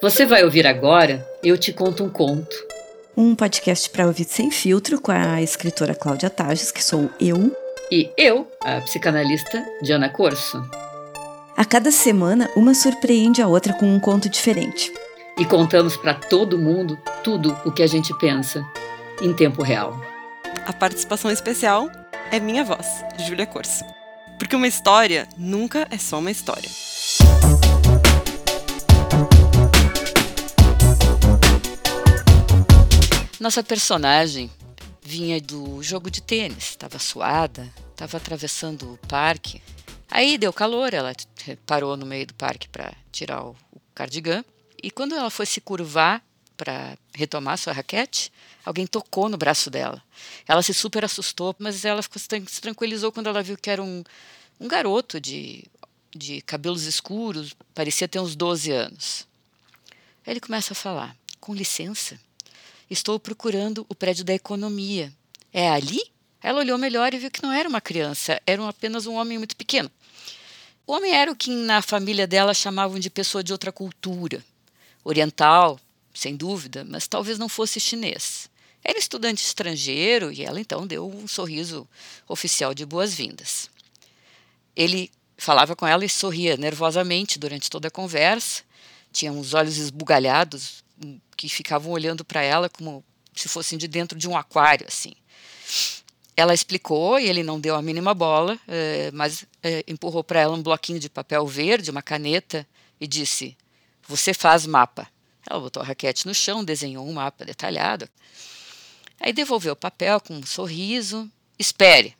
Você 0.00 0.24
vai 0.24 0.44
ouvir 0.44 0.64
agora 0.64 1.28
Eu 1.42 1.58
Te 1.58 1.72
Conto 1.72 2.04
um 2.04 2.08
Conto. 2.08 2.54
Um 3.16 3.34
podcast 3.34 3.90
para 3.90 4.06
ouvir 4.06 4.22
sem 4.26 4.48
filtro 4.48 5.00
com 5.00 5.10
a 5.10 5.42
escritora 5.42 5.92
Cláudia 5.92 6.30
Tages, 6.30 6.70
que 6.70 6.84
sou 6.84 7.10
eu. 7.20 7.50
E 7.90 8.08
eu, 8.16 8.48
a 8.60 8.80
psicanalista 8.82 9.60
Diana 9.82 10.08
Corso. 10.08 10.62
A 11.56 11.64
cada 11.64 11.90
semana, 11.90 12.48
uma 12.54 12.74
surpreende 12.74 13.42
a 13.42 13.48
outra 13.48 13.72
com 13.72 13.86
um 13.86 13.98
conto 13.98 14.28
diferente. 14.28 14.92
E 15.36 15.44
contamos 15.44 15.96
para 15.96 16.14
todo 16.14 16.56
mundo 16.56 16.96
tudo 17.24 17.58
o 17.64 17.72
que 17.72 17.82
a 17.82 17.88
gente 17.88 18.16
pensa, 18.20 18.64
em 19.20 19.34
tempo 19.34 19.64
real. 19.64 20.00
A 20.64 20.72
participação 20.72 21.28
especial 21.28 21.90
é 22.30 22.38
minha 22.38 22.62
voz, 22.62 22.86
Júlia 23.26 23.46
Corso. 23.46 23.84
Porque 24.38 24.54
uma 24.54 24.68
história 24.68 25.26
nunca 25.36 25.88
é 25.90 25.98
só 25.98 26.20
uma 26.20 26.30
história. 26.30 26.70
Nossa 33.40 33.62
personagem 33.62 34.50
vinha 35.00 35.40
do 35.40 35.80
jogo 35.80 36.10
de 36.10 36.20
tênis, 36.20 36.70
estava 36.70 36.98
suada, 36.98 37.72
estava 37.92 38.16
atravessando 38.16 38.94
o 38.94 38.98
parque. 39.06 39.62
Aí 40.10 40.36
deu 40.36 40.52
calor, 40.52 40.92
ela 40.92 41.12
parou 41.64 41.96
no 41.96 42.04
meio 42.04 42.26
do 42.26 42.34
parque 42.34 42.68
para 42.68 42.92
tirar 43.12 43.44
o 43.44 43.54
cardigan. 43.94 44.44
E 44.82 44.90
quando 44.90 45.14
ela 45.14 45.30
foi 45.30 45.46
se 45.46 45.60
curvar 45.60 46.20
para 46.56 46.98
retomar 47.14 47.56
sua 47.58 47.72
raquete, 47.72 48.32
alguém 48.64 48.88
tocou 48.88 49.28
no 49.28 49.38
braço 49.38 49.70
dela. 49.70 50.02
Ela 50.46 50.60
se 50.60 50.74
super 50.74 51.04
assustou, 51.04 51.54
mas 51.60 51.84
ela 51.84 52.02
ficou, 52.02 52.20
se 52.20 52.60
tranquilizou 52.60 53.12
quando 53.12 53.28
ela 53.28 53.40
viu 53.40 53.56
que 53.56 53.70
era 53.70 53.80
um, 53.80 54.02
um 54.58 54.66
garoto 54.66 55.20
de, 55.20 55.64
de 56.12 56.40
cabelos 56.42 56.82
escuros, 56.82 57.54
parecia 57.72 58.08
ter 58.08 58.18
uns 58.18 58.34
12 58.34 58.72
anos. 58.72 59.28
Aí 60.26 60.32
ele 60.32 60.40
começa 60.40 60.72
a 60.72 60.76
falar: 60.76 61.16
Com 61.38 61.54
licença, 61.54 62.18
Estou 62.90 63.20
procurando 63.20 63.84
o 63.88 63.94
prédio 63.94 64.24
da 64.24 64.32
economia. 64.32 65.12
É 65.52 65.68
ali? 65.68 66.00
Ela 66.42 66.60
olhou 66.60 66.78
melhor 66.78 67.12
e 67.12 67.18
viu 67.18 67.30
que 67.30 67.42
não 67.42 67.52
era 67.52 67.68
uma 67.68 67.80
criança, 67.80 68.40
era 68.46 68.66
apenas 68.68 69.06
um 69.06 69.14
homem 69.14 69.38
muito 69.38 69.56
pequeno. 69.56 69.90
O 70.86 70.92
homem 70.92 71.12
era 71.12 71.30
o 71.30 71.36
que 71.36 71.50
na 71.50 71.82
família 71.82 72.26
dela 72.26 72.54
chamavam 72.54 72.98
de 72.98 73.10
pessoa 73.10 73.44
de 73.44 73.52
outra 73.52 73.70
cultura. 73.70 74.42
Oriental, 75.04 75.78
sem 76.14 76.34
dúvida, 76.34 76.84
mas 76.88 77.06
talvez 77.06 77.38
não 77.38 77.48
fosse 77.48 77.78
chinês. 77.78 78.48
Era 78.82 78.98
estudante 78.98 79.44
estrangeiro 79.44 80.32
e 80.32 80.42
ela 80.42 80.60
então 80.60 80.86
deu 80.86 81.06
um 81.06 81.28
sorriso 81.28 81.86
oficial 82.26 82.72
de 82.72 82.86
boas-vindas. 82.86 83.68
Ele 84.74 85.10
falava 85.36 85.76
com 85.76 85.86
ela 85.86 86.04
e 86.04 86.08
sorria 86.08 86.56
nervosamente 86.56 87.38
durante 87.38 87.68
toda 87.68 87.88
a 87.88 87.90
conversa. 87.90 88.62
Tinha 89.12 89.32
uns 89.32 89.52
olhos 89.52 89.76
esbugalhados, 89.76 90.82
que 91.36 91.48
ficavam 91.48 91.92
olhando 91.92 92.24
para 92.24 92.42
ela 92.42 92.68
como 92.68 93.04
se 93.34 93.48
fossem 93.48 93.78
de 93.78 93.86
dentro 93.86 94.18
de 94.18 94.28
um 94.28 94.36
aquário, 94.36 94.86
assim. 94.86 95.12
Ela 96.36 96.54
explicou 96.54 97.18
e 97.18 97.28
ele 97.28 97.42
não 97.42 97.60
deu 97.60 97.74
a 97.74 97.82
mínima 97.82 98.14
bola, 98.14 98.58
eh, 98.68 99.10
mas 99.12 99.44
eh, 99.62 99.84
empurrou 99.88 100.22
para 100.22 100.40
ela 100.40 100.56
um 100.56 100.62
bloquinho 100.62 101.00
de 101.00 101.08
papel 101.10 101.46
verde, 101.46 101.90
uma 101.90 102.02
caneta, 102.02 102.66
e 103.00 103.06
disse: 103.06 103.56
Você 104.06 104.32
faz 104.32 104.66
mapa. 104.66 105.08
Ela 105.48 105.60
botou 105.60 105.82
a 105.82 105.86
raquete 105.86 106.26
no 106.26 106.34
chão, 106.34 106.64
desenhou 106.64 107.06
um 107.06 107.12
mapa 107.12 107.44
detalhado. 107.44 108.08
Aí 109.20 109.32
devolveu 109.32 109.72
o 109.72 109.76
papel 109.76 110.20
com 110.20 110.34
um 110.34 110.46
sorriso. 110.46 111.30
Espere. 111.58 112.16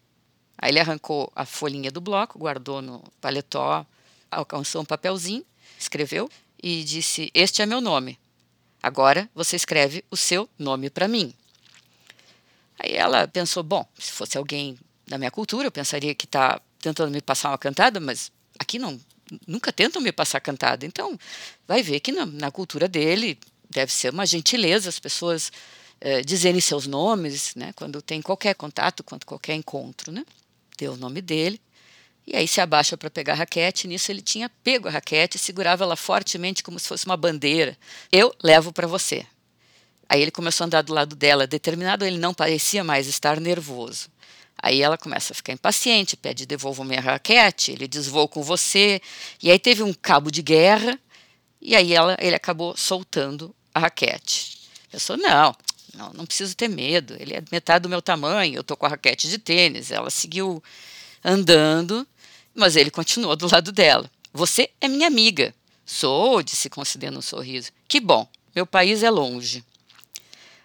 Aí 0.56 0.71
ele 0.71 0.81
arrancou 0.81 1.31
a 1.37 1.45
folhinha 1.45 1.91
do 1.91 2.01
bloco, 2.01 2.39
guardou 2.39 2.83
no 2.83 3.05
paletó, 3.21 3.87
alcançou 4.29 4.83
um 4.83 4.84
papelzinho, 4.84 5.45
escreveu 5.79 6.29
e 6.61 6.83
disse: 6.83 7.31
Este 7.33 7.62
é 7.62 7.67
meu 7.67 7.81
nome. 7.81 8.19
Agora 8.83 9.29
você 9.34 9.57
escreve 9.57 10.05
o 10.11 10.17
seu 10.17 10.48
nome 10.59 10.91
para 10.91 11.09
mim. 11.09 11.33
Aí 12.79 12.93
ela 12.93 13.27
pensou: 13.27 13.62
bom, 13.62 13.87
se 13.98 14.12
fosse 14.12 14.39
alguém 14.39 14.78
da 15.06 15.19
minha 15.19 15.31
cultura, 15.31 15.66
eu 15.66 15.72
pensaria 15.72 16.15
que 16.15 16.27
está 16.27 16.61
tentando 16.81 17.11
me 17.11 17.21
passar 17.21 17.50
uma 17.50 17.59
cantada, 17.59 17.99
mas 17.99 18.31
aqui 18.59 18.78
não, 18.78 19.00
nunca 19.47 19.72
tentam 19.72 20.00
me 20.00 20.12
passar 20.12 20.41
cantada. 20.41 20.87
Então, 20.87 21.19
vai 21.66 21.83
ver 21.83 22.00
que 22.00 22.12
na, 22.12 22.25
na 22.25 22.50
cultura 22.50 22.87
dele 22.87 23.39
deve 23.69 23.93
ser 23.93 24.12
uma 24.12 24.25
gentileza 24.25 24.89
as 24.89 24.99
pessoas 24.99 25.53
eh, 26.00 26.22
dizerem 26.22 26.60
seus 26.60 26.87
nomes, 26.87 27.55
né, 27.55 27.72
quando 27.75 28.00
tem 28.00 28.22
qualquer 28.22 28.55
contato, 28.55 29.03
quando 29.03 29.25
qualquer 29.25 29.55
encontro, 29.55 30.12
né? 30.12 30.25
Deu 30.77 30.93
o 30.93 30.97
nome 30.97 31.21
dele. 31.21 31.60
E 32.31 32.37
aí 32.37 32.47
se 32.47 32.61
abaixa 32.61 32.94
para 32.94 33.09
pegar 33.09 33.33
a 33.33 33.37
raquete. 33.37 33.89
Nisso 33.89 34.12
ele 34.12 34.21
tinha 34.21 34.50
pego 34.62 34.87
a 34.87 34.91
raquete 34.91 35.39
segurava 35.39 35.84
ela 35.84 35.97
fortemente 35.97 36.62
como 36.62 36.78
se 36.78 36.87
fosse 36.87 37.06
uma 37.06 37.16
bandeira. 37.16 37.75
Eu 38.12 38.34
levo 38.43 38.71
para 38.71 38.87
você. 38.87 39.25
Aí 40.06 40.21
ele 40.21 40.31
começou 40.31 40.65
a 40.65 40.66
andar 40.66 40.83
do 40.83 40.93
lado 40.93 41.16
dela. 41.16 41.47
Determinado, 41.47 42.05
ele 42.05 42.19
não 42.19 42.34
parecia 42.34 42.84
mais 42.84 43.06
estar 43.06 43.41
nervoso. 43.41 44.11
Aí 44.61 44.83
ela 44.83 44.99
começa 44.99 45.33
a 45.33 45.37
ficar 45.37 45.55
impaciente, 45.55 46.19
pede 46.19 46.44
devolva 46.44 46.84
minha 46.84 47.00
raquete, 47.00 47.71
ele 47.71 47.89
diz 47.89 48.06
vou 48.06 48.28
com 48.28 48.43
você. 48.43 49.00
E 49.43 49.50
aí 49.50 49.59
teve 49.59 49.83
um 49.83 49.95
cabo 49.95 50.31
de 50.31 50.43
guerra, 50.43 50.99
e 51.62 51.75
aí 51.75 51.95
ela, 51.95 52.15
ele 52.21 52.34
acabou 52.34 52.77
soltando 52.77 53.55
a 53.72 53.78
raquete. 53.78 54.69
Pensou, 54.91 55.16
não, 55.16 55.55
não, 55.95 56.12
não 56.12 56.27
preciso 56.27 56.56
ter 56.56 56.69
medo, 56.69 57.16
ele 57.21 57.34
é 57.34 57.43
metade 57.53 57.84
do 57.84 57.89
meu 57.89 58.03
tamanho, 58.03 58.56
eu 58.56 58.65
tô 58.65 58.77
com 58.77 58.84
a 58.84 58.89
raquete 58.89 59.28
de 59.28 59.39
tênis. 59.39 59.93
Ela 59.93 60.10
seguiu 60.10 60.62
andando, 61.25 62.06
mas 62.59 62.77
ele 62.77 62.91
continuou 62.91 63.37
do 63.37 63.51
lado 63.51 63.73
dela. 63.73 64.11
Você 64.33 64.71
é 64.81 64.89
minha 64.89 65.07
amiga. 65.07 65.55
Sou, 65.87 66.43
disse 66.43 66.69
concedendo 66.69 67.19
um 67.19 67.23
sorriso. 67.23 67.71
Que 67.87 68.01
bom, 68.01 68.29
meu 68.55 68.67
país 68.67 69.03
é 69.03 69.11
longe. 69.11 69.65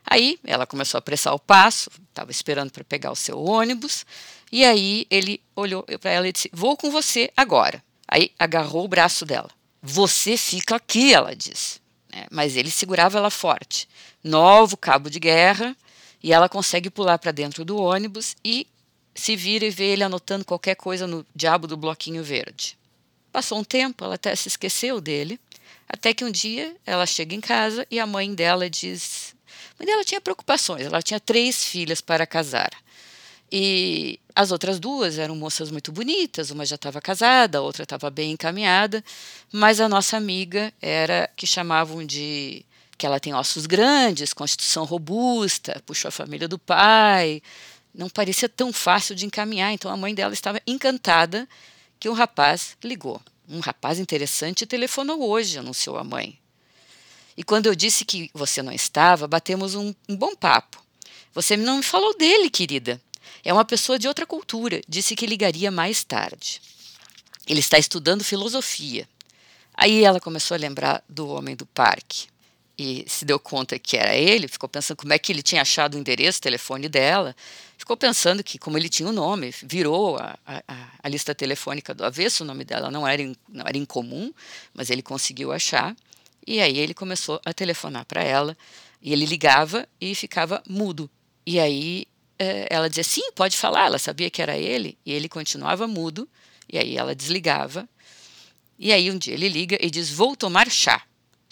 Aí 0.05 0.37
ela 0.43 0.65
começou 0.65 0.97
a 0.97 0.99
apressar 0.99 1.33
o 1.33 1.39
passo, 1.39 1.89
estava 2.09 2.29
esperando 2.29 2.71
para 2.71 2.83
pegar 2.83 3.11
o 3.11 3.15
seu 3.15 3.41
ônibus, 3.41 4.05
e 4.51 4.65
aí 4.65 5.07
ele 5.09 5.39
olhou 5.55 5.83
para 6.01 6.11
ela 6.11 6.27
e 6.27 6.33
disse: 6.33 6.49
Vou 6.51 6.75
com 6.75 6.91
você 6.91 7.31
agora. 7.37 7.81
Aí 8.07 8.31
agarrou 8.37 8.83
o 8.83 8.87
braço 8.87 9.25
dela. 9.25 9.49
Você 9.81 10.35
fica 10.35 10.75
aqui, 10.75 11.13
ela 11.13 11.35
disse. 11.35 11.79
É, 12.11 12.27
mas 12.29 12.57
ele 12.57 12.69
segurava 12.69 13.17
ela 13.17 13.29
forte. 13.29 13.87
Novo 14.23 14.75
cabo 14.75 15.09
de 15.09 15.19
guerra, 15.19 15.75
e 16.21 16.33
ela 16.33 16.49
consegue 16.49 16.89
pular 16.89 17.17
para 17.17 17.31
dentro 17.31 17.63
do 17.63 17.77
ônibus 17.77 18.35
e 18.43 18.67
se 19.15 19.35
vira 19.35 19.65
e 19.65 19.69
vê 19.69 19.85
ele 19.85 20.03
anotando 20.03 20.45
qualquer 20.45 20.75
coisa 20.75 21.05
no 21.05 21.25
diabo 21.35 21.67
do 21.67 21.77
bloquinho 21.77 22.23
verde. 22.23 22.77
Passou 23.31 23.59
um 23.59 23.63
tempo, 23.63 24.03
ela 24.03 24.15
até 24.15 24.35
se 24.35 24.47
esqueceu 24.47 25.01
dele, 25.01 25.39
até 25.87 26.13
que 26.13 26.23
um 26.25 26.31
dia 26.31 26.75
ela 26.85 27.05
chega 27.05 27.35
em 27.35 27.41
casa 27.41 27.85
e 27.89 27.99
a 27.99 28.05
mãe 28.05 28.33
dela 28.33 28.69
diz. 28.69 29.35
A 29.71 29.75
mãe 29.79 29.87
dela 29.87 30.03
tinha 30.03 30.21
preocupações, 30.21 30.85
ela 30.85 31.01
tinha 31.01 31.19
três 31.19 31.65
filhas 31.65 32.01
para 32.01 32.25
casar. 32.25 32.71
E 33.51 34.19
as 34.35 34.51
outras 34.51 34.79
duas 34.79 35.19
eram 35.19 35.35
moças 35.35 35.69
muito 35.69 35.91
bonitas, 35.91 36.49
uma 36.49 36.65
já 36.65 36.75
estava 36.75 36.99
casada, 36.99 37.59
a 37.59 37.61
outra 37.61 37.83
estava 37.83 38.09
bem 38.09 38.31
encaminhada, 38.31 39.03
mas 39.51 39.79
a 39.79 39.87
nossa 39.87 40.17
amiga 40.17 40.73
era 40.81 41.29
que 41.35 41.45
chamavam 41.45 42.03
de 42.03 42.65
que 42.97 43.05
ela 43.05 43.19
tem 43.19 43.33
ossos 43.33 43.65
grandes, 43.65 44.33
constituição 44.33 44.85
robusta, 44.85 45.81
puxou 45.85 46.09
a 46.09 46.11
família 46.11 46.47
do 46.47 46.57
pai, 46.57 47.43
não 47.93 48.09
parecia 48.09 48.49
tão 48.49 48.73
fácil 48.73 49.15
de 49.15 49.25
encaminhar, 49.25 49.71
então 49.71 49.91
a 49.91 49.97
mãe 49.97 50.15
dela 50.15 50.33
estava 50.33 50.61
encantada 50.65 51.47
que 51.99 52.09
um 52.09 52.13
rapaz 52.13 52.75
ligou. 52.83 53.21
Um 53.47 53.59
rapaz 53.59 53.99
interessante 53.99 54.65
telefonou 54.65 55.29
hoje, 55.29 55.59
anunciou 55.59 55.97
a 55.97 56.03
mãe. 56.03 56.39
E 57.37 57.43
quando 57.43 57.67
eu 57.67 57.75
disse 57.75 58.03
que 58.03 58.31
você 58.33 58.61
não 58.61 58.71
estava, 58.71 59.27
batemos 59.27 59.75
um, 59.75 59.93
um 60.09 60.15
bom 60.15 60.35
papo. 60.35 60.83
Você 61.33 61.55
não 61.55 61.77
me 61.77 61.83
falou 61.83 62.17
dele, 62.17 62.49
querida. 62.49 63.01
É 63.43 63.53
uma 63.53 63.65
pessoa 63.65 63.99
de 63.99 64.07
outra 64.07 64.25
cultura. 64.25 64.81
Disse 64.87 65.15
que 65.15 65.25
ligaria 65.25 65.71
mais 65.71 66.03
tarde. 66.03 66.61
Ele 67.47 67.59
está 67.59 67.77
estudando 67.77 68.23
filosofia. 68.23 69.07
Aí 69.73 70.03
ela 70.03 70.19
começou 70.19 70.55
a 70.55 70.59
lembrar 70.59 71.03
do 71.09 71.27
homem 71.27 71.55
do 71.55 71.65
parque 71.65 72.32
e 72.77 73.05
se 73.07 73.23
deu 73.23 73.39
conta 73.39 73.77
que 73.77 73.97
era 73.97 74.15
ele, 74.15 74.47
ficou 74.47 74.67
pensando 74.67 74.97
como 74.97 75.13
é 75.13 75.19
que 75.19 75.31
ele 75.31 75.43
tinha 75.43 75.61
achado 75.61 75.95
o 75.95 75.99
endereço, 75.99 76.39
o 76.39 76.41
telefone 76.41 76.89
dela, 76.89 77.35
ficou 77.77 77.95
pensando 77.95 78.43
que, 78.43 78.57
como 78.57 78.77
ele 78.77 78.89
tinha 78.89 79.07
o 79.07 79.11
um 79.11 79.15
nome, 79.15 79.53
virou 79.61 80.17
a, 80.17 80.37
a, 80.45 80.63
a, 81.03 81.09
lista 81.09 81.35
telefônica 81.35 81.93
do 81.93 82.03
avesso, 82.03 82.43
o 82.43 82.47
nome 82.47 82.65
dela 82.65 82.89
não 82.89 83.07
era, 83.07 83.21
in, 83.21 83.35
não 83.47 83.65
era 83.67 83.77
incomum, 83.77 84.33
mas 84.73 84.89
ele 84.89 85.03
conseguiu 85.03 85.51
achar, 85.51 85.95
e 86.45 86.59
aí 86.59 86.79
ele 86.79 86.93
começou 86.93 87.39
a 87.45 87.53
telefonar 87.53 88.05
para 88.05 88.23
ela, 88.23 88.57
e 89.01 89.13
ele 89.13 89.25
ligava 89.25 89.87
e 90.01 90.15
ficava 90.15 90.63
mudo. 90.67 91.09
E 91.45 91.59
aí 91.59 92.07
é, 92.39 92.67
ela 92.69 92.89
dizia, 92.89 93.03
sim, 93.03 93.31
pode 93.35 93.55
falar, 93.55 93.85
ela 93.85 93.99
sabia 93.99 94.29
que 94.29 94.41
era 94.41 94.57
ele, 94.57 94.97
e 95.05 95.13
ele 95.13 95.29
continuava 95.29 95.87
mudo, 95.87 96.27
e 96.71 96.79
aí 96.79 96.97
ela 96.97 97.13
desligava, 97.13 97.87
e 98.79 98.91
aí 98.91 99.11
um 99.11 99.17
dia 99.17 99.33
ele 99.33 99.47
liga 99.47 99.77
e 99.79 99.91
diz, 99.91 100.09
vou 100.09 100.35
tomar 100.35 100.69
chá. 100.71 101.03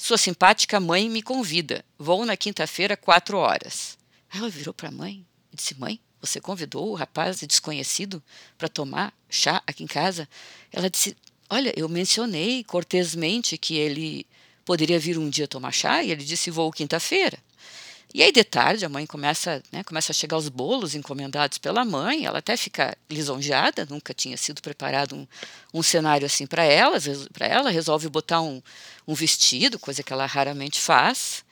Sua 0.04 0.18
simpática 0.18 0.80
mãe 0.80 1.08
me 1.08 1.22
convida. 1.22 1.86
Vou 1.96 2.26
na 2.26 2.36
quinta-feira, 2.36 2.98
quatro 2.98 3.38
horas. 3.38 4.00
Ela 4.34 4.50
virou 4.50 4.74
para 4.74 4.90
a 4.90 4.92
mãe 4.92 5.24
e 5.54 5.56
disse: 5.56 5.80
Mãe, 5.80 6.00
você 6.20 6.42
convidou 6.42 6.90
o 6.90 6.96
rapaz 6.96 7.40
desconhecido 7.42 8.22
para 8.58 8.68
tomar 8.68 9.14
chá 9.30 9.62
aqui 9.68 9.84
em 9.84 9.88
casa? 9.88 10.28
Ela 10.72 10.90
disse: 10.90 11.16
Olha, 11.48 11.72
eu 11.78 11.88
mencionei 11.88 12.64
cortesmente 12.64 13.60
que 13.60 13.76
ele 13.76 14.26
poderia 14.66 14.98
vir 14.98 15.20
um 15.20 15.30
dia 15.30 15.48
tomar 15.48 15.72
chá 15.72 16.04
e 16.04 16.10
ele 16.10 16.24
disse: 16.24 16.50
Vou 16.50 16.72
quinta-feira. 16.72 17.38
E 18.14 18.22
aí, 18.22 18.32
de 18.32 18.44
tarde, 18.44 18.84
a 18.84 18.90
mãe 18.90 19.06
começa, 19.06 19.64
né, 19.72 19.84
começa 19.84 20.12
a 20.12 20.16
chegar 20.16 20.36
os 20.36 20.50
bolos 20.50 20.96
encomendados 20.96 21.58
pela 21.58 21.86
mãe, 21.86 22.26
ela 22.26 22.40
até 22.40 22.58
fica 22.58 22.98
lisonjeada, 23.10 23.88
nunca 23.90 24.14
tinha 24.14 24.36
sido 24.36 24.62
preparado 24.62 25.16
um, 25.16 25.26
um 25.74 25.82
cenário 25.82 26.26
assim 26.26 26.46
para 26.46 26.64
ela, 26.64 26.98
para 27.32 27.48
ela, 27.48 27.70
resolve 27.70 28.10
botar 28.10 28.42
um, 28.42 28.62
um 29.08 29.14
vestido, 29.14 29.80
coisa 29.80 30.04
que 30.04 30.12
ela 30.12 30.26
raramente 30.26 30.80
faz, 30.80 31.46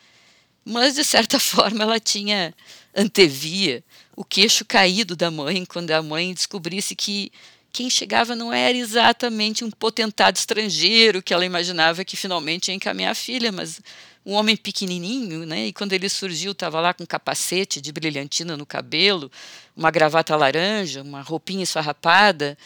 mas 0.65 0.95
de 0.95 1.03
certa 1.05 1.39
forma 1.39 1.83
ela 1.83 1.99
tinha 1.99 2.53
antevia 2.93 3.83
o 4.15 4.25
queixo 4.25 4.65
caído 4.65 5.15
da 5.15 5.31
mãe 5.31 5.63
quando 5.63 5.91
a 5.91 6.01
mãe 6.01 6.33
descobrisse 6.33 6.93
que 6.93 7.31
quem 7.71 7.89
chegava 7.89 8.35
não 8.35 8.51
era 8.51 8.77
exatamente 8.77 9.63
um 9.63 9.71
potentado 9.71 10.35
estrangeiro 10.35 11.21
que 11.21 11.33
ela 11.33 11.45
imaginava 11.45 12.03
que 12.03 12.17
finalmente 12.17 12.69
ia 12.69 12.75
encaminhar 12.75 13.11
a 13.11 13.15
filha, 13.15 13.51
mas 13.51 13.79
um 14.25 14.33
homem 14.33 14.55
pequenininho, 14.55 15.45
né? 15.45 15.67
E 15.67 15.73
quando 15.73 15.93
ele 15.93 16.09
surgiu, 16.09 16.51
estava 16.51 16.79
lá 16.79 16.93
com 16.93 17.03
um 17.03 17.07
capacete 17.07 17.81
de 17.81 17.91
brilhantina 17.91 18.57
no 18.57 18.65
cabelo, 18.65 19.31
uma 19.75 19.89
gravata 19.89 20.35
laranja, 20.35 21.01
uma 21.01 21.21
roupinha 21.21 21.63
esfarrapada 21.63 22.57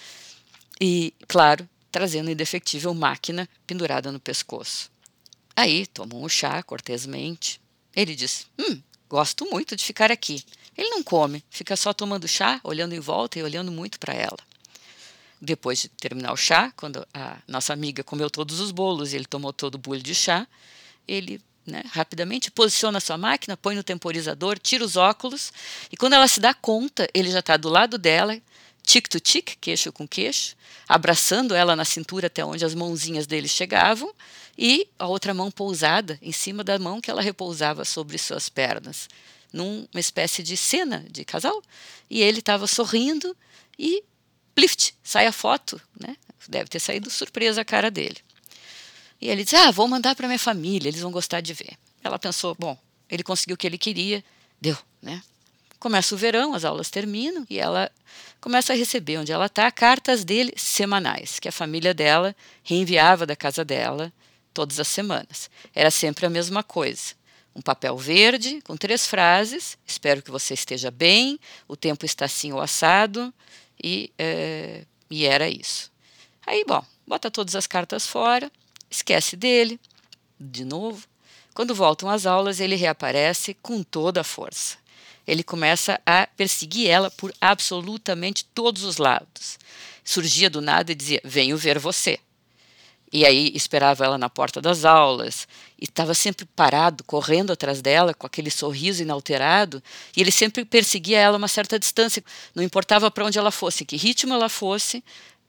e, 0.81 1.13
claro, 1.27 1.67
trazendo 1.91 2.29
a 2.29 2.31
indefectível 2.31 2.93
máquina 2.93 3.47
pendurada 3.67 4.11
no 4.11 4.19
pescoço. 4.19 4.91
Aí 5.55 5.85
tomou 5.85 6.23
um 6.23 6.29
chá 6.29 6.61
cortesmente. 6.63 7.61
Ele 7.95 8.15
disse: 8.15 8.47
Hum, 8.59 8.81
gosto 9.07 9.45
muito 9.49 9.75
de 9.75 9.83
ficar 9.83 10.11
aqui. 10.11 10.43
Ele 10.75 10.89
não 10.89 11.03
come, 11.03 11.43
fica 11.49 11.75
só 11.75 11.93
tomando 11.93 12.27
chá, 12.27 12.59
olhando 12.63 12.95
em 12.95 12.99
volta 12.99 13.37
e 13.37 13.43
olhando 13.43 13.71
muito 13.71 13.99
para 13.99 14.13
ela. 14.13 14.39
Depois 15.39 15.81
de 15.81 15.89
terminar 15.89 16.33
o 16.33 16.37
chá, 16.37 16.73
quando 16.75 17.05
a 17.13 17.37
nossa 17.47 17.73
amiga 17.73 18.03
comeu 18.03 18.29
todos 18.29 18.59
os 18.59 18.71
bolos 18.71 19.13
e 19.13 19.17
ele 19.17 19.25
tomou 19.25 19.53
todo 19.53 19.75
o 19.75 19.77
bule 19.77 20.01
de 20.01 20.15
chá, 20.15 20.47
ele 21.07 21.41
né, 21.65 21.83
rapidamente 21.91 22.51
posiciona 22.51 22.97
a 22.97 23.01
sua 23.01 23.17
máquina, 23.17 23.55
põe 23.55 23.75
no 23.75 23.83
temporizador, 23.83 24.59
tira 24.59 24.83
os 24.83 24.95
óculos 24.95 25.51
e 25.91 25.97
quando 25.97 26.13
ela 26.13 26.27
se 26.27 26.39
dá 26.39 26.53
conta, 26.53 27.07
ele 27.13 27.31
já 27.31 27.39
está 27.39 27.55
do 27.57 27.69
lado 27.69 27.97
dela, 27.97 28.39
tic 28.83 29.07
to 29.07 29.19
tic, 29.19 29.57
queixo 29.61 29.91
com 29.91 30.07
queixo, 30.07 30.55
abraçando 30.87 31.55
ela 31.55 31.75
na 31.75 31.85
cintura 31.85 32.27
até 32.27 32.43
onde 32.43 32.65
as 32.65 32.75
mãozinhas 32.75 33.25
dele 33.25 33.47
chegavam 33.47 34.13
e 34.57 34.87
a 34.99 35.07
outra 35.07 35.33
mão 35.33 35.49
pousada 35.49 36.19
em 36.21 36.31
cima 36.31 36.63
da 36.63 36.77
mão 36.77 37.01
que 37.01 37.09
ela 37.09 37.21
repousava 37.21 37.85
sobre 37.85 38.17
suas 38.17 38.49
pernas, 38.49 39.09
numa 39.51 39.87
espécie 39.95 40.43
de 40.43 40.57
cena 40.57 41.05
de 41.09 41.23
casal. 41.23 41.61
E 42.09 42.21
ele 42.21 42.39
estava 42.39 42.67
sorrindo 42.67 43.35
e 43.77 44.03
plift, 44.53 44.95
sai 45.03 45.25
a 45.25 45.31
foto, 45.31 45.81
né? 45.99 46.15
Deve 46.47 46.69
ter 46.69 46.79
saído 46.79 47.09
surpresa 47.09 47.61
a 47.61 47.65
cara 47.65 47.89
dele. 47.89 48.17
E 49.19 49.29
ele 49.29 49.43
disse: 49.43 49.55
Ah, 49.55 49.71
vou 49.71 49.87
mandar 49.87 50.15
para 50.15 50.27
minha 50.27 50.39
família, 50.39 50.89
eles 50.89 51.01
vão 51.01 51.11
gostar 51.11 51.41
de 51.41 51.53
ver. 51.53 51.77
Ela 52.03 52.19
pensou: 52.19 52.55
Bom, 52.57 52.77
ele 53.09 53.23
conseguiu 53.23 53.55
o 53.55 53.57
que 53.57 53.67
ele 53.67 53.77
queria, 53.77 54.23
deu, 54.59 54.77
né? 55.01 55.21
Começa 55.79 56.15
o 56.15 56.17
verão, 56.17 56.53
as 56.53 56.63
aulas 56.63 56.89
terminam 56.89 57.45
e 57.49 57.59
ela 57.59 57.91
começa 58.39 58.73
a 58.73 58.75
receber, 58.75 59.17
onde 59.17 59.31
ela 59.31 59.47
está, 59.47 59.69
cartas 59.69 60.23
dele 60.23 60.53
semanais, 60.55 61.39
que 61.39 61.47
a 61.49 61.51
família 61.51 61.93
dela 61.93 62.35
reenviava 62.63 63.25
da 63.25 63.35
casa 63.35 63.65
dela 63.65 64.11
todas 64.53 64.79
as 64.79 64.87
semanas. 64.87 65.49
Era 65.73 65.91
sempre 65.91 66.25
a 66.25 66.29
mesma 66.29 66.63
coisa. 66.63 67.13
Um 67.55 67.61
papel 67.61 67.97
verde 67.97 68.61
com 68.63 68.75
três 68.75 69.05
frases: 69.05 69.77
Espero 69.85 70.21
que 70.21 70.31
você 70.31 70.53
esteja 70.53 70.89
bem, 70.89 71.39
o 71.67 71.75
tempo 71.75 72.05
está 72.05 72.25
assim 72.25 72.51
ou 72.51 72.61
assado, 72.61 73.33
e, 73.81 74.11
é, 74.17 74.85
e 75.09 75.25
era 75.25 75.49
isso. 75.49 75.91
Aí, 76.45 76.63
bom, 76.65 76.83
bota 77.05 77.29
todas 77.29 77.55
as 77.55 77.67
cartas 77.67 78.07
fora, 78.07 78.51
esquece 78.95 79.35
dele, 79.35 79.79
de 80.39 80.63
novo. 80.63 81.05
Quando 81.53 81.75
voltam 81.75 82.09
às 82.09 82.25
aulas, 82.25 82.59
ele 82.59 82.75
reaparece 82.75 83.55
com 83.61 83.83
toda 83.83 84.21
a 84.21 84.23
força. 84.23 84.77
Ele 85.25 85.43
começa 85.43 85.99
a 86.05 86.27
perseguir 86.27 86.89
ela 86.89 87.09
por 87.11 87.33
absolutamente 87.39 88.45
todos 88.45 88.83
os 88.83 88.97
lados. 88.97 89.57
Surgia 90.03 90.49
do 90.49 90.61
nada 90.61 90.91
e 90.91 90.95
dizia: 90.95 91.21
Venho 91.23 91.57
ver 91.57 91.79
você. 91.79 92.19
E 93.11 93.27
aí 93.27 93.51
esperava 93.53 94.03
ela 94.03 94.17
na 94.17 94.27
porta 94.27 94.59
das 94.59 94.83
aulas 94.83 95.47
e 95.79 95.83
estava 95.85 96.15
sempre 96.15 96.45
parado, 96.45 97.03
correndo 97.03 97.53
atrás 97.53 97.79
dela 97.79 98.11
com 98.11 98.25
aquele 98.25 98.49
sorriso 98.49 99.03
inalterado. 99.03 99.83
E 100.17 100.21
ele 100.21 100.31
sempre 100.31 100.65
perseguia 100.65 101.19
ela 101.19 101.35
a 101.35 101.37
uma 101.37 101.47
certa 101.47 101.77
distância, 101.77 102.23
não 102.55 102.63
importava 102.63 103.11
para 103.11 103.23
onde 103.23 103.37
ela 103.37 103.51
fosse, 103.51 103.85
que 103.85 103.95
ritmo 103.95 104.33
ela 104.33 104.49
fosse, 104.49 105.03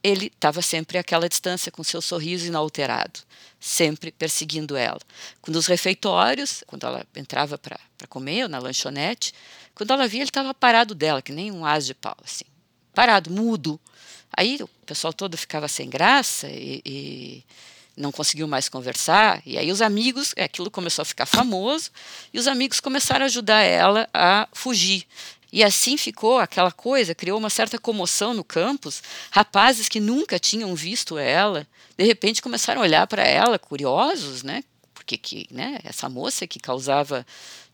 ele 0.04 0.26
estava 0.26 0.60
sempre 0.60 0.98
àquela 0.98 1.30
distância 1.30 1.72
com 1.72 1.82
seu 1.82 2.02
sorriso 2.02 2.46
inalterado, 2.46 3.20
sempre 3.58 4.12
perseguindo 4.12 4.76
ela. 4.76 5.00
Nos 5.48 5.66
refeitórios, 5.66 6.62
quando 6.66 6.84
ela 6.86 7.06
entrava 7.16 7.56
para 7.56 7.78
comer, 8.06 8.42
ou 8.42 8.48
na 8.50 8.58
lanchonete, 8.58 9.32
quando 9.74 9.94
ela 9.94 10.06
via, 10.06 10.20
ele 10.20 10.28
estava 10.28 10.52
parado 10.52 10.94
dela, 10.94 11.22
que 11.22 11.32
nem 11.32 11.50
um 11.50 11.64
as 11.64 11.86
de 11.86 11.94
pau, 11.94 12.16
assim, 12.22 12.44
parado, 12.94 13.30
mudo. 13.30 13.80
Aí 14.36 14.58
o 14.60 14.68
pessoal 14.84 15.12
todo 15.12 15.38
ficava 15.38 15.68
sem 15.68 15.88
graça 15.88 16.48
e, 16.50 16.82
e 16.84 17.44
não 17.96 18.12
conseguiu 18.12 18.46
mais 18.46 18.68
conversar. 18.68 19.40
E 19.46 19.56
aí 19.56 19.72
os 19.72 19.80
amigos, 19.80 20.34
é, 20.36 20.44
aquilo 20.44 20.70
começou 20.70 21.02
a 21.02 21.06
ficar 21.06 21.24
famoso, 21.24 21.90
e 22.30 22.38
os 22.38 22.46
amigos 22.46 22.78
começaram 22.78 23.22
a 23.22 23.26
ajudar 23.26 23.62
ela 23.62 24.06
a 24.12 24.46
fugir. 24.52 25.06
E 25.54 25.62
assim 25.62 25.96
ficou 25.96 26.40
aquela 26.40 26.72
coisa, 26.72 27.14
criou 27.14 27.38
uma 27.38 27.48
certa 27.48 27.78
comoção 27.78 28.34
no 28.34 28.42
campus. 28.42 29.00
Rapazes 29.30 29.88
que 29.88 30.00
nunca 30.00 30.36
tinham 30.36 30.74
visto 30.74 31.16
ela, 31.16 31.64
de 31.96 32.02
repente 32.02 32.42
começaram 32.42 32.80
a 32.80 32.84
olhar 32.84 33.06
para 33.06 33.22
ela, 33.22 33.56
curiosos, 33.56 34.42
né? 34.42 34.64
Porque 34.92 35.16
que, 35.16 35.46
né, 35.52 35.78
essa 35.84 36.08
moça 36.08 36.44
que 36.44 36.58
causava 36.58 37.24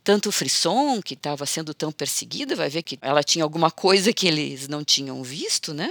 tanto 0.05 0.31
frisson, 0.31 1.00
que 1.00 1.15
estava 1.15 1.47
sendo 1.47 1.73
tão 1.73 1.91
perseguida, 1.91 2.55
vai 2.55 2.69
ver 2.69 2.82
que 2.82 2.99
ela 3.00 3.23
tinha 3.23 3.43
alguma 3.43 3.71
coisa 3.71 4.12
que 4.12 4.29
eles 4.29 4.69
não 4.69 4.85
tinham 4.85 5.23
visto, 5.23 5.73
né? 5.73 5.91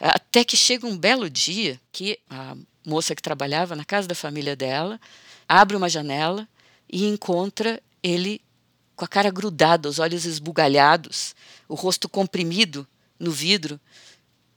Até 0.00 0.42
que 0.42 0.56
chega 0.56 0.86
um 0.86 0.96
belo 0.96 1.28
dia 1.28 1.78
que 1.92 2.18
a 2.30 2.56
moça 2.86 3.14
que 3.14 3.20
trabalhava 3.20 3.76
na 3.76 3.84
casa 3.84 4.08
da 4.08 4.14
família 4.14 4.56
dela 4.56 4.98
abre 5.46 5.76
uma 5.76 5.90
janela 5.90 6.48
e 6.90 7.04
encontra 7.04 7.78
ele 8.02 8.40
com 8.98 9.04
a 9.04 9.08
cara 9.08 9.30
grudada, 9.30 9.88
os 9.88 10.00
olhos 10.00 10.24
esbugalhados, 10.24 11.32
o 11.68 11.76
rosto 11.76 12.08
comprimido 12.08 12.84
no 13.16 13.30
vidro, 13.30 13.78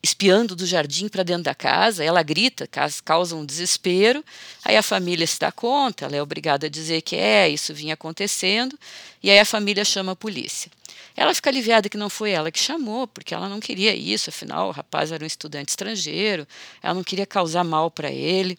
espiando 0.02 0.56
do 0.56 0.66
jardim 0.66 1.08
para 1.08 1.22
dentro 1.22 1.44
da 1.44 1.54
casa. 1.54 2.04
Ela 2.04 2.24
grita, 2.24 2.68
causa 3.06 3.36
um 3.36 3.46
desespero. 3.46 4.26
Aí 4.66 4.76
a 4.76 4.82
família 4.82 5.28
se 5.28 5.40
dá 5.40 5.52
conta, 5.52 6.06
ela 6.06 6.16
é 6.16 6.22
obrigada 6.24 6.66
a 6.66 6.70
dizer 6.72 7.04
que 7.04 7.16
é, 7.16 7.50
isso 7.50 7.72
vinha 7.72 7.94
acontecendo, 7.94 8.78
e 9.22 9.30
aí 9.30 9.38
a 9.38 9.46
família 9.46 9.86
chama 9.86 10.14
a 10.14 10.16
polícia. 10.16 10.72
Ela 11.16 11.36
fica 11.36 11.52
aliviada 11.52 11.88
que 11.88 11.98
não 11.98 12.10
foi 12.10 12.32
ela 12.32 12.52
que 12.52 12.58
chamou, 12.60 13.06
porque 13.06 13.36
ela 13.36 13.48
não 13.48 13.60
queria 13.60 13.94
isso, 13.94 14.32
afinal 14.32 14.70
o 14.70 14.72
rapaz 14.72 15.12
era 15.12 15.24
um 15.24 15.28
estudante 15.28 15.70
estrangeiro, 15.70 16.48
ela 16.82 16.96
não 16.96 17.04
queria 17.04 17.28
causar 17.28 17.64
mal 17.64 17.92
para 17.92 18.10
ele. 18.10 18.58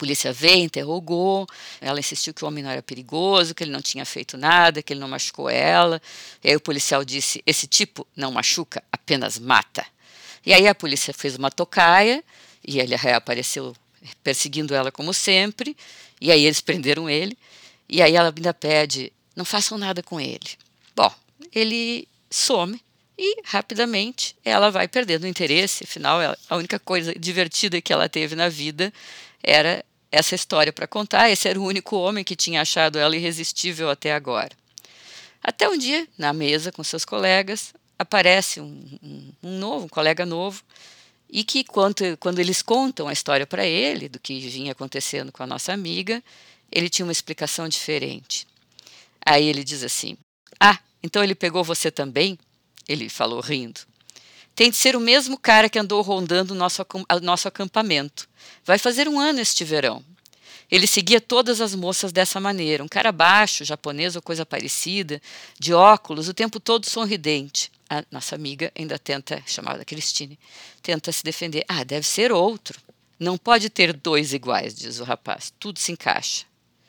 Polícia 0.00 0.32
veio, 0.32 0.64
interrogou, 0.64 1.46
ela 1.78 2.00
insistiu 2.00 2.32
que 2.32 2.42
o 2.42 2.48
homem 2.48 2.64
não 2.64 2.70
era 2.70 2.80
perigoso, 2.80 3.54
que 3.54 3.62
ele 3.62 3.70
não 3.70 3.82
tinha 3.82 4.06
feito 4.06 4.38
nada, 4.38 4.82
que 4.82 4.94
ele 4.94 5.00
não 5.00 5.08
machucou 5.08 5.50
ela. 5.50 6.00
E 6.42 6.48
aí 6.48 6.56
o 6.56 6.60
policial 6.60 7.04
disse: 7.04 7.42
Esse 7.44 7.66
tipo 7.66 8.06
não 8.16 8.32
machuca, 8.32 8.82
apenas 8.90 9.38
mata. 9.38 9.84
E 10.46 10.54
aí 10.54 10.66
a 10.66 10.74
polícia 10.74 11.12
fez 11.12 11.36
uma 11.36 11.50
tocaia 11.50 12.24
e 12.66 12.80
ele 12.80 12.96
reapareceu 12.96 13.76
perseguindo 14.24 14.74
ela 14.74 14.90
como 14.90 15.12
sempre. 15.12 15.76
E 16.18 16.32
aí 16.32 16.46
eles 16.46 16.62
prenderam 16.62 17.10
ele. 17.10 17.36
E 17.86 18.00
aí 18.00 18.16
ela 18.16 18.32
ainda 18.34 18.54
pede: 18.54 19.12
Não 19.36 19.44
façam 19.44 19.76
nada 19.76 20.02
com 20.02 20.18
ele. 20.18 20.56
Bom, 20.96 21.12
ele 21.54 22.08
some 22.30 22.80
e 23.18 23.42
rapidamente 23.44 24.34
ela 24.42 24.70
vai 24.70 24.88
perdendo 24.88 25.24
o 25.24 25.26
interesse. 25.26 25.84
Afinal, 25.84 26.20
a 26.48 26.56
única 26.56 26.78
coisa 26.78 27.14
divertida 27.14 27.82
que 27.82 27.92
ela 27.92 28.08
teve 28.08 28.34
na 28.34 28.48
vida 28.48 28.90
era 29.42 29.84
essa 30.10 30.34
história 30.34 30.72
para 30.72 30.86
contar. 30.86 31.30
Esse 31.30 31.48
era 31.48 31.60
o 31.60 31.64
único 31.64 31.96
homem 31.96 32.24
que 32.24 32.36
tinha 32.36 32.60
achado 32.60 32.98
ela 32.98 33.16
irresistível 33.16 33.88
até 33.90 34.12
agora. 34.12 34.50
Até 35.42 35.68
um 35.68 35.76
dia, 35.76 36.06
na 36.18 36.32
mesa 36.32 36.70
com 36.70 36.84
seus 36.84 37.04
colegas, 37.04 37.72
aparece 37.98 38.60
um, 38.60 39.32
um, 39.42 39.58
novo, 39.58 39.86
um 39.86 39.88
colega 39.88 40.26
novo, 40.26 40.62
e 41.28 41.44
que 41.44 41.64
quando, 41.64 42.16
quando 42.18 42.38
eles 42.38 42.60
contam 42.60 43.08
a 43.08 43.12
história 43.12 43.46
para 43.46 43.64
ele, 43.64 44.08
do 44.08 44.18
que 44.18 44.38
vinha 44.40 44.72
acontecendo 44.72 45.30
com 45.30 45.42
a 45.42 45.46
nossa 45.46 45.72
amiga, 45.72 46.22
ele 46.70 46.88
tinha 46.88 47.06
uma 47.06 47.12
explicação 47.12 47.68
diferente. 47.68 48.46
Aí 49.24 49.46
ele 49.46 49.64
diz 49.64 49.82
assim: 49.82 50.16
Ah, 50.58 50.78
então 51.02 51.22
ele 51.22 51.34
pegou 51.34 51.62
você 51.62 51.90
também? 51.90 52.38
Ele 52.88 53.08
falou 53.08 53.40
rindo. 53.40 53.80
Tem 54.60 54.70
de 54.70 54.76
ser 54.76 54.94
o 54.94 55.00
mesmo 55.00 55.38
cara 55.38 55.70
que 55.70 55.78
andou 55.78 56.02
rondando 56.02 56.52
o 56.52 56.54
nosso, 56.54 56.84
nosso 57.22 57.48
acampamento. 57.48 58.28
Vai 58.62 58.76
fazer 58.76 59.08
um 59.08 59.18
ano 59.18 59.40
este 59.40 59.64
verão. 59.64 60.04
Ele 60.70 60.86
seguia 60.86 61.18
todas 61.18 61.62
as 61.62 61.74
moças 61.74 62.12
dessa 62.12 62.38
maneira, 62.38 62.84
um 62.84 62.86
cara 62.86 63.10
baixo, 63.10 63.64
japonês 63.64 64.16
ou 64.16 64.20
coisa 64.20 64.44
parecida, 64.44 65.18
de 65.58 65.72
óculos, 65.72 66.28
o 66.28 66.34
tempo 66.34 66.60
todo 66.60 66.84
sorridente. 66.84 67.72
A 67.88 68.04
nossa 68.10 68.34
amiga 68.34 68.70
ainda 68.78 68.98
tenta, 68.98 69.42
chamada 69.46 69.82
Christine, 69.82 70.38
tenta 70.82 71.10
se 71.10 71.24
defender. 71.24 71.64
Ah, 71.66 71.82
deve 71.82 72.06
ser 72.06 72.30
outro. 72.30 72.78
Não 73.18 73.38
pode 73.38 73.70
ter 73.70 73.94
dois 73.94 74.34
iguais, 74.34 74.74
diz 74.74 75.00
o 75.00 75.04
rapaz. 75.04 75.54
Tudo 75.58 75.78
se 75.78 75.90
encaixa. 75.90 76.44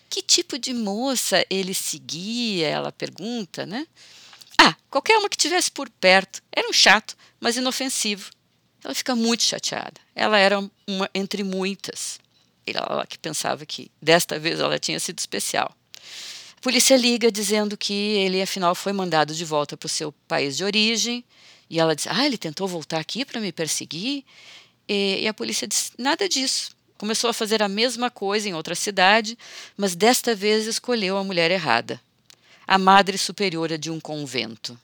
Que 0.09 0.21
tipo 0.21 0.59
de 0.59 0.73
moça 0.73 1.45
ele 1.49 1.73
seguia? 1.73 2.67
Ela 2.67 2.91
pergunta, 2.91 3.65
né? 3.65 3.87
Ah, 4.63 4.75
qualquer 4.91 5.17
uma 5.17 5.27
que 5.27 5.35
tivesse 5.37 5.71
por 5.71 5.89
perto. 5.89 6.39
Era 6.51 6.69
um 6.69 6.73
chato, 6.73 7.17
mas 7.39 7.57
inofensivo. 7.57 8.29
Ela 8.83 8.93
fica 8.93 9.15
muito 9.15 9.41
chateada. 9.41 9.99
Ela 10.15 10.37
era 10.37 10.59
uma 10.87 11.09
entre 11.15 11.43
muitas. 11.43 12.19
Ela 12.67 13.07
que 13.07 13.17
pensava 13.17 13.65
que 13.65 13.89
desta 13.99 14.37
vez 14.37 14.59
ela 14.59 14.77
tinha 14.77 14.99
sido 14.99 15.17
especial. 15.17 15.75
A 16.55 16.61
polícia 16.61 16.95
liga 16.95 17.31
dizendo 17.31 17.75
que 17.75 17.91
ele, 17.91 18.39
afinal, 18.39 18.75
foi 18.75 18.93
mandado 18.93 19.33
de 19.33 19.43
volta 19.43 19.75
para 19.75 19.87
o 19.87 19.89
seu 19.89 20.11
país 20.27 20.55
de 20.55 20.63
origem. 20.63 21.25
E 21.67 21.79
ela 21.79 21.95
diz: 21.95 22.05
Ah, 22.05 22.23
ele 22.23 22.37
tentou 22.37 22.67
voltar 22.67 22.99
aqui 22.99 23.25
para 23.25 23.41
me 23.41 23.51
perseguir? 23.51 24.23
E, 24.87 25.21
e 25.23 25.27
a 25.27 25.33
polícia 25.33 25.67
diz: 25.67 25.91
Nada 25.97 26.29
disso. 26.29 26.69
Começou 26.99 27.31
a 27.31 27.33
fazer 27.33 27.63
a 27.63 27.67
mesma 27.67 28.11
coisa 28.11 28.47
em 28.47 28.53
outra 28.53 28.75
cidade, 28.75 29.35
mas 29.75 29.95
desta 29.95 30.35
vez 30.35 30.67
escolheu 30.67 31.17
a 31.17 31.23
mulher 31.23 31.49
errada 31.49 31.99
a 32.71 32.77
madre 32.77 33.17
superiora 33.17 33.77
de 33.77 33.91
um 33.91 33.99
convento. 33.99 34.79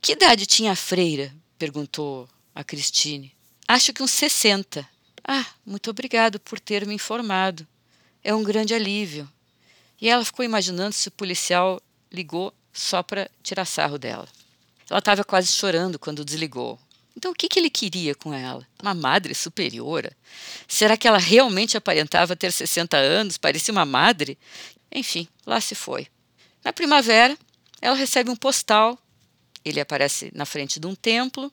Que 0.00 0.12
idade 0.12 0.46
tinha 0.46 0.70
a 0.70 0.76
freira? 0.76 1.34
perguntou 1.58 2.28
a 2.54 2.62
Cristine. 2.62 3.34
Acho 3.66 3.92
que 3.92 4.00
uns 4.00 4.12
60. 4.12 4.88
Ah, 5.26 5.44
muito 5.66 5.90
obrigado 5.90 6.38
por 6.38 6.60
ter 6.60 6.86
me 6.86 6.94
informado. 6.94 7.66
É 8.22 8.32
um 8.32 8.44
grande 8.44 8.74
alívio. 8.74 9.28
E 10.00 10.08
ela 10.08 10.24
ficou 10.24 10.44
imaginando 10.44 10.92
se 10.92 11.08
o 11.08 11.10
policial 11.10 11.82
ligou 12.12 12.54
só 12.72 13.02
para 13.02 13.28
tirar 13.42 13.64
sarro 13.64 13.98
dela. 13.98 14.28
Ela 14.88 15.00
estava 15.00 15.24
quase 15.24 15.48
chorando 15.48 15.98
quando 15.98 16.24
desligou. 16.24 16.78
Então, 17.16 17.32
o 17.32 17.34
que, 17.34 17.48
que 17.48 17.58
ele 17.58 17.70
queria 17.70 18.14
com 18.14 18.32
ela? 18.32 18.64
Uma 18.80 18.94
madre 18.94 19.34
superiora? 19.34 20.16
Será 20.68 20.96
que 20.96 21.08
ela 21.08 21.18
realmente 21.18 21.76
aparentava 21.76 22.36
ter 22.36 22.52
60 22.52 22.96
anos? 22.96 23.36
Parecia 23.36 23.72
uma 23.72 23.84
madre? 23.84 24.38
Enfim, 24.92 25.26
lá 25.44 25.60
se 25.60 25.74
foi. 25.74 26.06
Na 26.66 26.72
primavera, 26.72 27.38
ela 27.80 27.94
recebe 27.94 28.28
um 28.28 28.34
postal. 28.34 28.98
Ele 29.64 29.78
aparece 29.78 30.32
na 30.34 30.44
frente 30.44 30.80
de 30.80 30.86
um 30.88 30.96
templo, 30.96 31.52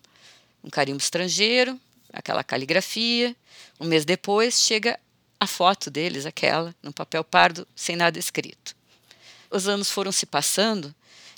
um 0.63 0.72
carimbo 0.72 0.98
estrangeiro, 0.98 1.79
aquela 2.12 2.43
caligrafia. 2.43 3.36
Um 3.79 3.86
mês 3.86 4.05
depois, 4.05 4.60
chega 4.60 5.00
a 5.39 5.46
foto 5.46 5.91
deles, 5.91 6.25
aquela, 6.25 6.74
num 6.82 6.91
papel 6.91 7.24
pardo, 7.24 7.67
sem 7.75 7.96
nada 7.96 8.17
escrito. 8.17 8.75
Os 9.51 9.67
anos 9.67 9.91
foram 9.91 10.12
se 10.12 10.25
passando 10.25 10.91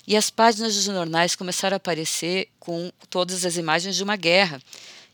e 0.06 0.16
as 0.16 0.30
páginas 0.30 0.74
dos 0.74 0.84
jornais 0.84 1.36
começaram 1.36 1.74
a 1.74 1.76
aparecer 1.76 2.48
com 2.58 2.90
todas 3.10 3.44
as 3.44 3.58
imagens 3.58 3.94
de 3.94 4.02
uma 4.02 4.16
guerra. 4.16 4.58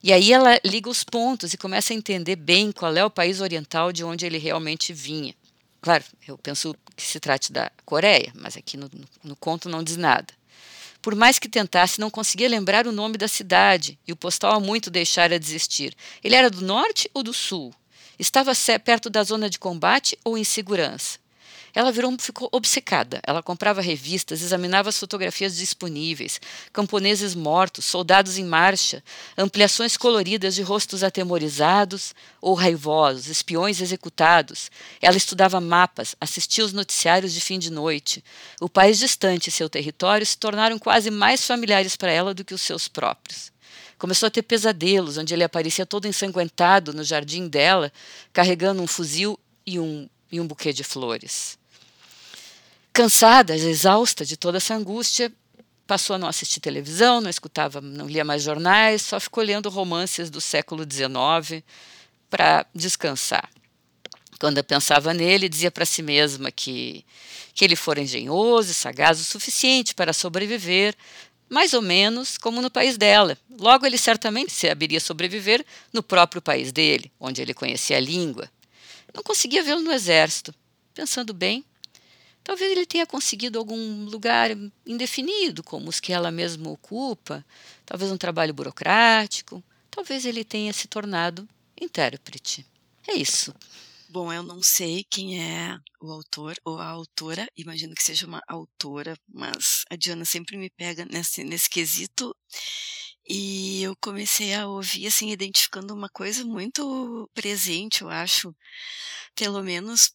E 0.05 0.13
aí 0.13 0.33
ela 0.33 0.61
liga 0.65 0.89
os 0.89 1.03
pontos 1.03 1.53
e 1.53 1.59
começa 1.59 1.93
a 1.93 1.97
entender 1.97 2.37
bem 2.37 2.71
qual 2.71 2.97
é 2.97 3.05
o 3.05 3.11
país 3.11 3.41
oriental 3.41 3.91
de 3.91 4.05
onde 4.05 4.25
ele 4.25 4.39
realmente 4.39 4.93
vinha. 4.93 5.35
Claro, 5.83 6.05
eu 6.29 6.39
penso 6.39 6.77
que 6.97 7.03
se 7.03 7.19
trate 7.19 7.53
da 7.53 7.71
Coreia, 7.85 8.33
mas 8.37 8.57
aqui 8.57 8.77
no, 8.77 8.89
no, 9.23 9.35
conto 9.35 9.69
não 9.69 9.83
diz 9.83 9.97
nada. 9.97 10.33
Por 11.03 11.17
mais 11.17 11.41
que 11.41 11.49
tentasse, 11.49 12.01
não 12.01 12.09
conseguia 12.09 12.49
lembrar 12.49 12.87
o 12.87 12.93
nome 12.93 13.19
da 13.19 13.27
cidade 13.27 13.99
e 14.07 14.13
o 14.13 14.17
postal 14.17 14.53
há 14.53 14.61
muito 14.61 14.89
deixara 14.89 15.41
de 15.41 15.45
existir. 15.45 15.93
Ele 16.23 16.37
era 16.37 16.49
do 16.49 16.65
norte 16.65 17.11
ou 17.13 17.25
do 17.25 17.35
sul? 17.35 17.75
Estava 18.17 18.53
perto 18.85 19.11
da 19.11 19.25
zona 19.25 19.51
de 19.51 19.59
combate 19.59 20.17
ou 20.25 20.39
em 20.39 20.45
segurança? 20.45 21.19
Ela 21.75 21.91
virou, 21.91 22.15
ficou 22.19 22.49
obcecada. 22.53 23.21
Ela 23.27 23.43
comprava 23.43 23.81
revistas, 23.81 24.43
examinava 24.43 24.91
as 24.91 24.99
fotografias 24.99 25.57
disponíveis, 25.57 26.39
camponeses 26.73 27.35
mortos, 27.35 27.87
soldados 27.87 28.37
em 28.37 28.45
marcha, 28.45 29.03
ampliações 29.39 29.97
coloridas 29.97 30.55
de 30.55 30.61
rostos 30.61 31.03
atemorizados 31.03 32.15
ou 32.43 32.53
raivosos, 32.53 33.29
espiões 33.29 33.81
executados. 33.81 34.71
Ela 35.01 35.17
estudava 35.17 35.61
mapas, 35.61 36.15
assistia 36.21 36.65
os 36.65 36.75
noticiários 36.75 37.33
de 37.33 37.41
fim 37.41 37.59
de 37.59 37.71
noite. 37.71 38.23
O 38.61 38.69
país 38.69 38.99
distante 38.99 39.49
e 39.49 39.53
seu 39.53 39.71
território 39.71 40.27
se 40.27 40.37
tornaram 40.37 40.79
quase 40.79 41.11
mais 41.11 41.47
familiares 41.47 41.97
para 41.97 42.13
ela 42.13 42.35
do 42.35 42.45
que 42.45 42.55
os 42.55 42.61
seus 42.61 42.87
próprios. 42.87 43.51
Começou 43.97 44.27
a 44.27 44.31
ter 44.31 44.43
pesadelos, 44.43 45.17
onde 45.17 45.33
ele 45.33 45.45
aparecia 45.45 45.87
todo 45.87 46.09
ensanguentado 46.09 46.93
no 46.93 47.05
jardim 47.05 47.49
dela, 47.49 47.91
carregando 48.33 48.83
um 48.83 48.87
fuzil 48.87 49.39
e 49.65 49.79
um, 49.79 50.09
e 50.31 50.41
um 50.41 50.47
buquê 50.47 50.73
de 50.73 50.83
flores. 50.83 51.62
Cansada, 52.93 53.57
exausta 53.57 54.25
de 54.25 54.37
toda 54.37 54.59
essa 54.59 54.75
angústia, 54.75 55.33
passou 55.87 56.15
a 56.15 56.19
não 56.19 56.29
assistir 56.29 56.61
televisão, 56.61 57.23
não 57.23 57.31
escutava, 57.31 57.81
não 57.81 58.07
lia 58.07 58.25
mais 58.25 58.43
jornais, 58.43 59.01
só 59.01 59.19
ficou 59.19 59.43
lendo 59.43 59.71
romances 59.71 60.29
do 60.29 60.43
século 60.43 60.85
XIX 60.85 61.65
para 62.29 62.67
descansar. 62.75 63.49
Quando 64.39 64.63
pensava 64.63 65.15
nele, 65.15 65.49
dizia 65.49 65.71
para 65.71 65.87
si 65.87 66.03
mesma 66.03 66.51
que, 66.51 67.05
que 67.55 67.65
ele 67.65 67.77
fora 67.77 68.01
engenhoso 68.01 68.73
e 68.73 68.75
sagaz 68.75 69.21
o 69.21 69.25
suficiente 69.25 69.95
para 69.95 70.13
sobreviver, 70.13 70.95
mais 71.49 71.73
ou 71.73 71.81
menos 71.81 72.37
como 72.37 72.61
no 72.61 72.71
país 72.71 72.99
dela. 72.99 73.39
Logo, 73.59 73.87
ele 73.87 73.97
certamente 73.97 74.53
saberia 74.53 75.01
sobreviver 75.01 75.65
no 75.93 76.03
próprio 76.03 76.43
país 76.43 76.73
dele, 76.73 77.11
onde 77.21 77.41
ele 77.41 77.55
conhecia 77.55 77.97
a 77.97 78.01
língua. 78.01 78.51
Não 79.15 79.23
conseguia 79.23 79.63
vê-lo 79.63 79.81
no 79.81 79.93
exército. 79.93 80.55
Pensando 80.95 81.33
bem, 81.33 81.65
Talvez 82.45 82.71
ele 82.73 82.87
tenha 82.87 83.07
conseguido 83.07 83.59
algum 83.59 84.05
lugar 84.07 84.51
indefinido, 84.87 85.63
como 85.63 85.89
os 85.89 86.01
que 86.01 86.13
ela 86.13 86.31
mesma 86.31 86.71
ocupa, 86.71 87.45
talvez 87.87 88.11
um 88.11 88.17
trabalho 88.19 88.53
burocrático, 88.53 89.63
talvez 89.91 90.25
ele 90.25 90.45
tenha 90.45 90.73
se 90.73 90.89
tornado 90.89 91.49
intérprete. 91.81 92.67
É 93.07 93.15
isso. 93.15 93.55
Bom, 94.09 94.31
eu 94.33 94.43
não 94.43 94.63
sei 94.63 95.05
quem 95.09 95.41
é 95.43 95.79
o 96.01 96.11
autor 96.11 96.55
ou 96.65 96.79
a 96.79 96.87
autora, 96.87 97.49
imagino 97.57 97.95
que 97.95 98.03
seja 98.03 98.27
uma 98.27 98.43
autora, 98.47 99.17
mas 99.27 99.85
a 99.91 99.97
Diana 99.97 100.25
sempre 100.25 100.57
me 100.59 100.69
pega 100.69 101.07
nesse, 101.07 101.43
nesse 101.45 101.71
quesito. 101.71 102.37
E 103.27 103.83
eu 103.83 103.97
comecei 103.97 104.55
a 104.55 104.67
ouvir, 104.67 105.07
assim, 105.07 105.31
identificando 105.31 105.95
uma 105.95 106.09
coisa 106.11 106.45
muito 106.45 107.31
presente, 107.33 108.03
eu 108.03 108.11
acho, 108.11 108.55
pelo 109.35 109.63
menos 109.63 110.13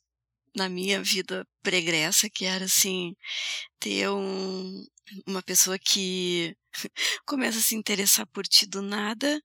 na 0.58 0.68
minha 0.68 1.02
vida 1.02 1.48
pregressa, 1.62 2.30
que 2.30 2.46
era 2.46 2.66
assim, 2.66 3.16
ter 3.80 4.10
um, 4.10 4.86
uma 5.26 5.42
pessoa 5.44 5.78
que 5.80 6.56
começa 7.26 7.60
a 7.60 7.62
se 7.62 7.76
interessar 7.76 8.28
por 8.28 8.46
ti 8.48 8.66
do 8.66 8.82
nada 8.82 9.42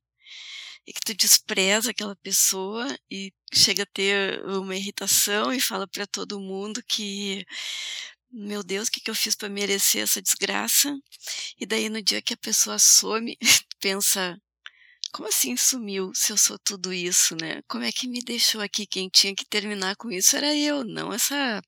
e 0.87 0.92
que 0.92 1.00
tu 1.04 1.14
despreza 1.14 1.90
aquela 1.90 2.16
pessoa 2.16 2.87
e 3.11 3.33
chega 3.52 3.85
a 3.85 3.87
ter 3.87 4.45
uma 4.47 4.75
irritação 4.75 5.52
e 5.52 5.61
fala 5.61 5.87
para 5.87 6.07
todo 6.07 6.40
mundo 6.40 6.83
que 6.88 7.45
meu 8.35 8.62
Deus, 8.62 8.88
o 8.88 8.90
que, 8.90 9.00
que 9.00 9.11
eu 9.11 9.14
fiz 9.14 9.37
para 9.37 9.50
merecer 9.50 10.02
essa 10.02 10.23
desgraça? 10.23 10.97
E 11.61 11.66
daí 11.66 11.90
no 11.90 12.02
dia 12.02 12.23
que 12.23 12.33
a 12.33 12.37
pessoa 12.38 12.78
some, 12.78 13.37
pensa, 13.78 14.40
como 15.12 15.28
assim 15.28 15.57
sumiu 15.57 16.12
se 16.14 16.33
eu 16.33 16.37
sou 16.38 16.59
tudo 16.59 16.92
isso, 16.92 17.37
né? 17.37 17.62
Como 17.69 17.85
é 17.85 17.92
que 17.92 18.09
me 18.09 18.21
deixou 18.23 18.61
aqui? 18.61 18.87
Quem 18.87 19.09
tinha 19.09 19.35
que 19.35 19.45
terminar 19.47 19.97
com 19.97 20.11
isso 20.11 20.37
era 20.37 20.54
eu, 20.54 20.85
não 20.85 21.12
essa 21.12 21.62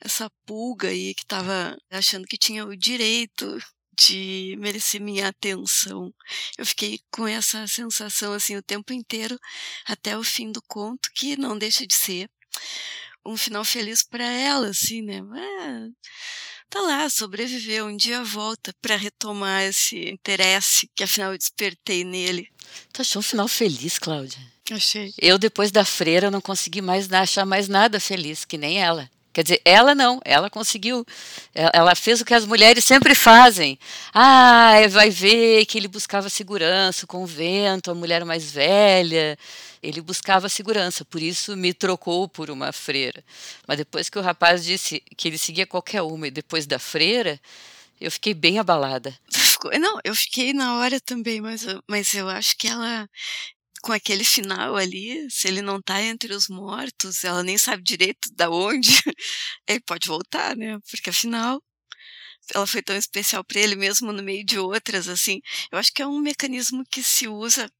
essa 0.00 0.30
pulga 0.46 0.88
aí 0.88 1.14
que 1.14 1.22
estava 1.22 1.76
achando 1.90 2.26
que 2.26 2.38
tinha 2.38 2.64
o 2.64 2.76
direito 2.76 3.58
de 3.98 4.56
merecer 4.58 5.00
minha 5.00 5.28
atenção. 5.28 6.14
Eu 6.56 6.64
fiquei 6.66 7.00
com 7.10 7.26
essa 7.26 7.66
sensação 7.66 8.32
assim 8.32 8.56
o 8.56 8.62
tempo 8.62 8.92
inteiro 8.92 9.38
até 9.86 10.16
o 10.16 10.22
fim 10.24 10.52
do 10.52 10.62
conto, 10.62 11.10
que 11.14 11.36
não 11.36 11.58
deixa 11.58 11.86
de 11.86 11.94
ser 11.94 12.30
um 13.26 13.36
final 13.36 13.64
feliz 13.64 14.02
para 14.02 14.24
ela, 14.24 14.68
assim, 14.68 15.02
né? 15.02 15.16
É, 15.18 15.88
tá 16.68 16.80
lá, 16.80 17.08
sobreviveu, 17.08 17.86
um 17.86 17.96
dia 17.96 18.22
volta 18.22 18.72
para 18.80 18.96
retomar 18.96 19.62
esse 19.62 20.08
interesse 20.08 20.88
que 20.94 21.04
afinal 21.04 21.32
eu 21.32 21.38
despertei 21.38 22.04
nele. 22.04 22.48
Tu 22.92 23.02
achou 23.02 23.20
um 23.20 23.22
final 23.22 23.48
feliz, 23.48 23.98
Cláudia? 23.98 24.38
Achei. 24.70 25.12
Eu, 25.20 25.38
depois 25.38 25.70
da 25.70 25.84
freira, 25.84 26.30
não 26.30 26.40
consegui 26.40 26.82
mais 26.82 27.10
achar 27.12 27.46
mais 27.46 27.68
nada 27.68 27.98
feliz, 27.98 28.44
que 28.44 28.58
nem 28.58 28.80
ela. 28.82 29.10
Quer 29.32 29.42
dizer, 29.42 29.60
ela 29.64 29.94
não, 29.94 30.20
ela 30.24 30.50
conseguiu, 30.50 31.06
ela 31.54 31.94
fez 31.94 32.20
o 32.20 32.24
que 32.24 32.34
as 32.34 32.44
mulheres 32.44 32.84
sempre 32.84 33.14
fazem. 33.14 33.78
Ah, 34.12 34.72
vai 34.90 35.10
ver 35.10 35.64
que 35.66 35.78
ele 35.78 35.86
buscava 35.86 36.28
segurança, 36.28 37.04
o 37.04 37.08
convento, 37.08 37.90
a 37.90 37.94
mulher 37.94 38.24
mais 38.24 38.50
velha, 38.50 39.38
ele 39.82 40.00
buscava 40.00 40.48
segurança, 40.48 41.04
por 41.04 41.22
isso 41.22 41.56
me 41.56 41.72
trocou 41.72 42.28
por 42.28 42.50
uma 42.50 42.72
freira. 42.72 43.22
Mas 43.66 43.78
depois 43.78 44.08
que 44.08 44.18
o 44.18 44.22
rapaz 44.22 44.64
disse 44.64 45.02
que 45.16 45.28
ele 45.28 45.38
seguia 45.38 45.66
qualquer 45.66 46.02
uma 46.02 46.26
e 46.26 46.30
depois 46.30 46.66
da 46.66 46.78
freira, 46.78 47.38
eu 48.00 48.10
fiquei 48.10 48.34
bem 48.34 48.58
abalada. 48.58 49.14
Não, 49.78 49.98
eu 50.04 50.14
fiquei 50.14 50.52
na 50.52 50.78
hora 50.78 51.00
também, 51.00 51.40
mas, 51.40 51.66
mas 51.86 52.14
eu 52.14 52.28
acho 52.28 52.56
que 52.56 52.68
ela 52.68 53.08
com 53.82 53.92
aquele 53.92 54.24
final 54.24 54.76
ali, 54.76 55.26
se 55.30 55.48
ele 55.48 55.62
não 55.62 55.80
tá 55.82 56.02
entre 56.02 56.32
os 56.34 56.48
mortos, 56.48 57.24
ela 57.24 57.42
nem 57.42 57.58
sabe 57.58 57.82
direito 57.82 58.28
da 58.34 58.50
onde, 58.50 58.90
ele 59.68 59.80
pode 59.80 60.08
voltar, 60.08 60.56
né? 60.56 60.78
Porque 60.90 61.10
afinal 61.10 61.62
ela 62.54 62.66
foi 62.66 62.82
tão 62.82 62.96
especial 62.96 63.44
para 63.44 63.60
ele 63.60 63.76
mesmo 63.76 64.12
no 64.12 64.22
meio 64.22 64.44
de 64.44 64.58
outras 64.58 65.08
assim. 65.08 65.40
Eu 65.70 65.78
acho 65.78 65.92
que 65.92 66.02
é 66.02 66.06
um 66.06 66.18
mecanismo 66.18 66.84
que 66.90 67.02
se 67.02 67.28
usa 67.28 67.70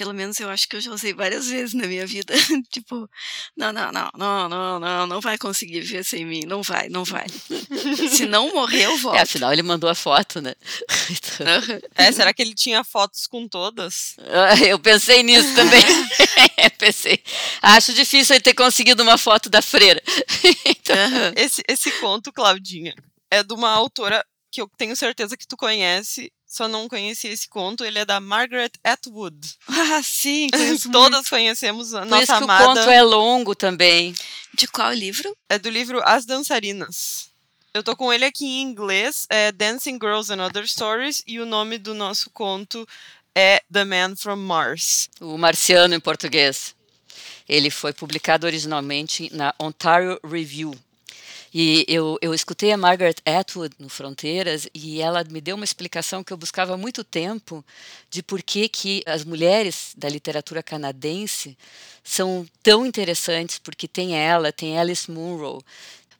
pelo 0.00 0.14
menos 0.14 0.40
eu 0.40 0.48
acho 0.48 0.66
que 0.66 0.76
eu 0.76 0.80
já 0.80 0.90
usei 0.92 1.12
várias 1.12 1.46
vezes 1.48 1.74
na 1.74 1.86
minha 1.86 2.06
vida. 2.06 2.32
tipo, 2.72 3.06
não, 3.54 3.70
não, 3.70 3.92
não, 3.92 4.10
não, 4.16 4.48
não, 4.48 4.80
não, 4.80 5.06
não 5.06 5.20
vai 5.20 5.36
conseguir 5.36 5.82
viver 5.82 6.02
sem 6.06 6.24
mim. 6.24 6.40
Não 6.46 6.62
vai, 6.62 6.88
não 6.88 7.04
vai. 7.04 7.26
Se 8.10 8.24
não 8.24 8.50
morrer, 8.50 8.86
eu 8.86 8.96
volto. 8.96 9.18
É, 9.18 9.20
afinal, 9.20 9.52
ele 9.52 9.62
mandou 9.62 9.90
a 9.90 9.94
foto, 9.94 10.40
né? 10.40 10.54
Então... 11.10 11.46
É, 11.96 12.10
será 12.12 12.32
que 12.32 12.40
ele 12.40 12.54
tinha 12.54 12.82
fotos 12.82 13.26
com 13.26 13.46
todas? 13.46 14.14
Ah, 14.20 14.56
eu 14.66 14.78
pensei 14.78 15.22
nisso 15.22 15.54
também. 15.54 15.82
pensei. 16.78 17.22
Acho 17.60 17.92
difícil 17.92 18.36
ele 18.36 18.42
ter 18.42 18.54
conseguido 18.54 19.02
uma 19.02 19.18
foto 19.18 19.50
da 19.50 19.60
freira. 19.60 20.02
então... 20.64 20.96
esse, 21.36 21.62
esse 21.68 21.90
conto, 22.00 22.32
Claudinha, 22.32 22.94
é 23.30 23.42
de 23.42 23.52
uma 23.52 23.68
autora 23.68 24.24
que 24.50 24.62
eu 24.62 24.70
tenho 24.78 24.96
certeza 24.96 25.36
que 25.36 25.46
tu 25.46 25.56
conhece, 25.58 26.32
só 26.50 26.66
não 26.66 26.88
conheci 26.88 27.28
esse 27.28 27.48
conto. 27.48 27.84
Ele 27.84 28.00
é 28.00 28.04
da 28.04 28.18
Margaret 28.18 28.72
Atwood. 28.82 29.38
Ah, 29.92 30.02
sim, 30.02 30.48
Todas 30.92 31.28
conhecemos 31.28 31.94
a 31.94 32.00
Por 32.00 32.08
nossa 32.08 32.22
isso 32.22 32.36
que 32.38 32.44
amada. 32.44 32.64
o 32.64 32.66
conto 32.66 32.90
é 32.90 33.02
longo 33.02 33.54
também. 33.54 34.14
De 34.54 34.66
qual 34.68 34.92
livro? 34.92 35.36
É 35.48 35.58
do 35.58 35.68
livro 35.70 36.00
As 36.04 36.24
Dançarinas. 36.24 37.28
Eu 37.72 37.82
tô 37.82 37.96
com 37.96 38.12
ele 38.12 38.24
aqui 38.24 38.44
em 38.44 38.62
inglês, 38.62 39.26
é 39.30 39.52
Dancing 39.52 39.98
Girls 40.00 40.32
and 40.32 40.44
Other 40.44 40.66
Stories, 40.66 41.22
e 41.26 41.38
o 41.40 41.46
nome 41.46 41.78
do 41.78 41.94
nosso 41.94 42.28
conto 42.30 42.86
é 43.34 43.62
The 43.72 43.84
Man 43.84 44.16
from 44.16 44.36
Mars. 44.36 45.08
O 45.20 45.38
Marciano 45.38 45.94
em 45.94 46.00
português. 46.00 46.74
Ele 47.48 47.70
foi 47.70 47.92
publicado 47.92 48.46
originalmente 48.46 49.28
na 49.34 49.54
Ontario 49.58 50.18
Review. 50.24 50.72
E 51.52 51.84
eu, 51.88 52.16
eu 52.22 52.32
escutei 52.32 52.70
a 52.70 52.76
Margaret 52.76 53.16
Atwood 53.26 53.74
no 53.78 53.88
Fronteiras 53.88 54.68
e 54.72 55.00
ela 55.00 55.24
me 55.24 55.40
deu 55.40 55.56
uma 55.56 55.64
explicação 55.64 56.22
que 56.22 56.32
eu 56.32 56.36
buscava 56.36 56.74
há 56.74 56.76
muito 56.76 57.02
tempo 57.02 57.64
de 58.08 58.22
por 58.22 58.40
que, 58.40 58.68
que 58.68 59.02
as 59.04 59.24
mulheres 59.24 59.92
da 59.96 60.08
literatura 60.08 60.62
canadense 60.62 61.58
são 62.04 62.46
tão 62.62 62.86
interessantes, 62.86 63.58
porque 63.58 63.88
tem 63.88 64.16
ela, 64.16 64.52
tem 64.52 64.78
Alice 64.78 65.10
Munro, 65.10 65.62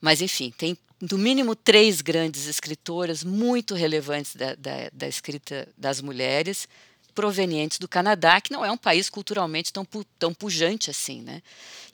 mas 0.00 0.20
enfim, 0.20 0.52
tem 0.56 0.76
no 1.00 1.16
mínimo 1.16 1.54
três 1.54 2.00
grandes 2.00 2.48
escritoras 2.48 3.22
muito 3.22 3.74
relevantes 3.74 4.34
da, 4.34 4.54
da, 4.56 4.90
da 4.92 5.08
escrita 5.08 5.68
das 5.78 6.00
mulheres, 6.00 6.68
provenientes 7.20 7.78
do 7.78 7.86
Canadá, 7.86 8.40
que 8.40 8.50
não 8.50 8.64
é 8.64 8.72
um 8.72 8.78
país 8.78 9.10
culturalmente 9.10 9.70
tão, 9.70 9.86
tão 10.18 10.32
pujante 10.32 10.88
assim. 10.88 11.20
Né? 11.20 11.42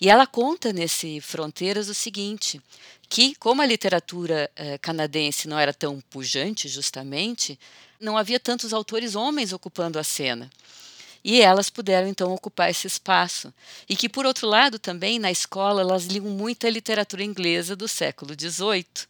E 0.00 0.08
ela 0.08 0.24
conta 0.24 0.72
nesse 0.72 1.20
Fronteiras 1.20 1.88
o 1.88 1.94
seguinte, 1.94 2.62
que 3.08 3.34
como 3.34 3.60
a 3.60 3.66
literatura 3.66 4.48
eh, 4.54 4.78
canadense 4.78 5.48
não 5.48 5.58
era 5.58 5.74
tão 5.74 6.00
pujante, 6.00 6.68
justamente, 6.68 7.58
não 8.00 8.16
havia 8.16 8.38
tantos 8.38 8.72
autores 8.72 9.16
homens 9.16 9.52
ocupando 9.52 9.98
a 9.98 10.04
cena. 10.04 10.48
E 11.24 11.40
elas 11.40 11.68
puderam 11.68 12.06
então 12.06 12.32
ocupar 12.32 12.70
esse 12.70 12.86
espaço. 12.86 13.52
E 13.88 13.96
que, 13.96 14.08
por 14.08 14.26
outro 14.26 14.46
lado, 14.46 14.78
também 14.78 15.18
na 15.18 15.32
escola 15.32 15.80
elas 15.80 16.04
liam 16.06 16.26
muita 16.26 16.70
literatura 16.70 17.24
inglesa 17.24 17.74
do 17.74 17.88
século 17.88 18.32
XVIII. 18.32 19.08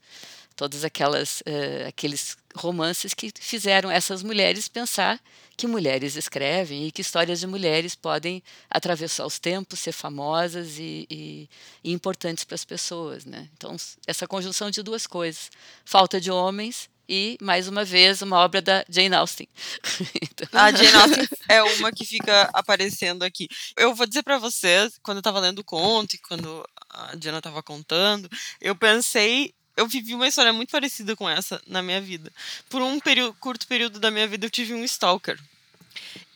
Todos 0.57 0.85
aquelas, 0.85 1.41
uh, 1.41 1.89
aqueles 1.89 2.37
romances 2.57 3.13
que 3.13 3.31
fizeram 3.39 3.91
essas 3.91 4.23
mulheres 4.23 4.69
pensar 4.69 5.21
que 5.57 5.67
mulheres 5.67 6.17
escrevem 6.17 6.87
e 6.87 6.91
que 6.91 7.03
histórias 7.03 7.41
de 7.41 7.47
mulheres 7.47 7.95
podem 7.95 8.43
atravessar 8.71 9.27
os 9.27 9.39
tempos, 9.39 9.81
ser 9.81 9.93
famosas 9.93 10.79
e, 10.79 11.07
e, 11.11 11.49
e 11.85 11.93
importantes 11.93 12.45
para 12.45 12.55
as 12.55 12.65
pessoas. 12.65 13.25
Né? 13.25 13.49
Então, 13.55 13.77
essa 14.07 14.27
conjunção 14.27 14.71
de 14.71 14.83
duas 14.83 15.07
coisas: 15.07 15.51
falta 15.85 16.21
de 16.21 16.31
homens 16.31 16.89
e, 17.09 17.39
mais 17.41 17.69
uma 17.69 17.85
vez, 17.85 18.21
uma 18.23 18.39
obra 18.39 18.61
da 18.61 18.85
Jane 18.89 19.15
Austen. 19.15 19.49
então... 20.23 20.49
A 20.53 20.73
Jane 20.73 20.95
Austen 20.97 21.29
é 21.49 21.63
uma 21.63 21.93
que 21.93 22.05
fica 22.05 22.51
aparecendo 22.53 23.23
aqui. 23.23 23.49
Eu 23.77 23.95
vou 23.95 24.07
dizer 24.07 24.23
para 24.23 24.39
vocês, 24.39 24.99
quando 25.03 25.19
eu 25.19 25.21
estava 25.21 25.41
lendo 25.41 25.61
o 25.61 25.65
conto 25.65 26.15
e 26.15 26.19
quando 26.19 26.65
a 26.91 27.15
Diana 27.15 27.39
estava 27.39 27.63
contando, 27.63 28.29
eu 28.61 28.75
pensei 28.75 29.55
eu 29.77 29.87
vivi 29.87 30.15
uma 30.15 30.27
história 30.27 30.53
muito 30.53 30.71
parecida 30.71 31.15
com 31.15 31.29
essa 31.29 31.61
na 31.67 31.83
minha 31.83 32.01
vida. 32.01 32.33
Por 32.69 32.81
um 32.83 32.99
período, 32.99 33.35
curto 33.41 33.67
período 33.67 34.01
da 34.01 34.11
minha 34.11 34.27
vida, 34.27 34.47
eu 34.47 34.51
tive 34.51 34.75
um 34.75 34.85
stalker. 34.85 35.39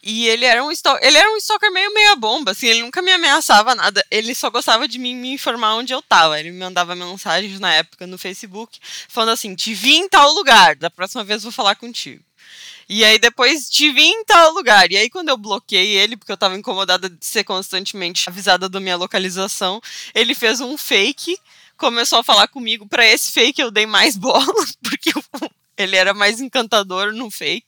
E 0.03 0.27
ele 0.29 0.47
era 0.47 0.65
um 0.65 0.73
stalker, 0.73 1.07
ele 1.07 1.19
era 1.19 1.31
um 1.31 1.37
stalker 1.37 1.71
meio 1.71 1.93
meia 1.93 2.17
bomba, 2.17 2.53
assim, 2.53 2.69
ele 2.69 2.81
nunca 2.83 3.03
me 3.03 3.13
ameaçava 3.13 3.75
nada. 3.75 4.05
Ele 4.11 4.35
só 4.35 4.49
gostava 4.49 4.89
de 4.89 4.99
mim 4.99 5.15
me 5.15 5.33
informar 5.33 5.75
onde 5.75 5.93
eu 5.93 6.01
tava. 6.01 6.41
Ele 6.41 6.51
me 6.51 6.59
mandava 6.59 6.95
mensagens 6.95 7.61
na 7.61 7.75
época 7.75 8.07
no 8.07 8.17
Facebook, 8.17 8.79
falando 9.09 9.31
assim: 9.31 9.55
"Te 9.55 9.75
vi 9.75 9.97
em 9.97 10.09
tal 10.09 10.33
lugar, 10.33 10.75
da 10.77 10.89
próxima 10.91 11.23
vez 11.23 11.43
vou 11.43 11.53
falar 11.53 11.75
contigo". 11.75 12.23
E 12.89 13.05
aí 13.05 13.19
depois 13.19 13.69
te 13.71 13.93
vi 13.93 14.03
em 14.03 14.25
tal 14.25 14.53
lugar. 14.53 14.91
E 14.91 14.97
aí 14.97 15.11
quando 15.11 15.29
eu 15.29 15.37
bloqueei 15.37 15.97
ele, 15.97 16.17
porque 16.17 16.33
eu 16.33 16.37
tava 16.37 16.57
incomodada 16.57 17.09
de 17.09 17.25
ser 17.25 17.45
constantemente 17.45 18.29
avisada 18.29 18.69
da 18.69 18.81
minha 18.81 18.97
localização, 18.97 19.81
ele 20.15 20.35
fez 20.35 20.61
um 20.61 20.77
fake 20.79 21.39
começou 21.81 22.19
a 22.19 22.25
falar 22.25 22.47
comigo. 22.47 22.87
Para 22.87 23.07
esse 23.07 23.33
fake 23.33 23.61
eu 23.61 23.71
dei 23.71 23.87
mais 23.87 24.15
bola, 24.19 24.45
porque 24.83 25.11
ele 25.77 25.97
era 25.97 26.13
mais 26.13 26.41
encantador 26.41 27.13
no 27.13 27.31
fake. 27.31 27.67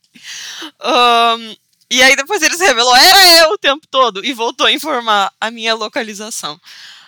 Um, 0.80 1.56
e 1.90 2.02
aí 2.02 2.14
depois 2.14 2.42
ele 2.42 2.56
se 2.56 2.64
revelou, 2.64 2.94
era 2.94 3.42
eu 3.42 3.52
o 3.52 3.58
tempo 3.58 3.86
todo, 3.90 4.24
e 4.24 4.32
voltou 4.32 4.66
a 4.66 4.72
informar 4.72 5.32
a 5.40 5.50
minha 5.50 5.74
localização. 5.74 6.60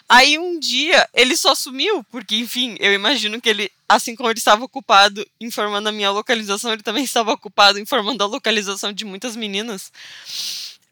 Aí 0.07 0.39
um 0.39 0.59
dia 0.59 1.09
ele 1.15 1.37
só 1.37 1.55
sumiu, 1.55 2.05
porque 2.11 2.37
enfim, 2.37 2.77
eu 2.79 2.93
imagino 2.93 3.41
que 3.41 3.49
ele, 3.49 3.71
assim 3.89 4.15
como 4.15 4.29
ele 4.29 4.39
estava 4.39 4.65
ocupado 4.65 5.27
informando 5.41 5.89
a 5.89 5.93
minha 5.93 6.11
localização, 6.11 6.73
ele 6.73 6.83
também 6.83 7.05
estava 7.05 7.33
ocupado 7.33 7.79
informando 7.79 8.23
a 8.23 8.27
localização 8.27 8.93
de 8.93 9.05
muitas 9.05 9.35
meninas. 9.35 9.91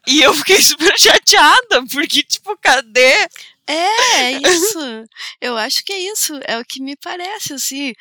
E 0.07 0.21
eu 0.21 0.33
fiquei 0.33 0.61
super 0.61 0.93
chateada, 0.97 1.85
porque, 1.91 2.23
tipo, 2.23 2.57
cadê 2.57 3.29
é, 3.67 4.33
é 4.33 4.41
isso. 4.43 4.79
Eu 5.41 5.57
acho 5.57 5.83
que 5.83 5.93
é 5.93 5.99
isso. 5.99 6.33
É 6.45 6.57
o 6.59 6.65
que 6.65 6.81
me 6.81 6.95
parece, 6.97 7.53
assim. 7.53 7.91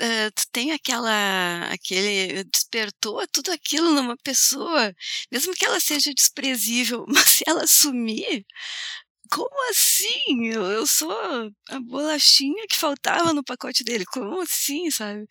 Uh, 0.00 0.30
tu 0.34 0.44
tem 0.50 0.72
aquela. 0.72 1.68
aquele. 1.70 2.44
despertou 2.44 3.26
tudo 3.28 3.50
aquilo 3.52 3.92
numa 3.92 4.16
pessoa, 4.16 4.94
mesmo 5.30 5.54
que 5.54 5.64
ela 5.64 5.80
seja 5.80 6.12
desprezível, 6.12 7.04
mas 7.08 7.30
se 7.30 7.44
ela 7.46 7.66
sumir. 7.66 8.44
Como 9.30 9.70
assim? 9.70 10.48
Eu, 10.52 10.62
eu 10.64 10.86
sou 10.86 11.10
a 11.70 11.80
bolachinha 11.80 12.66
que 12.68 12.76
faltava 12.76 13.32
no 13.32 13.42
pacote 13.42 13.82
dele. 13.82 14.04
Como 14.04 14.40
assim, 14.42 14.90
sabe? 14.90 15.26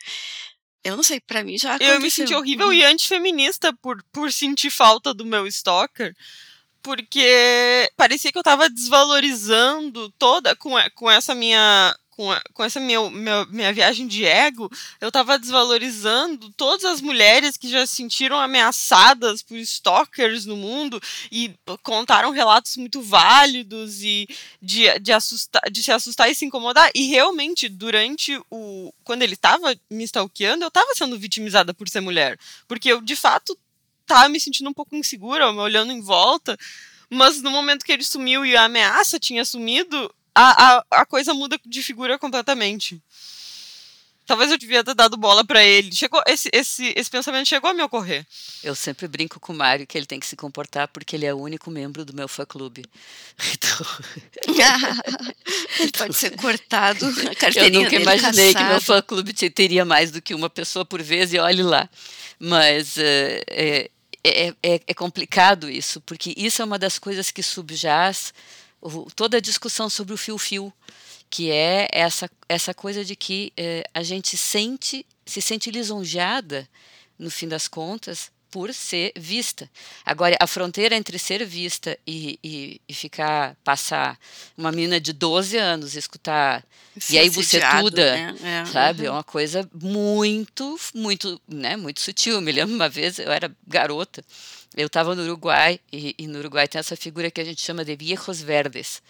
Eu 0.83 0.95
não 0.95 1.03
sei, 1.03 1.19
para 1.19 1.43
mim 1.43 1.57
já 1.57 1.75
aconteceu. 1.75 1.93
Eu 1.93 2.01
me 2.01 2.09
senti 2.09 2.33
horrível 2.33 2.73
e 2.73 2.83
antifeminista 2.83 3.71
por, 3.77 4.03
por 4.11 4.33
sentir 4.33 4.71
falta 4.71 5.13
do 5.13 5.23
meu 5.23 5.45
stalker 5.45 6.15
porque 6.81 7.89
parecia 7.95 8.31
que 8.31 8.37
eu 8.37 8.43
tava 8.43 8.69
desvalorizando 8.69 10.09
toda 10.17 10.55
com, 10.55 10.71
com 10.95 11.09
essa 11.09 11.35
minha 11.35 11.95
com, 12.11 12.27
com 12.53 12.63
essa 12.63 12.79
minha, 12.79 13.09
minha, 13.09 13.45
minha, 13.45 13.73
viagem 13.73 14.05
de 14.05 14.25
ego, 14.25 14.69
eu 14.99 15.11
tava 15.11 15.39
desvalorizando 15.39 16.51
todas 16.51 16.85
as 16.85 17.01
mulheres 17.01 17.57
que 17.57 17.69
já 17.69 17.85
se 17.87 17.95
sentiram 17.95 18.37
ameaçadas 18.39 19.41
por 19.41 19.57
stalkers 19.57 20.45
no 20.45 20.55
mundo 20.55 21.01
e 21.31 21.55
contaram 21.81 22.29
relatos 22.29 22.77
muito 22.77 23.01
válidos 23.01 24.03
e 24.03 24.27
de, 24.61 24.99
de, 24.99 25.11
assustar, 25.11 25.63
de 25.71 25.81
se 25.81 25.91
assustar 25.91 26.29
e 26.29 26.35
se 26.35 26.45
incomodar. 26.45 26.91
E 26.93 27.07
realmente, 27.07 27.67
durante 27.67 28.39
o. 28.51 28.93
Quando 29.03 29.23
ele 29.23 29.35
tava 29.35 29.75
me 29.89 30.03
stalkeando, 30.03 30.63
eu 30.63 30.71
tava 30.71 30.93
sendo 30.93 31.17
vitimizada 31.17 31.73
por 31.73 31.89
ser 31.89 32.01
mulher. 32.01 32.37
Porque 32.67 32.91
eu, 32.91 33.01
de 33.01 33.15
fato, 33.15 33.57
tava 34.11 34.29
me 34.29 34.39
sentindo 34.39 34.69
um 34.69 34.73
pouco 34.73 34.95
insegura, 34.95 35.51
me 35.51 35.59
olhando 35.59 35.91
em 35.91 36.01
volta. 36.01 36.57
Mas 37.09 37.41
no 37.41 37.51
momento 37.51 37.83
que 37.85 37.91
ele 37.91 38.03
sumiu 38.03 38.45
e 38.45 38.55
a 38.55 38.63
ameaça 38.63 39.19
tinha 39.19 39.43
sumido, 39.43 40.13
a, 40.33 40.77
a, 40.77 40.85
a 41.01 41.05
coisa 41.05 41.33
muda 41.33 41.59
de 41.65 41.83
figura 41.83 42.17
completamente. 42.17 43.01
Talvez 44.25 44.49
eu 44.49 44.57
devia 44.57 44.81
ter 44.81 44.95
dado 44.95 45.17
bola 45.17 45.43
para 45.43 45.61
ele. 45.61 45.93
Chegou 45.93 46.21
esse, 46.25 46.49
esse, 46.53 46.93
esse 46.95 47.09
pensamento 47.09 47.49
chegou 47.49 47.69
a 47.69 47.73
me 47.73 47.83
ocorrer. 47.83 48.25
Eu 48.63 48.73
sempre 48.75 49.05
brinco 49.05 49.41
com 49.41 49.51
o 49.51 49.55
Mário 49.55 49.85
que 49.85 49.97
ele 49.97 50.05
tem 50.05 50.21
que 50.21 50.25
se 50.25 50.37
comportar 50.37 50.87
porque 50.87 51.17
ele 51.17 51.25
é 51.25 51.33
o 51.33 51.37
único 51.37 51.69
membro 51.69 52.05
do 52.05 52.13
meu 52.13 52.29
fã 52.29 52.45
clube. 52.45 52.85
Então... 53.51 53.85
ele 55.81 55.91
pode 55.91 56.13
ser 56.13 56.37
cortado. 56.37 57.05
eu 57.57 57.71
nunca 57.71 57.95
imaginei 57.95 58.53
que 58.53 58.63
meu 58.63 58.79
fã 58.79 59.01
clube 59.01 59.33
teria 59.33 59.83
mais 59.83 60.11
do 60.11 60.21
que 60.21 60.33
uma 60.33 60.49
pessoa 60.49 60.85
por 60.85 61.01
vez 61.01 61.33
e 61.33 61.39
olhe 61.39 61.63
lá. 61.63 61.89
Mas 62.39 62.95
uh, 62.95 63.43
é, 63.49 63.91
é, 64.23 64.53
é, 64.87 64.93
complicado 64.93 65.69
isso, 65.69 65.99
porque 66.01 66.33
isso 66.37 66.61
é 66.61 66.65
uma 66.65 66.77
das 66.77 66.99
coisas 66.99 67.31
que 67.31 67.41
subjaz 67.41 68.33
toda 69.15 69.37
a 69.37 69.41
discussão 69.41 69.89
sobre 69.89 70.13
o 70.13 70.17
fio-fio, 70.17 70.73
que 71.29 71.51
é 71.51 71.87
essa, 71.91 72.29
essa 72.49 72.73
coisa 72.73 73.05
de 73.05 73.15
que 73.15 73.53
é, 73.55 73.83
a 73.93 74.03
gente 74.03 74.35
sente, 74.37 75.05
se 75.25 75.41
sente 75.41 75.71
lisonjeada, 75.71 76.67
no 77.17 77.29
fim 77.29 77.47
das 77.47 77.67
contas, 77.67 78.31
por 78.51 78.73
ser 78.73 79.13
vista. 79.15 79.69
Agora, 80.05 80.35
a 80.39 80.45
fronteira 80.45 80.95
entre 80.95 81.17
ser 81.17 81.45
vista 81.45 81.97
e, 82.05 82.37
e, 82.43 82.81
e 82.87 82.93
ficar, 82.93 83.55
passar 83.63 84.19
uma 84.57 84.71
menina 84.71 84.99
de 84.99 85.13
12 85.13 85.57
anos 85.57 85.95
escutar 85.95 86.63
e 87.09 87.17
aí 87.17 87.29
você 87.29 87.61
tudo, 87.79 87.97
né? 87.97 88.35
é, 88.43 88.65
sabe? 88.65 89.03
Uhum. 89.03 89.07
É 89.07 89.11
uma 89.11 89.23
coisa 89.23 89.67
muito, 89.73 90.77
muito, 90.93 91.41
né, 91.47 91.77
muito 91.77 92.01
sutil. 92.01 92.41
Me 92.41 92.51
lembro 92.51 92.75
uma 92.75 92.89
vez, 92.89 93.17
eu 93.17 93.31
era 93.31 93.49
garota, 93.65 94.23
Eu 94.75 94.87
estava 94.87 95.15
no 95.15 95.23
Uruguai, 95.23 95.79
e, 95.91 96.13
e, 96.17 96.27
no 96.27 96.39
Uruguai 96.39 96.67
tem 96.67 96.79
essa 96.79 96.95
figura 96.95 97.31
que 97.31 97.39
a 97.39 97.45
gente 97.45 97.61
chama 97.61 97.85
de 97.85 97.95
viejos 97.95 98.41
verdes, 98.41 99.01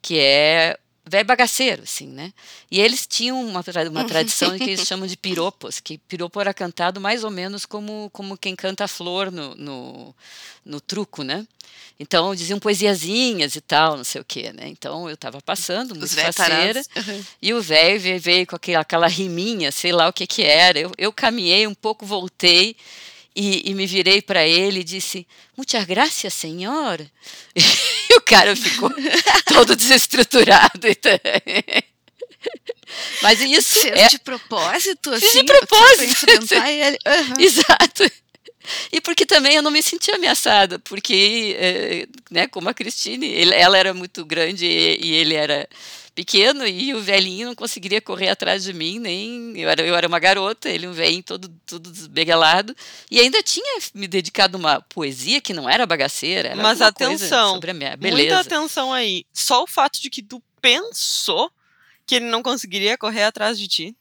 que 0.00 0.18
é 0.18 0.78
velho 1.08 1.24
bagaceiro, 1.24 1.82
assim, 1.82 2.08
né? 2.08 2.32
E 2.70 2.80
eles 2.80 3.06
tinham 3.06 3.40
uma, 3.40 3.64
uma 3.90 4.04
tradição 4.04 4.56
que 4.58 4.64
eles 4.64 4.80
chamam 4.86 5.06
de 5.06 5.16
piropos, 5.16 5.80
que 5.80 5.98
piropo 5.98 6.40
era 6.40 6.52
cantado 6.52 7.00
mais 7.00 7.22
ou 7.22 7.30
menos 7.30 7.64
como, 7.64 8.10
como 8.12 8.36
quem 8.36 8.56
canta 8.56 8.88
flor 8.88 9.30
no, 9.30 9.54
no, 9.54 10.14
no 10.64 10.80
truco, 10.80 11.22
né? 11.22 11.46
Então 11.98 12.34
diziam 12.34 12.58
poesiazinhas 12.58 13.56
e 13.56 13.60
tal, 13.60 13.96
não 13.96 14.04
sei 14.04 14.20
o 14.20 14.24
quê, 14.24 14.52
né? 14.52 14.68
Então 14.68 15.08
eu 15.08 15.14
estava 15.14 15.40
passando, 15.40 15.94
muito 15.94 16.14
faceira, 16.14 16.82
uhum. 16.96 17.24
e 17.40 17.54
o 17.54 17.62
velho 17.62 17.98
veio, 18.00 18.20
veio 18.20 18.46
com 18.46 18.56
aquela, 18.56 18.80
aquela 18.80 19.06
riminha, 19.06 19.72
sei 19.72 19.92
lá 19.92 20.08
o 20.08 20.12
que 20.12 20.26
que 20.26 20.42
era. 20.42 20.78
Eu, 20.78 20.92
eu 20.98 21.12
caminhei 21.12 21.66
um 21.66 21.74
pouco, 21.74 22.04
voltei, 22.04 22.76
e, 23.34 23.70
e, 23.70 23.74
me 23.74 23.86
virei 23.86 24.22
para 24.22 24.46
ele 24.46 24.80
e 24.80 24.84
disse: 24.84 25.26
Muitas 25.54 25.84
graças, 25.84 26.32
senhor. 26.32 27.06
O 28.26 28.28
cara 28.28 28.56
ficou 28.56 28.90
todo 29.46 29.76
desestruturado. 29.76 30.80
Mas 33.22 33.40
isso. 33.40 33.80
Fez 33.80 33.94
é... 33.94 34.08
de 34.08 34.18
propósito, 34.18 35.12
Fiz 35.12 35.24
assim? 35.24 35.44
de 35.44 35.52
propósito. 35.52 36.02
enfrentar 36.02 36.70
ele. 36.72 36.98
Uhum. 37.06 37.40
Exato. 37.40 38.10
E 38.92 39.00
porque 39.00 39.26
também 39.26 39.56
eu 39.56 39.62
não 39.62 39.70
me 39.70 39.82
sentia 39.82 40.16
ameaçada, 40.16 40.78
porque, 40.78 41.56
é, 41.58 42.06
né, 42.30 42.46
como 42.46 42.68
a 42.68 42.74
Cristine, 42.74 43.26
ele, 43.26 43.54
ela 43.54 43.76
era 43.78 43.92
muito 43.94 44.24
grande 44.24 44.66
e, 44.66 44.98
e 45.06 45.14
ele 45.14 45.34
era 45.34 45.68
pequeno 46.16 46.66
e 46.66 46.94
o 46.94 47.00
velhinho 47.00 47.48
não 47.48 47.54
conseguiria 47.54 48.00
correr 48.00 48.30
atrás 48.30 48.64
de 48.64 48.72
mim, 48.72 48.98
nem 48.98 49.52
eu 49.54 49.68
era, 49.68 49.82
eu 49.82 49.94
era 49.94 50.08
uma 50.08 50.18
garota, 50.18 50.66
ele 50.70 50.88
um 50.88 50.92
velhinho 50.92 51.22
todo, 51.22 51.46
todo 51.66 51.92
desbegalado, 51.92 52.74
e 53.10 53.20
ainda 53.20 53.42
tinha 53.42 53.78
me 53.94 54.08
dedicado 54.08 54.56
uma 54.56 54.80
poesia 54.80 55.42
que 55.42 55.52
não 55.52 55.68
era 55.68 55.84
bagaceira, 55.84 56.48
era 56.48 56.62
Mas 56.62 56.80
atenção, 56.80 57.52
sobre 57.52 57.70
a 57.70 57.74
minha 57.74 57.96
beleza. 57.98 58.34
muita 58.34 58.40
atenção 58.40 58.94
aí, 58.94 59.26
só 59.30 59.62
o 59.62 59.66
fato 59.66 60.00
de 60.00 60.08
que 60.08 60.22
tu 60.22 60.42
pensou 60.58 61.52
que 62.06 62.14
ele 62.14 62.24
não 62.26 62.42
conseguiria 62.42 62.96
correr 62.96 63.24
atrás 63.24 63.58
de 63.58 63.68
ti, 63.68 63.96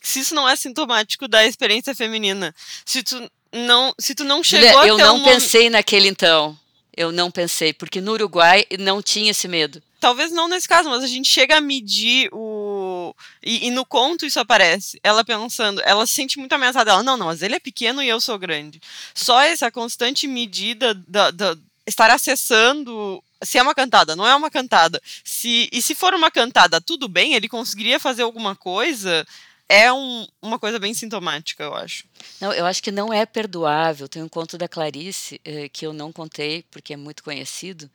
se 0.00 0.20
isso 0.20 0.32
não 0.32 0.48
é 0.48 0.54
sintomático 0.54 1.26
da 1.26 1.44
experiência 1.44 1.92
feminina, 1.92 2.54
se 2.84 3.02
tu 3.02 3.28
não, 3.56 3.94
se 3.98 4.14
tu 4.14 4.24
não 4.24 4.42
chegou 4.42 4.84
eu 4.84 4.98
não 4.98 5.16
um 5.16 5.24
pensei 5.24 5.70
naquele 5.70 6.08
então, 6.08 6.58
eu 6.96 7.10
não 7.10 7.30
pensei, 7.30 7.72
porque 7.72 8.00
no 8.00 8.12
Uruguai 8.12 8.64
não 8.78 9.02
tinha 9.02 9.30
esse 9.30 9.48
medo 9.48 9.82
talvez 10.06 10.30
não 10.30 10.46
nesse 10.46 10.68
caso, 10.68 10.88
mas 10.88 11.02
a 11.02 11.06
gente 11.08 11.28
chega 11.28 11.56
a 11.56 11.60
medir 11.60 12.28
o. 12.32 13.12
E, 13.42 13.66
e, 13.66 13.70
no 13.70 13.84
conto 13.84 14.24
isso 14.24 14.38
aparece. 14.38 15.00
Ela 15.02 15.24
pensando, 15.24 15.80
ela 15.84 16.06
se 16.06 16.14
sente 16.14 16.38
muito 16.38 16.52
ameaçada. 16.52 16.92
Ela, 16.92 17.02
não, 17.02 17.16
não, 17.16 17.26
mas 17.26 17.42
ele 17.42 17.56
é 17.56 17.60
pequeno 17.60 18.00
e 18.00 18.08
eu 18.08 18.20
sou 18.20 18.38
grande. 18.38 18.80
Só 19.12 19.40
essa 19.40 19.68
constante 19.70 20.28
medida 20.28 20.94
da, 20.94 21.32
da 21.32 21.56
estar 21.84 22.10
acessando. 22.10 23.20
Se 23.42 23.58
é 23.58 23.62
uma 23.62 23.74
cantada, 23.74 24.14
não 24.14 24.26
é 24.26 24.34
uma 24.34 24.50
cantada. 24.50 25.02
Se, 25.24 25.68
e 25.72 25.82
se 25.82 25.94
for 25.94 26.14
uma 26.14 26.30
cantada, 26.30 26.80
tudo 26.80 27.08
bem, 27.08 27.34
ele 27.34 27.48
conseguiria 27.48 27.98
fazer 27.98 28.22
alguma 28.22 28.54
coisa 28.54 29.26
é 29.68 29.92
um, 29.92 30.26
uma 30.40 30.58
coisa 30.58 30.78
bem 30.78 30.94
sintomática, 30.94 31.64
eu 31.64 31.74
acho. 31.74 32.04
Não, 32.40 32.52
eu 32.52 32.64
acho 32.66 32.82
que 32.82 32.92
não 32.92 33.12
é 33.12 33.26
perdoável. 33.26 34.08
Tem 34.08 34.22
um 34.22 34.28
conto 34.28 34.56
da 34.56 34.68
Clarice 34.68 35.40
eh, 35.44 35.68
que 35.68 35.86
eu 35.86 35.92
não 35.92 36.12
contei 36.12 36.64
porque 36.70 36.92
é 36.94 36.96
muito 36.96 37.22
conhecido, 37.22 37.90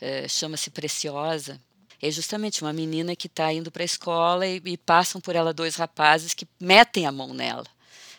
eh, 0.00 0.28
chama-se 0.28 0.70
Preciosa. 0.70 1.60
É 2.00 2.10
justamente 2.10 2.60
uma 2.60 2.72
menina 2.72 3.16
que 3.16 3.26
está 3.26 3.50
indo 3.52 3.70
para 3.70 3.82
a 3.82 3.86
escola 3.86 4.46
e, 4.46 4.60
e, 4.62 4.76
passam 4.76 5.20
por 5.20 5.34
ela 5.34 5.54
dois 5.54 5.76
rapazes 5.76 6.34
que 6.34 6.46
metem 6.60 7.06
a 7.06 7.12
mão 7.12 7.32
nela. 7.32 7.64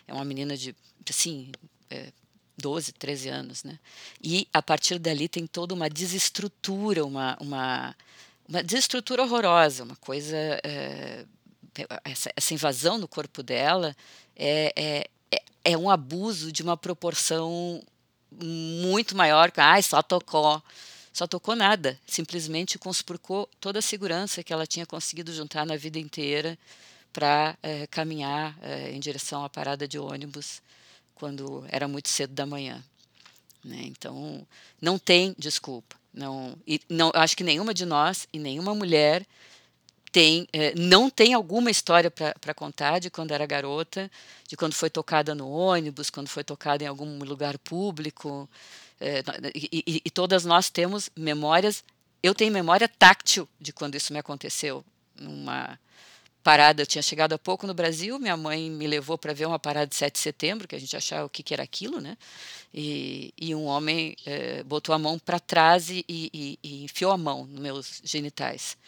É 0.08 0.12
uma 0.12 0.24
menina 0.24 0.56
de, 0.56 0.74
assim, 1.08 1.52
é, 1.88 2.12
12, 2.58 2.92
13 2.92 3.28
anos, 3.28 3.62
né? 3.62 3.78
E 4.20 4.48
a 4.52 4.60
partir 4.60 4.98
dali 4.98 5.28
tem 5.28 5.46
toda 5.46 5.74
uma 5.74 5.88
desestrutura, 5.88 7.04
uma, 7.04 7.36
uma, 7.40 7.94
uma 8.48 8.62
desestrutura 8.62 9.22
horrorosa, 9.22 9.84
uma 9.84 9.96
coisa. 9.96 10.36
É, 10.64 11.24
essa, 12.04 12.30
essa, 12.36 12.54
invasão 12.54 12.98
no 12.98 13.08
corpo 13.08 13.42
dela 13.42 13.96
é, 14.34 14.72
é, 14.76 15.06
é, 15.30 15.42
é 15.72 15.78
um 15.78 15.90
abuso 15.90 16.52
de 16.52 16.62
uma 16.62 16.76
proporção 16.76 17.82
muito 18.30 19.16
maior. 19.16 19.52
Ah, 19.56 19.80
só 19.82 20.02
tocou 20.02 20.62
só 21.12 21.26
tocou 21.26 21.56
nada, 21.56 21.98
simplesmente 22.06 22.78
conspurcou 22.78 23.48
toda 23.58 23.78
a 23.78 23.82
segurança 23.82 24.44
que 24.44 24.52
ela 24.52 24.66
tinha 24.66 24.84
conseguido 24.84 25.32
juntar 25.32 25.64
na 25.64 25.74
vida 25.74 25.98
inteira 25.98 26.58
para 27.10 27.56
é, 27.62 27.84
eh, 27.84 27.86
caminhar 27.86 28.54
é, 28.60 28.90
em 28.90 29.00
direção 29.00 29.42
à 29.42 29.48
parada 29.48 29.88
de 29.88 29.98
ônibus 29.98 30.60
quando 31.14 31.64
era 31.70 31.88
muito 31.88 32.10
cedo 32.10 32.34
da 32.34 32.44
manhã. 32.44 32.84
Né? 33.64 33.84
Então, 33.84 34.46
não 34.78 34.98
tem 34.98 35.34
desculpa. 35.38 35.96
Não, 36.12 36.54
e 36.66 36.80
não, 36.86 37.10
acho 37.14 37.34
que 37.34 37.42
nenhuma 37.42 37.72
de 37.72 37.86
nós 37.86 38.28
e 38.30 38.38
nenhuma 38.38 38.74
mulher 38.74 39.26
tem, 40.16 40.48
é, 40.50 40.74
não 40.74 41.10
tem 41.10 41.34
alguma 41.34 41.70
história 41.70 42.10
para 42.10 42.54
contar 42.54 43.00
de 43.00 43.10
quando 43.10 43.32
era 43.32 43.44
garota, 43.44 44.10
de 44.48 44.56
quando 44.56 44.72
foi 44.72 44.88
tocada 44.88 45.34
no 45.34 45.46
ônibus, 45.46 46.08
quando 46.08 46.28
foi 46.28 46.42
tocada 46.42 46.82
em 46.82 46.86
algum 46.86 47.18
lugar 47.18 47.58
público. 47.58 48.48
É, 48.98 49.22
e, 49.54 49.84
e, 49.86 50.02
e, 50.06 50.10
todas 50.10 50.46
nós 50.46 50.70
temos 50.70 51.10
memórias. 51.14 51.84
Eu 52.22 52.34
tenho 52.34 52.50
memória 52.50 52.88
táctil 52.88 53.46
de 53.60 53.74
quando 53.74 53.94
isso 53.94 54.10
me 54.10 54.18
aconteceu. 54.18 54.82
Numa 55.20 55.78
parada, 56.42 56.80
eu 56.80 56.86
tinha 56.86 57.02
chegado 57.02 57.34
há 57.34 57.38
pouco 57.38 57.66
no 57.66 57.74
Brasil, 57.74 58.18
minha 58.18 58.38
mãe 58.38 58.70
me 58.70 58.86
levou 58.86 59.18
para 59.18 59.34
ver 59.34 59.44
uma 59.44 59.58
parada 59.58 59.86
de 59.86 59.96
7 59.96 60.14
de 60.14 60.20
setembro, 60.20 60.66
que 60.66 60.76
a 60.76 60.80
gente 60.80 60.96
achava 60.96 61.26
o 61.26 61.28
que, 61.28 61.42
que 61.42 61.52
era 61.52 61.62
aquilo, 61.62 62.00
né? 62.00 62.16
E, 62.72 63.34
e 63.36 63.54
um 63.54 63.66
homem 63.66 64.16
é, 64.24 64.62
botou 64.62 64.94
a 64.94 64.98
mão 64.98 65.18
para 65.18 65.38
trás 65.38 65.90
e, 65.90 66.04
e, 66.08 66.58
enfiou 66.84 67.12
a 67.12 67.18
mão 67.18 67.44
nos 67.44 67.60
meus 67.60 68.00
genitais. 68.02 68.78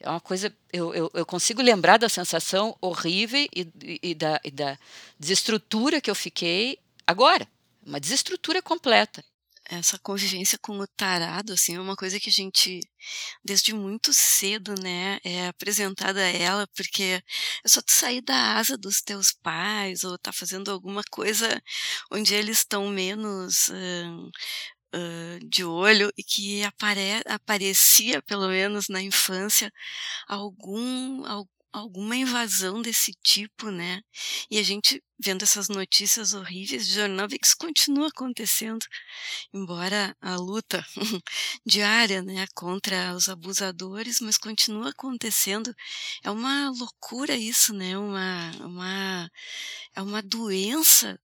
É 0.00 0.08
uma 0.08 0.20
coisa. 0.20 0.54
Eu, 0.72 0.94
eu, 0.94 1.10
eu 1.14 1.26
consigo 1.26 1.62
lembrar 1.62 1.96
da 1.96 2.08
sensação 2.08 2.76
horrível 2.80 3.46
e, 3.52 4.14
da, 4.14 4.40
e 4.44 4.50
da 4.50 4.78
desestrutura 5.18 6.00
que 6.00 6.10
eu 6.10 6.14
fiquei 6.14 6.78
agora. 7.06 7.48
Uma 7.84 8.00
desestrutura 8.00 8.60
completa 8.60 9.24
essa 9.68 9.98
convivência 9.98 10.58
com 10.58 10.78
o 10.78 10.86
tarado, 10.86 11.52
assim, 11.52 11.74
é 11.74 11.80
uma 11.80 11.96
coisa 11.96 12.20
que 12.20 12.28
a 12.28 12.32
gente, 12.32 12.80
desde 13.44 13.74
muito 13.74 14.12
cedo, 14.12 14.74
né, 14.80 15.18
é 15.24 15.48
apresentada 15.48 16.20
a 16.20 16.28
ela, 16.28 16.66
porque 16.68 17.22
é 17.64 17.68
só 17.68 17.82
tu 17.82 17.92
sair 17.92 18.20
da 18.20 18.56
asa 18.56 18.78
dos 18.78 19.00
teus 19.02 19.32
pais, 19.32 20.04
ou 20.04 20.16
tá 20.18 20.32
fazendo 20.32 20.70
alguma 20.70 21.02
coisa 21.10 21.60
onde 22.12 22.34
eles 22.34 22.58
estão 22.58 22.88
menos 22.88 23.68
uh, 23.68 24.30
uh, 24.94 25.48
de 25.48 25.64
olho, 25.64 26.12
e 26.16 26.22
que 26.22 26.62
apare 26.64 27.22
aparecia, 27.26 28.22
pelo 28.22 28.48
menos 28.48 28.88
na 28.88 29.02
infância, 29.02 29.72
algum, 30.28 31.24
algum 31.26 31.56
alguma 31.76 32.16
invasão 32.16 32.80
desse 32.80 33.12
tipo, 33.22 33.70
né? 33.70 34.00
E 34.50 34.58
a 34.58 34.62
gente 34.62 35.02
vendo 35.18 35.42
essas 35.42 35.68
notícias 35.68 36.32
horríveis 36.34 36.86
de 36.86 36.94
jornal 36.94 37.28
vê 37.28 37.38
que 37.38 37.46
isso 37.46 37.56
continua 37.58 38.08
acontecendo, 38.08 38.84
embora 39.52 40.16
a 40.20 40.36
luta 40.36 40.84
diária, 41.66 42.22
né, 42.22 42.46
contra 42.54 43.14
os 43.14 43.28
abusadores, 43.28 44.20
mas 44.20 44.38
continua 44.38 44.90
acontecendo. 44.90 45.74
É 46.24 46.30
uma 46.30 46.70
loucura 46.70 47.36
isso, 47.36 47.74
né? 47.74 47.96
Uma, 47.98 48.50
uma 48.60 49.30
é 49.94 50.02
uma 50.02 50.22
doença, 50.22 51.18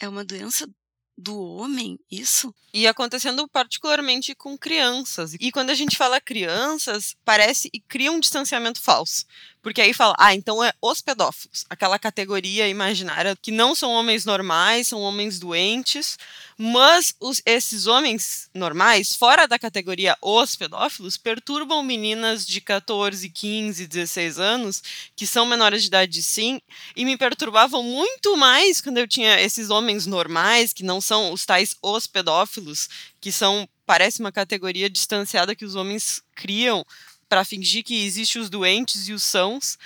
é 0.00 0.08
uma 0.08 0.24
doença 0.24 0.68
do 1.16 1.38
homem, 1.40 1.98
isso? 2.10 2.54
E 2.72 2.86
acontecendo 2.86 3.48
particularmente 3.48 4.34
com 4.34 4.58
crianças. 4.58 5.34
E 5.40 5.50
quando 5.50 5.70
a 5.70 5.74
gente 5.74 5.96
fala 5.96 6.20
crianças, 6.20 7.16
parece 7.24 7.70
e 7.72 7.80
cria 7.80 8.12
um 8.12 8.20
distanciamento 8.20 8.80
falso. 8.82 9.24
Porque 9.66 9.80
aí 9.80 9.92
fala, 9.92 10.14
ah, 10.16 10.32
então 10.32 10.62
é 10.62 10.72
os 10.80 11.00
pedófilos, 11.00 11.64
aquela 11.68 11.98
categoria 11.98 12.68
imaginária 12.68 13.36
que 13.42 13.50
não 13.50 13.74
são 13.74 13.90
homens 13.90 14.24
normais, 14.24 14.86
são 14.86 15.00
homens 15.00 15.40
doentes, 15.40 16.16
mas 16.56 17.12
os, 17.18 17.42
esses 17.44 17.88
homens 17.88 18.48
normais, 18.54 19.16
fora 19.16 19.48
da 19.48 19.58
categoria 19.58 20.16
os 20.22 20.54
pedófilos, 20.54 21.16
perturbam 21.16 21.82
meninas 21.82 22.46
de 22.46 22.60
14, 22.60 23.28
15, 23.28 23.88
16 23.88 24.38
anos, 24.38 24.82
que 25.16 25.26
são 25.26 25.44
menores 25.44 25.82
de 25.82 25.88
idade 25.88 26.22
sim, 26.22 26.60
e 26.94 27.04
me 27.04 27.16
perturbavam 27.16 27.82
muito 27.82 28.36
mais 28.36 28.80
quando 28.80 28.98
eu 28.98 29.08
tinha 29.08 29.40
esses 29.40 29.68
homens 29.68 30.06
normais, 30.06 30.72
que 30.72 30.84
não 30.84 31.00
são 31.06 31.32
os 31.32 31.46
tais 31.46 31.76
os 31.80 32.06
pedófilos, 32.06 32.88
que 33.20 33.30
são, 33.32 33.68
parece 33.86 34.20
uma 34.20 34.32
categoria 34.32 34.90
distanciada 34.90 35.54
que 35.54 35.64
os 35.64 35.74
homens 35.74 36.22
criam 36.34 36.84
para 37.28 37.44
fingir 37.44 37.84
que 37.84 38.04
existem 38.04 38.42
os 38.42 38.50
doentes 38.50 39.08
e 39.08 39.12
os 39.12 39.24
sãos. 39.24 39.78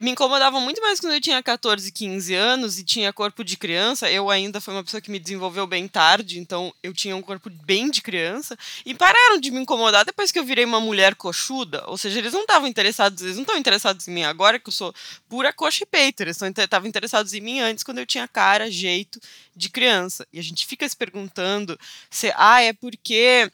Me 0.00 0.12
incomodava 0.12 0.58
muito 0.60 0.80
mais 0.80 0.98
quando 0.98 1.12
eu 1.12 1.20
tinha 1.20 1.42
14, 1.42 1.92
15 1.92 2.34
anos 2.34 2.78
e 2.78 2.84
tinha 2.84 3.12
corpo 3.12 3.44
de 3.44 3.58
criança. 3.58 4.10
Eu 4.10 4.30
ainda 4.30 4.58
fui 4.58 4.72
uma 4.72 4.82
pessoa 4.82 4.98
que 4.98 5.10
me 5.10 5.18
desenvolveu 5.18 5.66
bem 5.66 5.86
tarde, 5.86 6.38
então 6.38 6.72
eu 6.82 6.94
tinha 6.94 7.14
um 7.14 7.20
corpo 7.20 7.50
bem 7.50 7.90
de 7.90 8.00
criança. 8.00 8.56
E 8.86 8.94
pararam 8.94 9.38
de 9.38 9.50
me 9.50 9.60
incomodar 9.60 10.06
depois 10.06 10.32
que 10.32 10.38
eu 10.38 10.44
virei 10.44 10.64
uma 10.64 10.80
mulher 10.80 11.14
coxuda. 11.14 11.84
Ou 11.86 11.98
seja, 11.98 12.18
eles 12.18 12.32
não 12.32 12.40
estavam 12.40 12.66
interessados, 12.66 13.22
eles 13.22 13.36
não 13.36 13.42
estão 13.42 13.58
interessados 13.58 14.08
em 14.08 14.12
mim 14.12 14.24
agora, 14.24 14.58
que 14.58 14.70
eu 14.70 14.72
sou 14.72 14.94
pura 15.28 15.52
coxa 15.52 15.84
e 15.84 15.86
peito. 15.86 16.22
Eles 16.22 16.40
estavam 16.40 16.88
interessados 16.88 17.34
em 17.34 17.40
mim 17.42 17.60
antes, 17.60 17.84
quando 17.84 17.98
eu 17.98 18.06
tinha 18.06 18.26
cara, 18.26 18.70
jeito 18.70 19.20
de 19.54 19.68
criança. 19.68 20.26
E 20.32 20.38
a 20.38 20.42
gente 20.42 20.66
fica 20.66 20.88
se 20.88 20.96
perguntando 20.96 21.78
se, 22.08 22.32
ah, 22.36 22.62
é 22.62 22.72
porque 22.72 23.50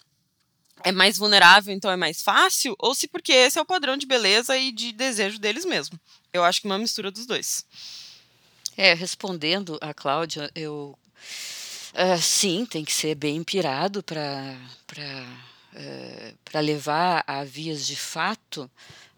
é 0.85 0.92
mais 0.92 1.18
vulnerável, 1.18 1.74
então 1.74 1.90
é 1.90 1.96
mais 1.96 2.22
fácil, 2.22 2.76
ou 2.78 2.94
se 2.94 3.09
porque 3.09 3.32
esse 3.32 3.59
é 3.59 3.62
o 3.62 3.66
padrão 3.66 3.96
de 3.96 4.06
beleza 4.06 4.56
e 4.56 4.70
de 4.70 4.92
desejo 4.92 5.38
deles 5.38 5.64
mesmo. 5.64 5.98
Eu 6.37 6.44
acho 6.44 6.61
que 6.61 6.66
uma 6.66 6.79
mistura 6.79 7.11
dos 7.11 7.25
dois. 7.25 7.64
É, 8.77 8.92
respondendo 8.92 9.79
a 9.81 9.94
Cláudia, 9.94 10.51
eu 10.55 10.96
uh, 11.94 12.20
sim, 12.20 12.66
tem 12.66 12.85
que 12.85 12.92
ser 12.92 13.14
bem 13.14 13.37
empirado 13.37 14.03
para 14.03 14.55
uh, 14.92 16.38
para 16.44 16.61
levar 16.61 17.25
a 17.27 17.42
vias 17.42 17.87
de 17.87 17.96
fato 17.96 18.70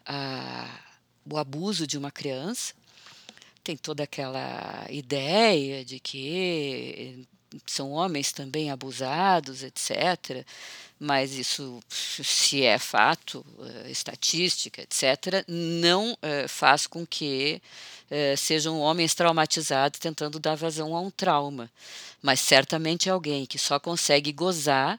a, 0.07 0.81
o 1.29 1.37
abuso 1.37 1.87
de 1.89 1.99
uma 1.99 2.13
criança. 2.13 2.73
Tem 3.65 3.77
toda 3.77 4.05
aquela 4.05 4.87
ideia 4.89 5.85
de 5.85 5.99
que 5.99 7.27
são 7.67 7.93
homens 7.93 8.33
também 8.33 8.71
abusados, 8.71 9.63
etc. 9.63 10.45
Mas 10.99 11.33
isso, 11.33 11.81
se 11.89 12.65
é 12.65 12.79
fato, 12.79 13.45
uh, 13.59 13.89
estatística, 13.89 14.83
etc., 14.83 15.45
não 15.47 16.13
uh, 16.13 16.49
faz 16.49 16.87
com 16.87 17.07
que 17.07 17.63
uh, 18.11 18.37
sejam 18.37 18.81
homens 18.81 19.15
traumatizados 19.15 20.01
tentando 20.01 20.41
dar 20.41 20.57
vazão 20.57 20.97
a 20.97 21.01
um 21.01 21.11
trauma. 21.11 21.71
Mas 22.21 22.41
certamente 22.41 23.09
alguém 23.09 23.47
que 23.47 23.59
só 23.59 23.79
consegue 23.79 24.33
gozar 24.33 24.99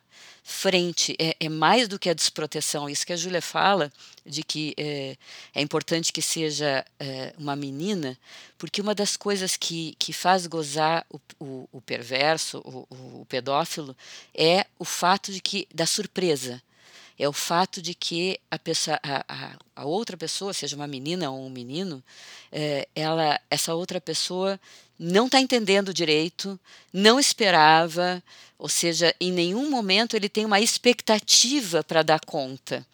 frente, 0.49 1.15
é, 1.19 1.35
é, 1.39 1.47
mais 1.47 1.87
do 1.87 1.99
que 1.99 2.09
a 2.09 2.13
desproteção. 2.13 2.89
Isso 2.89 3.05
que 3.05 3.13
a 3.13 3.15
Júlia 3.15 3.41
fala, 3.41 3.93
de 4.25 4.41
que 4.43 4.73
é, 4.77 5.15
é 5.53 5.61
importante 5.61 6.11
que 6.11 6.23
seja 6.23 6.83
é, 6.99 7.33
uma 7.37 7.55
menina, 7.55 8.17
porque 8.57 8.81
uma 8.81 8.95
das 8.95 9.15
coisas 9.15 9.55
que, 9.55 9.95
que 9.99 10.11
faz 10.11 10.47
gozar 10.47 11.05
o, 11.09 11.19
o, 11.39 11.69
o 11.73 11.81
perverso, 11.81 12.57
o, 12.65 13.21
o, 13.21 13.25
pedófilo, 13.29 13.95
é 14.33 14.65
o 14.79 14.83
fato 14.83 15.31
de 15.31 15.39
que 15.39 15.67
da 15.73 15.85
surpresa. 15.85 16.61
É 17.19 17.27
o 17.27 17.33
fato 17.33 17.81
de 17.81 17.93
que 17.93 18.39
a, 18.49 18.57
pessoa, 18.57 18.97
a, 19.03 19.57
a, 19.75 19.85
outra 19.85 20.15
pessoa, 20.15 20.53
seja 20.53 20.77
uma 20.77 20.87
menina 20.87 21.29
ou 21.29 21.45
um 21.45 21.49
menino, 21.49 22.01
é, 22.49 22.87
ela, 22.95 23.37
essa 23.49 23.75
outra 23.75 23.99
pessoa 23.99 24.57
não 24.97 25.25
está 25.25 25.41
entendendo 25.41 25.93
direito, 25.93 26.57
não 26.93 27.19
esperava, 27.19 28.23
ou 28.57 28.69
seja, 28.69 29.13
em 29.19 29.33
nenhum 29.33 29.69
momento 29.69 30.15
ele 30.15 30.29
tem 30.29 30.45
uma 30.45 30.61
expectativa 30.61 31.83
para 31.83 32.03
dar 32.03 32.21
conta. 32.21 32.87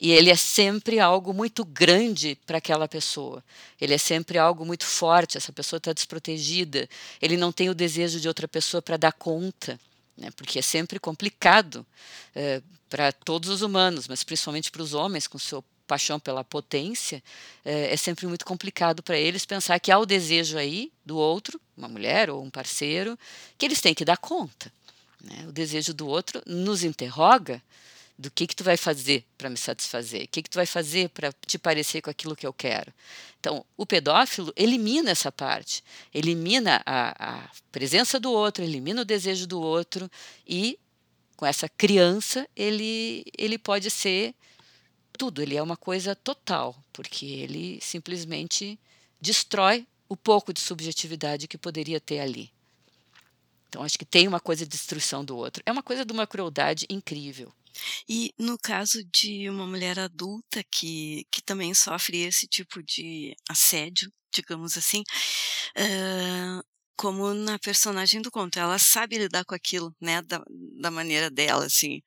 E 0.00 0.12
ele 0.12 0.30
é 0.30 0.36
sempre 0.36 0.98
algo 0.98 1.34
muito 1.34 1.62
grande 1.64 2.38
para 2.46 2.58
aquela 2.58 2.88
pessoa. 2.88 3.44
Ele 3.80 3.92
é 3.92 3.98
sempre 3.98 4.38
algo 4.38 4.64
muito 4.64 4.84
forte. 4.84 5.36
Essa 5.36 5.52
pessoa 5.52 5.78
está 5.78 5.92
desprotegida. 5.92 6.88
Ele 7.20 7.36
não 7.36 7.50
tem 7.50 7.68
o 7.68 7.74
desejo 7.74 8.20
de 8.20 8.28
outra 8.28 8.46
pessoa 8.46 8.80
para 8.80 8.96
dar 8.96 9.12
conta, 9.12 9.78
né? 10.18 10.30
porque 10.32 10.58
é 10.58 10.62
sempre 10.62 10.98
complicado 10.98 11.86
é, 12.34 12.60
para 12.90 13.12
todos 13.12 13.48
os 13.48 13.62
humanos, 13.62 14.08
mas 14.08 14.24
principalmente 14.24 14.70
para 14.70 14.82
os 14.82 14.92
homens, 14.92 15.26
com 15.26 15.38
sua 15.38 15.62
paixão 15.86 16.20
pela 16.20 16.44
potência, 16.44 17.22
é, 17.64 17.92
é 17.92 17.96
sempre 17.96 18.26
muito 18.26 18.44
complicado 18.44 19.02
para 19.02 19.16
eles 19.16 19.46
pensar 19.46 19.78
que 19.78 19.90
há 19.90 19.98
o 19.98 20.04
desejo 20.04 20.58
aí 20.58 20.92
do 21.04 21.16
outro, 21.16 21.58
uma 21.76 21.88
mulher 21.88 22.28
ou 22.28 22.42
um 22.42 22.50
parceiro, 22.50 23.18
que 23.56 23.64
eles 23.64 23.80
têm 23.80 23.94
que 23.94 24.04
dar 24.04 24.18
conta. 24.18 24.70
Né? 25.20 25.46
O 25.48 25.52
desejo 25.52 25.94
do 25.94 26.06
outro 26.06 26.42
nos 26.46 26.84
interroga 26.84 27.62
do 28.18 28.30
que 28.30 28.48
que 28.48 28.56
tu 28.56 28.64
vai 28.64 28.76
fazer 28.76 29.24
para 29.38 29.48
me 29.48 29.56
satisfazer, 29.56 30.24
o 30.24 30.28
que 30.28 30.42
que 30.42 30.50
tu 30.50 30.56
vai 30.56 30.66
fazer 30.66 31.08
para 31.10 31.32
te 31.46 31.56
parecer 31.56 32.02
com 32.02 32.10
aquilo 32.10 32.34
que 32.34 32.46
eu 32.46 32.52
quero. 32.52 32.92
Então, 33.38 33.64
o 33.76 33.86
pedófilo 33.86 34.52
elimina 34.56 35.12
essa 35.12 35.30
parte, 35.30 35.84
elimina 36.12 36.82
a, 36.84 37.44
a 37.44 37.50
presença 37.70 38.18
do 38.18 38.32
outro, 38.32 38.64
elimina 38.64 39.02
o 39.02 39.04
desejo 39.04 39.46
do 39.46 39.60
outro 39.60 40.10
e 40.46 40.76
com 41.36 41.46
essa 41.46 41.68
criança 41.68 42.48
ele 42.56 43.24
ele 43.38 43.56
pode 43.56 43.88
ser 43.90 44.34
tudo, 45.16 45.40
ele 45.40 45.56
é 45.56 45.62
uma 45.62 45.76
coisa 45.76 46.16
total, 46.16 46.76
porque 46.92 47.26
ele 47.26 47.78
simplesmente 47.80 48.78
destrói 49.20 49.86
o 50.08 50.16
pouco 50.16 50.52
de 50.52 50.60
subjetividade 50.60 51.46
que 51.46 51.58
poderia 51.58 52.00
ter 52.00 52.20
ali. 52.20 52.50
Então, 53.68 53.82
acho 53.82 53.98
que 53.98 54.04
tem 54.04 54.26
uma 54.26 54.40
coisa 54.40 54.64
de 54.64 54.70
destruição 54.70 55.24
do 55.24 55.36
outro. 55.36 55.62
É 55.66 55.70
uma 55.70 55.82
coisa 55.82 56.04
de 56.04 56.12
uma 56.12 56.26
crueldade 56.26 56.86
incrível. 56.88 57.52
E 58.08 58.32
no 58.38 58.58
caso 58.58 59.02
de 59.04 59.48
uma 59.48 59.66
mulher 59.66 59.98
adulta 59.98 60.62
que, 60.70 61.26
que 61.30 61.42
também 61.42 61.74
sofre 61.74 62.18
esse 62.22 62.46
tipo 62.46 62.82
de 62.82 63.34
assédio, 63.48 64.12
digamos 64.32 64.76
assim, 64.76 65.02
uh, 65.76 66.62
como 66.96 67.32
na 67.34 67.58
personagem 67.58 68.20
do 68.22 68.30
conto, 68.30 68.58
ela 68.58 68.78
sabe 68.78 69.18
lidar 69.18 69.44
com 69.44 69.54
aquilo, 69.54 69.94
né, 70.00 70.20
da, 70.22 70.42
da 70.80 70.90
maneira 70.90 71.30
dela, 71.30 71.66
assim. 71.66 72.02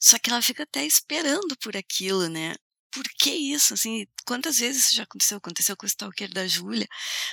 Só 0.00 0.18
que 0.18 0.30
ela 0.30 0.42
fica 0.42 0.64
até 0.64 0.84
esperando 0.86 1.56
por 1.58 1.76
aquilo, 1.76 2.28
né? 2.28 2.54
Por 2.92 3.04
que 3.18 3.30
isso? 3.30 3.72
Assim, 3.72 4.06
quantas 4.26 4.58
vezes 4.58 4.84
isso 4.84 4.94
já 4.94 5.04
aconteceu? 5.04 5.38
Aconteceu 5.38 5.76
com 5.76 5.86
o 5.86 5.88
stalker 5.88 6.30
da 6.32 6.46
Júlia, 6.46 6.86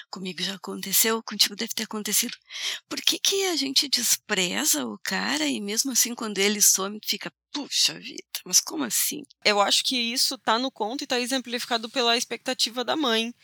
comigo 0.10 0.41
já 0.41 0.56
aconteceu, 0.56 1.22
contigo 1.22 1.56
deve 1.56 1.74
ter 1.74 1.84
acontecido. 1.84 2.36
Por 2.88 3.02
que, 3.02 3.19
que 3.19 3.45
a 3.48 3.56
gente 3.58 3.89
despreza 3.89 4.86
o 4.88 4.98
cara 5.04 5.45
e 5.45 5.60
mesmo 5.60 5.91
assim 5.91 6.15
quando 6.15 6.38
ele 6.38 6.62
some 6.62 7.00
fica, 7.06 7.32
puxa 7.52 8.00
vida, 8.00 8.24
mas 8.45 8.62
como 8.62 8.86
assim? 8.86 9.24
Eu 9.43 9.60
acho 9.60 9.84
que 9.84 9.98
isso 9.98 10.38
tá 10.38 10.58
no 10.58 10.72
conto 10.72 11.04
e 11.04 11.08
tá 11.08 11.19
exemplificado 11.19 11.89
pela 11.89 12.15
expectativa 12.15 12.84
da 12.86 12.95
mãe. 12.95 13.36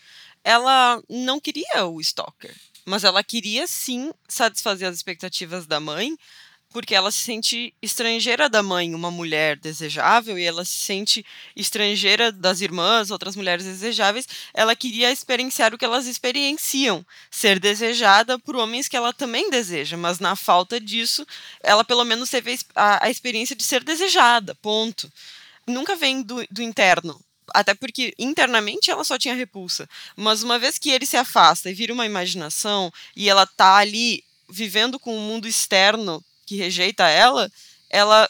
Ela 0.41 1.04
não 1.10 1.39
queria 1.39 1.86
o 1.86 1.99
stalker, 1.99 2.56
mas 2.86 3.04
ela 3.04 3.23
queria 3.23 3.67
sim 3.67 4.13
satisfazer 4.30 4.88
as 4.88 4.95
expectativas 4.95 5.65
da 5.67 5.82
mãe 5.82 6.15
porque 6.76 6.94
ela 6.94 7.10
se 7.10 7.20
sente 7.20 7.74
estrangeira 7.82 8.50
da 8.50 8.62
mãe, 8.62 8.94
uma 8.94 9.10
mulher 9.10 9.56
desejável, 9.58 10.38
e 10.38 10.44
ela 10.44 10.66
se 10.66 10.74
sente 10.74 11.26
estrangeira 11.56 12.34
das 12.34 12.60
irmãs, 12.60 13.12
outras 13.12 13.38
mulheres 13.38 13.64
desejáveis. 13.64 14.28
Ela 14.54 14.76
queria 14.76 15.10
experienciar 15.10 15.74
o 15.74 15.78
que 15.78 15.86
elas 15.86 16.06
experienciam, 16.06 17.06
ser 17.32 17.62
desejada 17.62 18.38
por 18.38 18.58
homens 18.58 18.90
que 18.90 18.98
ela 18.98 19.14
também 19.14 19.50
deseja, 19.50 19.96
mas 19.96 20.20
na 20.20 20.36
falta 20.36 20.78
disso, 20.78 21.26
ela 21.64 21.86
pelo 21.86 22.04
menos 22.04 22.30
teve 22.30 22.60
a, 22.76 23.06
a 23.06 23.10
experiência 23.10 23.56
de 23.56 23.64
ser 23.64 23.82
desejada, 23.82 24.54
ponto. 24.56 25.10
Nunca 25.66 25.96
vem 25.96 26.22
do, 26.22 26.46
do 26.52 26.62
interno, 26.62 27.18
até 27.54 27.74
porque 27.74 28.14
internamente 28.20 28.92
ela 28.92 29.06
só 29.06 29.18
tinha 29.18 29.34
repulsa. 29.34 29.88
Mas 30.14 30.44
uma 30.44 30.60
vez 30.60 30.78
que 30.78 30.92
ele 30.92 31.06
se 31.06 31.16
afasta 31.16 31.72
e 31.72 31.74
vira 31.74 31.94
uma 31.94 32.06
imaginação 32.06 32.92
e 33.16 33.30
ela 33.30 33.48
tá 33.48 33.76
ali 33.78 34.26
vivendo 34.50 35.00
com 35.00 35.16
o 35.16 35.22
mundo 35.22 35.48
externo 35.48 36.22
que 36.45 36.55
rejeita 36.55 37.08
ela, 37.10 37.51
ela 37.89 38.29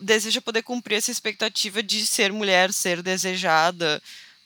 deseja 0.00 0.40
poder 0.40 0.62
cumprir 0.62 0.96
essa 0.96 1.10
expectativa 1.10 1.82
de 1.82 2.06
ser 2.06 2.32
mulher, 2.32 2.72
ser 2.72 3.02
desejada, 3.02 4.02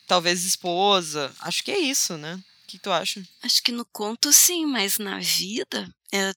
talvez 0.07 0.43
esposa. 0.43 1.33
Acho 1.39 1.63
que 1.63 1.71
é 1.71 1.79
isso, 1.79 2.17
né? 2.17 2.35
O 2.63 2.67
que 2.67 2.79
tu 2.79 2.91
acha? 2.91 3.23
Acho 3.41 3.61
que 3.61 3.71
no 3.71 3.85
conto 3.85 4.31
sim, 4.31 4.65
mas 4.65 4.97
na 4.97 5.19
vida, 5.19 5.87
é, 6.11 6.33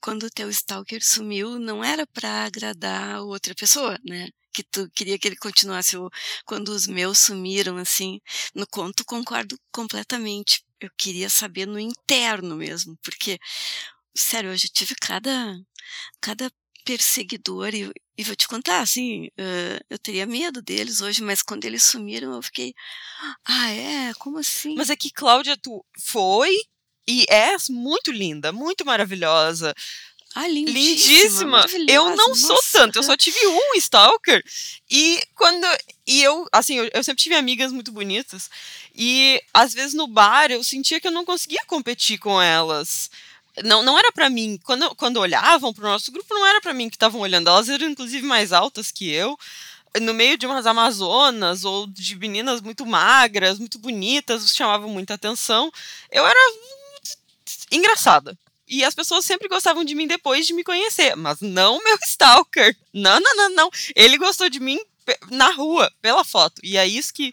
quando 0.00 0.24
o 0.24 0.30
teu 0.30 0.48
stalker 0.50 1.02
sumiu, 1.02 1.58
não 1.58 1.82
era 1.82 2.06
para 2.06 2.44
agradar 2.44 3.20
outra 3.22 3.54
pessoa, 3.54 3.98
né? 4.04 4.28
Que 4.52 4.62
tu 4.62 4.88
queria 4.94 5.18
que 5.18 5.26
ele 5.28 5.36
continuasse. 5.36 5.96
Quando 6.44 6.68
os 6.68 6.86
meus 6.86 7.18
sumiram, 7.18 7.76
assim, 7.76 8.20
no 8.54 8.66
conto 8.66 9.04
concordo 9.04 9.58
completamente. 9.72 10.64
Eu 10.80 10.90
queria 10.96 11.28
saber 11.28 11.66
no 11.66 11.78
interno 11.78 12.54
mesmo, 12.54 12.96
porque 13.02 13.38
sério, 14.14 14.50
hoje 14.50 14.68
tive 14.68 14.94
cada, 14.94 15.58
cada 16.20 16.50
perseguidor 16.84 17.74
e, 17.74 17.92
e 18.16 18.24
vou 18.24 18.34
te 18.34 18.48
contar, 18.48 18.80
assim, 18.80 19.26
uh, 19.26 19.84
eu 19.90 19.98
teria 19.98 20.26
medo 20.26 20.62
deles 20.62 21.02
hoje, 21.02 21.22
mas 21.22 21.42
quando 21.42 21.66
eles 21.66 21.82
sumiram 21.82 22.34
eu 22.34 22.42
fiquei, 22.42 22.74
ah 23.44 23.70
é, 23.70 24.14
como 24.14 24.38
assim? 24.38 24.74
Mas 24.74 24.88
é 24.88 24.96
que 24.96 25.12
Cláudia, 25.12 25.56
tu 25.56 25.84
foi 25.98 26.56
e 27.06 27.24
é 27.28 27.54
muito 27.70 28.10
linda, 28.10 28.52
muito 28.52 28.86
maravilhosa. 28.86 29.74
Ah, 30.34 30.46
lindíssima. 30.46 31.62
lindíssima. 31.62 31.90
Eu 31.90 32.14
não 32.14 32.28
Nossa. 32.28 32.46
sou 32.46 32.60
tanto, 32.72 32.98
eu 32.98 33.02
só 33.02 33.16
tive 33.16 33.38
um 33.46 33.74
stalker. 33.76 34.42
E 34.90 35.20
quando. 35.34 35.66
E 36.06 36.22
eu, 36.22 36.46
assim, 36.52 36.76
eu, 36.76 36.90
eu, 36.92 37.02
sempre 37.02 37.22
tive 37.22 37.34
amigas 37.34 37.72
muito 37.72 37.90
bonitas. 37.90 38.50
E 38.94 39.42
às 39.52 39.72
vezes 39.72 39.94
no 39.94 40.06
bar 40.06 40.50
eu 40.50 40.62
sentia 40.62 41.00
que 41.00 41.08
eu 41.08 41.12
não 41.12 41.24
conseguia 41.24 41.64
competir 41.66 42.18
com 42.18 42.40
elas 42.40 43.10
não, 43.64 43.82
não 43.82 43.98
era 43.98 44.12
para 44.12 44.28
mim. 44.30 44.58
Quando, 44.64 44.94
quando 44.94 45.18
olhavam 45.18 45.72
pro 45.72 45.86
nosso 45.86 46.10
grupo, 46.12 46.34
não 46.34 46.46
era 46.46 46.60
para 46.60 46.74
mim 46.74 46.88
que 46.88 46.96
estavam 46.96 47.20
olhando. 47.20 47.48
Elas 47.48 47.68
eram, 47.68 47.88
inclusive, 47.88 48.26
mais 48.26 48.52
altas 48.52 48.90
que 48.90 49.10
eu. 49.10 49.38
no 50.00 50.14
meio 50.14 50.36
de 50.38 50.46
umas 50.46 50.66
amazonas 50.66 51.64
ou 51.64 51.86
de 51.86 52.16
meninas 52.16 52.60
muito 52.60 52.84
magras, 52.86 53.58
muito 53.58 53.78
bonitas, 53.78 54.54
chamavam 54.54 54.88
muita 54.90 55.14
atenção. 55.14 55.72
Eu 56.10 56.26
era 56.26 56.40
engraçada. 57.72 58.38
E 58.66 58.84
as 58.84 58.94
pessoas 58.94 59.24
sempre 59.24 59.48
gostavam 59.48 59.82
de 59.82 59.94
mim 59.94 60.06
depois 60.06 60.46
de 60.46 60.52
me 60.52 60.62
conhecer, 60.62 61.16
mas 61.16 61.40
não 61.40 61.82
meu 61.82 61.98
stalker. 62.06 62.76
Não, 62.92 63.18
não, 63.18 63.36
não, 63.36 63.50
não. 63.50 63.70
Ele 63.96 64.18
gostou 64.18 64.48
de 64.50 64.60
mim 64.60 64.78
na 65.30 65.50
rua, 65.52 65.90
pela 66.02 66.22
foto. 66.22 66.60
E 66.62 66.76
é 66.76 66.86
isso 66.86 67.14
que, 67.14 67.32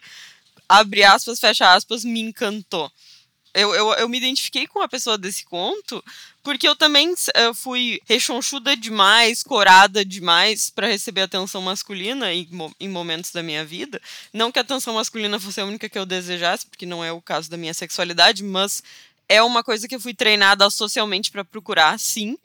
abre 0.68 1.04
aspas, 1.04 1.38
fecha 1.38 1.72
aspas, 1.74 2.04
me 2.04 2.20
encantou. 2.20 2.90
Eu, 3.56 3.74
eu, 3.74 3.92
eu 3.94 4.08
me 4.08 4.18
identifiquei 4.18 4.66
com 4.66 4.82
a 4.82 4.88
pessoa 4.88 5.16
desse 5.16 5.44
conto 5.44 6.04
porque 6.42 6.68
eu 6.68 6.76
também 6.76 7.14
eu 7.34 7.54
fui 7.54 8.00
rechonchuda 8.06 8.76
demais, 8.76 9.42
corada 9.42 10.04
demais 10.04 10.70
para 10.70 10.86
receber 10.86 11.22
atenção 11.22 11.62
masculina 11.62 12.32
em, 12.32 12.46
em 12.78 12.88
momentos 12.88 13.32
da 13.32 13.42
minha 13.42 13.64
vida. 13.64 14.00
Não 14.32 14.52
que 14.52 14.58
a 14.58 14.62
atenção 14.62 14.94
masculina 14.94 15.40
fosse 15.40 15.60
a 15.60 15.64
única 15.64 15.88
que 15.88 15.98
eu 15.98 16.06
desejasse, 16.06 16.66
porque 16.66 16.86
não 16.86 17.02
é 17.02 17.10
o 17.10 17.20
caso 17.20 17.50
da 17.50 17.56
minha 17.56 17.74
sexualidade, 17.74 18.44
mas 18.44 18.82
é 19.28 19.42
uma 19.42 19.64
coisa 19.64 19.88
que 19.88 19.96
eu 19.96 20.00
fui 20.00 20.14
treinada 20.14 20.68
socialmente 20.70 21.30
para 21.30 21.44
procurar, 21.44 21.98
sim 21.98 22.38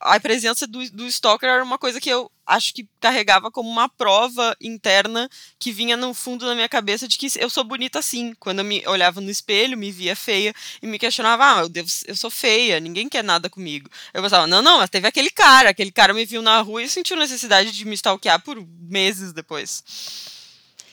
a 0.00 0.18
presença 0.18 0.66
do, 0.66 0.88
do 0.90 1.06
Stalker 1.06 1.48
era 1.48 1.62
uma 1.62 1.78
coisa 1.78 2.00
que 2.00 2.08
eu 2.08 2.30
acho 2.46 2.72
que 2.72 2.88
carregava 2.98 3.50
como 3.50 3.68
uma 3.68 3.88
prova 3.88 4.56
interna 4.60 5.28
que 5.58 5.70
vinha 5.70 5.96
no 5.96 6.14
fundo 6.14 6.46
da 6.46 6.54
minha 6.54 6.68
cabeça 6.68 7.06
de 7.06 7.18
que 7.18 7.28
eu 7.38 7.50
sou 7.50 7.62
bonita 7.62 7.98
assim. 7.98 8.34
Quando 8.40 8.60
eu 8.60 8.64
me 8.64 8.82
olhava 8.86 9.20
no 9.20 9.30
espelho, 9.30 9.76
me 9.76 9.92
via 9.92 10.16
feia 10.16 10.54
e 10.82 10.86
me 10.86 10.98
questionava: 10.98 11.44
ah, 11.44 11.60
eu, 11.60 11.68
devo, 11.68 11.88
eu 12.06 12.16
sou 12.16 12.30
feia, 12.30 12.80
ninguém 12.80 13.08
quer 13.08 13.22
nada 13.22 13.50
comigo. 13.50 13.90
Eu 14.14 14.22
pensava: 14.22 14.46
não, 14.46 14.62
não, 14.62 14.78
mas 14.78 14.90
teve 14.90 15.06
aquele 15.06 15.30
cara, 15.30 15.70
aquele 15.70 15.92
cara 15.92 16.14
me 16.14 16.24
viu 16.24 16.40
na 16.40 16.60
rua 16.60 16.82
e 16.82 16.88
sentiu 16.88 17.16
necessidade 17.16 17.70
de 17.70 17.84
me 17.84 17.94
stalkear 17.94 18.40
por 18.42 18.56
meses 18.80 19.32
depois. 19.32 20.39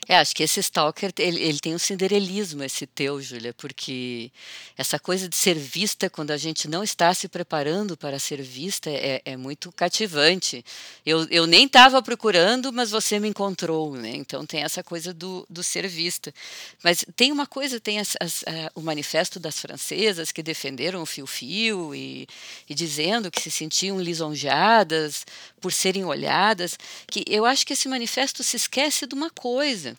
É, 0.08 0.18
acho 0.18 0.34
que 0.36 0.44
esse 0.44 0.62
stalker, 0.62 1.12
ele, 1.20 1.42
ele 1.42 1.60
tem 1.60 1.76
um 1.76 1.80
cinderelismo, 1.80 2.64
esse 2.64 2.88
teu, 2.88 3.22
Júlia, 3.22 3.54
porque 3.54 4.32
essa 4.78 4.98
coisa 4.98 5.28
de 5.28 5.36
ser 5.36 5.56
vista 5.56 6.10
quando 6.10 6.32
a 6.32 6.38
gente 6.38 6.68
não 6.70 6.84
está 6.84 7.14
se 7.14 7.28
preparando 7.28 7.98
para 7.98 8.18
ser 8.18 8.42
vista 8.42 8.90
é, 8.90 9.22
é 9.26 9.36
muito 9.36 9.72
cativante. 9.72 10.64
Eu, 11.06 11.28
eu 11.30 11.46
nem 11.46 11.66
estava 11.66 12.02
procurando, 12.02 12.72
mas 12.72 12.92
você 12.92 13.20
me 13.20 13.28
encontrou, 13.28 13.96
né? 13.96 14.12
Então 14.16 14.46
tem 14.46 14.64
essa 14.64 14.82
coisa 14.82 15.14
do, 15.14 15.46
do 15.50 15.62
ser 15.62 15.88
vista. 15.88 16.34
Mas 16.82 17.06
tem 17.16 17.32
uma 17.32 17.46
coisa, 17.46 17.80
tem 17.80 18.00
as, 18.00 18.16
as, 18.22 18.44
a, 18.44 18.72
o 18.76 18.82
manifesto 18.82 19.40
das 19.40 19.60
francesas 19.60 20.32
que 20.32 20.42
defenderam 20.42 21.02
o 21.02 21.06
fio-fio 21.06 21.94
e, 21.94 22.28
e 22.70 22.74
dizendo 22.74 23.30
que 23.30 23.42
se 23.42 23.52
sentiam 23.52 24.00
lisonjeadas 24.00 25.26
por 25.60 25.72
serem 25.72 26.06
olhadas, 26.06 26.78
que 27.08 27.24
eu 27.28 27.46
acho 27.46 27.66
que 27.66 27.74
esse 27.74 27.88
manifesto 27.88 28.44
se 28.44 28.56
esquece 28.56 29.08
de 29.08 29.16
uma 29.16 29.30
coisa 29.30 29.98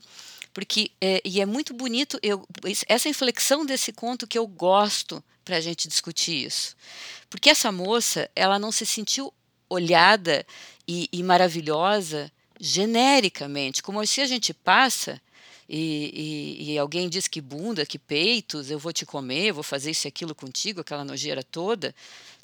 porque 0.59 0.91
é, 1.01 1.23
e 1.25 1.41
é 1.41 1.47
muito 1.47 1.73
bonito 1.73 2.19
eu, 2.21 2.45
essa 2.89 3.09
inflexão 3.09 3.65
desse 3.65 3.93
conto 3.93 4.27
que 4.27 4.37
eu 4.37 4.45
gosto 4.45 5.23
para 5.45 5.57
a 5.57 5.61
gente 5.61 5.87
discutir 5.87 6.47
isso, 6.47 6.77
porque 7.31 7.49
essa 7.49 7.71
moça 7.71 8.29
ela 8.35 8.59
não 8.59 8.73
se 8.73 8.85
sentiu 8.85 9.33
olhada 9.71 10.45
e, 10.87 11.09
e 11.13 11.23
maravilhosa 11.23 12.29
genericamente, 12.59 13.85
como 13.85 14.05
se 14.05 14.21
a 14.21 14.27
gente 14.27 14.53
passa 14.53 15.21
e, 15.69 16.57
e, 16.59 16.73
e, 16.73 16.79
alguém 16.79 17.09
diz 17.09 17.29
que 17.29 17.41
bunda, 17.41 17.87
que 17.87 17.99
peitos, 17.99 18.69
eu 18.69 18.81
vou 18.81 18.93
te 18.93 19.07
comer, 19.07 19.53
vou 19.53 19.63
fazer 19.63 19.93
isso 19.93 20.07
e 20.07 20.09
aquilo 20.09 20.35
contigo, 20.35 20.81
aquela 20.81 21.05
nojeira 21.05 21.45
toda 21.45 21.95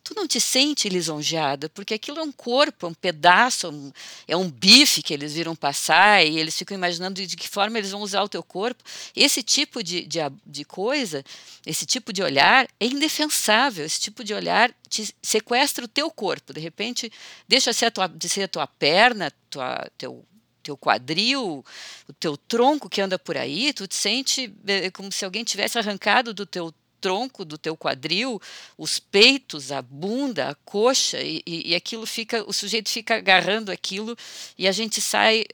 tu 0.05 0.15
não 0.15 0.29
te 0.29 0.39
sente 0.39 0.87
lisonjeada, 0.91 1.71
porque 1.71 1.95
aquilo 1.95 2.21
é 2.21 2.23
um 2.23 2.31
corpo, 2.31 2.85
é 2.85 2.89
um 2.91 2.95
pedaço, 2.95 3.71
um, 3.71 3.91
é 4.29 4.37
um 4.37 4.51
bife 4.51 5.03
que 5.03 5.15
eles 5.15 5.33
viram 5.33 5.57
passar 5.57 6.25
e 6.25 6.39
eles 6.39 6.57
ficam 6.57 6.77
imaginando 6.77 7.27
de, 7.27 7.37
que 7.37 7.49
forma 7.49 7.79
eles 7.79 7.91
vão 7.91 8.03
usar 8.03 8.23
o 8.23 8.29
teu 8.29 8.43
corpo. 8.43 8.85
Esse 9.17 9.43
tipo 9.43 9.83
de, 9.83 10.03
de, 10.03 10.19
de 10.45 10.65
coisa, 10.65 11.25
esse 11.65 11.87
tipo 11.87 12.13
de 12.13 12.23
olhar 12.23 12.69
é 12.79 12.85
indefensável. 12.85 13.87
Esse 13.87 13.99
tipo 13.99 14.23
de 14.23 14.35
olhar 14.35 14.71
te 14.91 15.13
sequestra 15.23 15.87
o 15.87 15.89
teu 15.89 16.11
corpo. 16.11 16.53
De 16.53 16.61
repente, 16.61 17.11
deixa 17.49 17.73
ser 17.73 17.87
a 17.87 17.91
tua, 17.91 18.07
de 18.07 18.29
ser 18.29 18.43
a 18.43 18.49
tua 18.49 18.67
perna, 18.67 19.33
tua, 19.49 19.91
teu 19.97 20.23
teu 20.63 20.79
quadril, 20.79 21.63
o 22.09 22.13
teu 22.15 22.39
tronco 22.39 22.89
que 22.89 23.03
anda 23.03 23.19
por 23.19 23.37
aí, 23.37 23.71
tu 23.75 23.87
te 23.87 23.95
sente 23.95 24.51
é, 24.67 24.91
como 24.91 25.13
se 25.13 25.23
alguém 25.23 25.45
tivesse 25.45 25.79
arrancado 25.79 26.33
do 26.33 26.47
teu 26.47 26.73
tronco 27.05 27.45
do 27.45 27.59
teu 27.59 27.77
quadril, 27.77 28.41
os 28.79 28.99
peitos, 28.99 29.71
a 29.71 29.83
bunda, 29.83 30.49
a 30.49 30.55
coxa, 30.55 31.21
e, 31.21 31.43
e 31.47 31.75
aquilo 31.75 32.07
fica, 32.07 32.43
o 32.49 32.53
sujeito 32.53 32.89
fica 32.89 33.17
agarrando 33.17 33.71
aquilo 33.71 34.17
e 34.57 34.67
a 34.67 34.73
gente 34.73 35.03
sai 35.03 35.45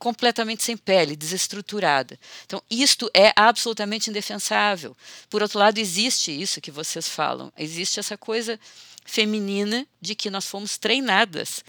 completamente 0.00 0.64
sem 0.64 0.76
pele, 0.76 1.14
desestruturada. 1.14 2.18
Então, 2.44 2.60
isto 2.68 3.08
é 3.14 3.32
absolutamente 3.36 4.10
indefensável. 4.10 4.96
Por 5.30 5.42
outro 5.42 5.60
lado, 5.60 5.78
existe 5.78 6.32
isso 6.32 6.60
que 6.60 6.72
vocês 6.72 7.06
falam, 7.06 7.52
existe 7.56 8.00
essa 8.00 8.18
coisa 8.18 8.58
feminina 9.04 9.86
de 10.00 10.16
que 10.16 10.28
nós 10.28 10.46
fomos 10.46 10.76
treinadas 10.76 11.62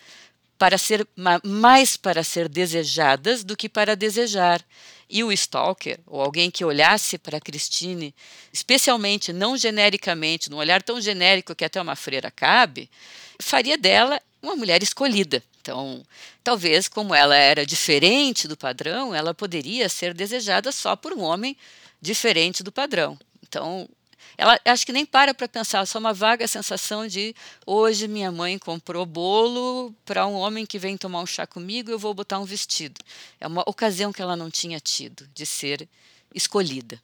para 0.58 0.78
ser 0.78 1.08
mais 1.44 1.96
para 1.96 2.24
ser 2.24 2.50
desejadas 2.50 3.44
do 3.44 3.56
que 3.56 3.70
para 3.70 3.96
desejar. 3.96 4.64
E 5.10 5.24
o 5.24 5.32
stalker, 5.32 6.00
ou 6.06 6.22
alguém 6.22 6.52
que 6.52 6.66
olhasse 6.66 7.18
para 7.18 7.40
Christine, 7.40 8.14
especialmente 8.52 9.32
não 9.32 9.56
genericamente, 9.56 10.50
num 10.50 10.58
olhar 10.58 10.84
tão 10.84 11.00
genérico 11.00 11.56
que 11.56 11.64
até 11.64 11.82
uma 11.82 11.96
freira 11.96 12.30
cabe, 12.30 12.90
faria 13.40 13.78
dela 13.78 14.22
uma 14.42 14.56
mulher 14.56 14.84
escolhida. 14.84 15.42
Então, 15.62 16.04
talvez, 16.44 16.88
como 16.88 17.16
ela 17.16 17.36
era 17.36 17.66
diferente 17.66 18.48
do 18.48 18.58
padrão, 18.58 19.14
ela 19.14 19.34
poderia 19.34 19.88
ser 19.88 20.14
desejada 20.14 20.72
só 20.72 20.96
por 20.96 21.14
um 21.14 21.22
homem 21.22 21.56
diferente 22.02 22.64
do 22.64 22.72
padrão. 22.72 23.18
Então, 23.44 23.88
ela 24.38 24.60
acho 24.66 24.86
que 24.86 24.92
nem 24.92 25.06
para 25.06 25.34
para 25.34 25.48
pensar, 25.48 25.86
só 25.86 26.00
uma 26.00 26.14
vaga 26.14 26.48
sensação 26.48 27.08
de 27.08 27.36
hoje 27.66 28.08
minha 28.08 28.32
mãe 28.32 28.58
comprou 28.58 29.06
bolo 29.06 29.94
para 30.06 30.26
um 30.26 30.34
homem 30.34 30.66
que 30.66 30.80
vem 30.80 30.98
tomar 30.98 31.22
um 31.22 31.26
chá 31.26 31.46
comigo, 31.46 31.92
eu 31.92 32.00
vou 32.00 32.14
botar 32.14 32.40
um 32.40 32.46
vestido. 32.46 33.00
É 33.40 33.48
uma 33.48 33.64
ocasião 33.68 34.12
que 34.12 34.22
ela 34.22 34.36
não 34.36 34.50
tinha 34.50 34.80
tido 34.80 35.28
de 35.34 35.46
ser 35.46 35.88
escolhida. 36.34 37.02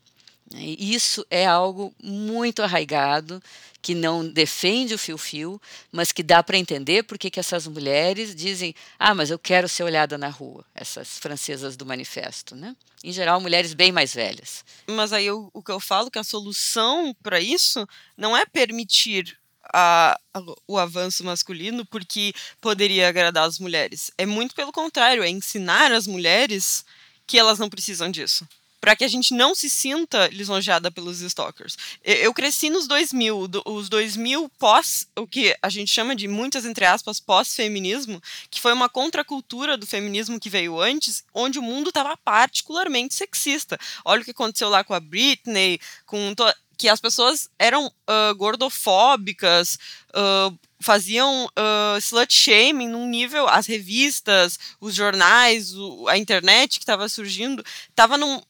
E 0.56 0.94
isso 0.94 1.26
é 1.30 1.46
algo 1.46 1.94
muito 2.02 2.62
arraigado, 2.62 3.42
que 3.82 3.94
não 3.94 4.26
defende 4.26 4.94
o 4.94 4.98
fio-fio, 4.98 5.62
mas 5.92 6.12
que 6.12 6.24
dá 6.24 6.42
para 6.42 6.58
entender 6.58 7.04
porque 7.04 7.30
que 7.30 7.40
essas 7.40 7.68
mulheres 7.68 8.34
dizem: 8.34 8.74
ah, 8.98 9.14
mas 9.14 9.30
eu 9.30 9.38
quero 9.38 9.68
ser 9.68 9.84
olhada 9.84 10.18
na 10.18 10.30
rua, 10.30 10.66
essas 10.74 11.18
francesas 11.20 11.76
do 11.76 11.86
manifesto. 11.86 12.56
Né? 12.56 12.76
Em 13.04 13.12
geral, 13.12 13.42
mulheres 13.42 13.74
bem 13.74 13.92
mais 13.92 14.14
velhas. 14.14 14.64
Mas 14.88 15.12
aí 15.12 15.26
eu, 15.26 15.50
o 15.54 15.62
que 15.62 15.72
eu 15.72 15.80
falo 15.80 16.10
que 16.10 16.20
a 16.20 16.24
solução 16.24 17.16
para 17.22 17.42
isso 17.42 17.88
não 18.16 18.38
é 18.38 18.46
permitir 18.46 19.38
a, 19.74 20.18
a, 20.34 20.42
o 20.68 20.78
avanço 20.78 21.24
masculino 21.24 21.86
porque 21.86 22.34
poderia 22.62 23.10
agradar 23.10 23.48
as 23.48 23.60
mulheres. 23.60 24.12
É 24.18 24.26
muito 24.26 24.56
pelo 24.56 24.72
contrário, 24.72 25.24
é 25.24 25.30
ensinar 25.30 25.92
as 25.92 26.08
mulheres 26.08 26.86
que 27.26 27.38
elas 27.38 27.60
não 27.60 27.70
precisam 27.70 28.10
disso 28.10 28.48
para 28.84 28.98
que 28.98 29.06
a 29.06 29.08
gente 29.08 29.34
não 29.34 29.56
se 29.56 29.70
sinta 29.70 30.28
lisonjeada 30.28 30.92
pelos 30.92 31.22
stalkers. 31.22 31.78
Eu 32.04 32.34
cresci 32.34 32.70
nos 32.70 32.86
2000, 32.86 33.50
os 33.66 33.88
2000 33.88 34.52
pós, 34.60 35.08
o 35.16 35.26
que 35.26 35.56
a 35.62 35.70
gente 35.70 35.90
chama 35.90 36.14
de 36.14 36.28
muitas 36.28 36.66
entre 36.66 36.84
aspas 36.84 37.18
pós-feminismo, 37.18 38.22
que 38.52 38.60
foi 38.60 38.74
uma 38.74 38.90
contracultura 38.90 39.78
do 39.78 39.88
feminismo 39.88 40.38
que 40.38 40.50
veio 40.50 40.82
antes, 40.82 41.24
onde 41.34 41.60
o 41.60 41.62
mundo 41.62 41.92
estava 41.92 42.18
particularmente 42.18 43.16
sexista. 43.16 43.80
Olha 44.04 44.22
o 44.22 44.26
que 44.26 44.32
aconteceu 44.32 44.68
lá 44.68 44.84
com 44.84 44.94
a 44.94 45.00
Britney, 45.00 45.80
com 46.06 46.36
que 46.78 46.90
as 46.90 47.00
pessoas 47.00 47.50
eram 47.58 47.88
uh, 47.88 48.36
gordofóbicas, 48.36 49.80
uh, 50.10 50.60
faziam 50.82 51.46
uh, 51.46 51.98
slut 52.00 52.34
shaming 52.34 52.90
num 52.90 53.08
nível, 53.08 53.48
as 53.48 53.66
revistas, 53.66 54.60
os 54.82 54.94
jornais, 54.94 55.74
o, 55.74 56.06
a 56.10 56.18
internet 56.18 56.80
que 56.80 56.84
estava 56.84 57.08
surgindo, 57.08 57.64
estava 57.90 58.18
num, 58.18 58.42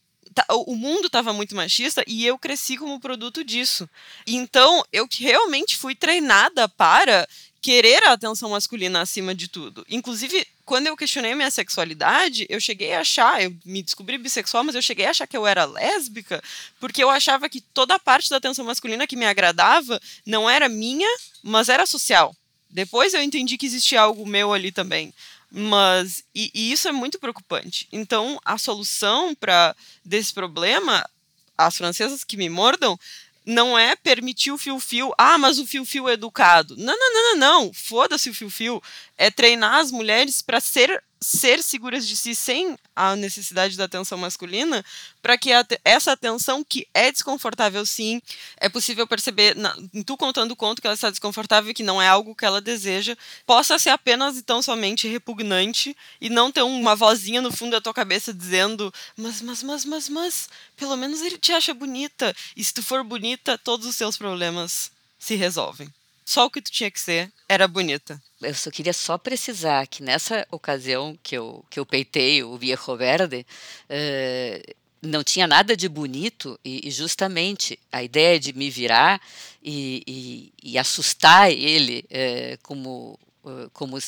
o 0.66 0.74
mundo 0.74 1.06
estava 1.06 1.32
muito 1.32 1.54
machista 1.54 2.02
e 2.06 2.26
eu 2.26 2.38
cresci 2.38 2.76
como 2.76 3.00
produto 3.00 3.44
disso. 3.44 3.88
Então, 4.26 4.84
eu 4.92 5.08
realmente 5.18 5.76
fui 5.76 5.94
treinada 5.94 6.68
para 6.68 7.28
querer 7.64 8.04
a 8.04 8.12
atenção 8.12 8.50
masculina 8.50 9.00
acima 9.00 9.34
de 9.34 9.48
tudo. 9.48 9.86
Inclusive, 9.88 10.46
quando 10.66 10.86
eu 10.86 10.96
questionei 10.96 11.32
a 11.32 11.36
minha 11.36 11.50
sexualidade, 11.50 12.46
eu 12.50 12.60
cheguei 12.60 12.92
a 12.92 13.00
achar, 13.00 13.42
eu 13.42 13.56
me 13.64 13.82
descobri 13.82 14.18
bissexual, 14.18 14.62
mas 14.64 14.74
eu 14.74 14.82
cheguei 14.82 15.06
a 15.06 15.10
achar 15.10 15.26
que 15.26 15.34
eu 15.36 15.46
era 15.46 15.64
lésbica, 15.64 16.44
porque 16.78 17.02
eu 17.02 17.08
achava 17.08 17.48
que 17.48 17.62
toda 17.62 17.94
a 17.94 17.98
parte 17.98 18.28
da 18.28 18.36
atenção 18.36 18.66
masculina 18.66 19.06
que 19.06 19.16
me 19.16 19.24
agradava 19.24 19.98
não 20.26 20.48
era 20.48 20.68
minha, 20.68 21.08
mas 21.42 21.70
era 21.70 21.86
social. 21.86 22.36
Depois 22.68 23.14
eu 23.14 23.22
entendi 23.22 23.56
que 23.56 23.64
existia 23.64 24.00
algo 24.00 24.26
meu 24.26 24.52
ali 24.52 24.70
também. 24.70 25.14
Mas 25.56 26.24
e, 26.34 26.50
e 26.52 26.72
isso 26.72 26.88
é 26.88 26.92
muito 26.92 27.16
preocupante. 27.20 27.86
Então, 27.92 28.40
a 28.44 28.58
solução 28.58 29.36
para 29.36 29.76
desse 30.04 30.34
problema, 30.34 31.08
as 31.56 31.76
francesas 31.76 32.24
que 32.24 32.36
me 32.36 32.48
mordam, 32.48 32.98
não 33.46 33.78
é 33.78 33.94
permitir 33.94 34.50
o 34.50 34.58
fio-fio. 34.58 35.12
Ah, 35.16 35.38
mas 35.38 35.60
o 35.60 35.66
fio-fio 35.66 36.08
é 36.08 36.14
educado. 36.14 36.76
Não, 36.76 36.98
não, 36.98 37.12
não, 37.12 37.22
não, 37.22 37.36
não. 37.36 37.72
Foda-se 37.72 38.28
o 38.28 38.34
fio-fio. 38.34 38.82
É 39.16 39.30
treinar 39.30 39.76
as 39.76 39.92
mulheres 39.92 40.42
para 40.42 40.58
ser 40.58 41.00
ser 41.24 41.62
seguras 41.62 42.06
de 42.06 42.16
si 42.16 42.34
sem 42.34 42.76
a 42.94 43.16
necessidade 43.16 43.76
da 43.76 43.84
atenção 43.84 44.18
masculina, 44.18 44.84
para 45.22 45.38
que 45.38 45.52
a, 45.52 45.66
essa 45.84 46.12
atenção 46.12 46.62
que 46.62 46.86
é 46.92 47.10
desconfortável 47.10 47.84
sim, 47.86 48.20
é 48.58 48.68
possível 48.68 49.06
perceber, 49.06 49.56
na, 49.56 49.74
tu 50.04 50.16
contando 50.16 50.52
o 50.52 50.56
conto 50.56 50.82
que 50.82 50.86
ela 50.86 50.94
está 50.94 51.08
desconfortável 51.08 51.70
e 51.70 51.74
que 51.74 51.82
não 51.82 52.00
é 52.00 52.06
algo 52.06 52.34
que 52.34 52.44
ela 52.44 52.60
deseja, 52.60 53.16
possa 53.46 53.78
ser 53.78 53.90
apenas 53.90 54.36
e 54.36 54.42
tão 54.42 54.60
somente 54.60 55.08
repugnante 55.08 55.96
e 56.20 56.28
não 56.28 56.52
ter 56.52 56.62
uma 56.62 56.94
vozinha 56.94 57.40
no 57.40 57.50
fundo 57.50 57.72
da 57.72 57.80
tua 57.80 57.94
cabeça 57.94 58.32
dizendo, 58.32 58.92
mas, 59.16 59.40
mas, 59.40 59.62
mas, 59.62 59.84
mas, 59.84 60.08
mas, 60.08 60.48
pelo 60.76 60.96
menos 60.96 61.22
ele 61.22 61.38
te 61.38 61.52
acha 61.52 61.72
bonita, 61.72 62.36
e 62.54 62.62
se 62.62 62.74
tu 62.74 62.82
for 62.82 63.02
bonita, 63.02 63.56
todos 63.56 63.86
os 63.86 63.96
seus 63.96 64.18
problemas 64.18 64.92
se 65.18 65.34
resolvem. 65.34 65.88
Só 66.24 66.46
o 66.46 66.50
que 66.50 66.62
tu 66.62 66.70
tinha 66.70 66.90
que 66.90 66.98
ser 66.98 67.30
era 67.48 67.68
bonita. 67.68 68.20
Eu 68.40 68.54
só 68.54 68.70
queria 68.70 68.92
só 68.92 69.18
precisar 69.18 69.86
que 69.86 70.02
nessa 70.02 70.46
ocasião 70.50 71.18
que 71.22 71.36
eu, 71.36 71.64
que 71.68 71.78
eu 71.78 71.84
peitei 71.84 72.42
o 72.42 72.56
Viejo 72.56 72.96
Verde, 72.96 73.46
uh, 73.90 74.74
não 75.02 75.22
tinha 75.22 75.46
nada 75.46 75.76
de 75.76 75.88
bonito 75.88 76.58
e, 76.64 76.88
e, 76.88 76.90
justamente 76.90 77.78
a 77.92 78.02
ideia 78.02 78.40
de 78.40 78.52
me 78.54 78.70
virar 78.70 79.20
e, 79.62 80.02
e, 80.06 80.52
e 80.72 80.78
assustar 80.78 81.50
ele 81.52 82.06
uh, 82.10 82.58
como, 82.62 83.18
uh, 83.44 83.70
como 83.72 83.98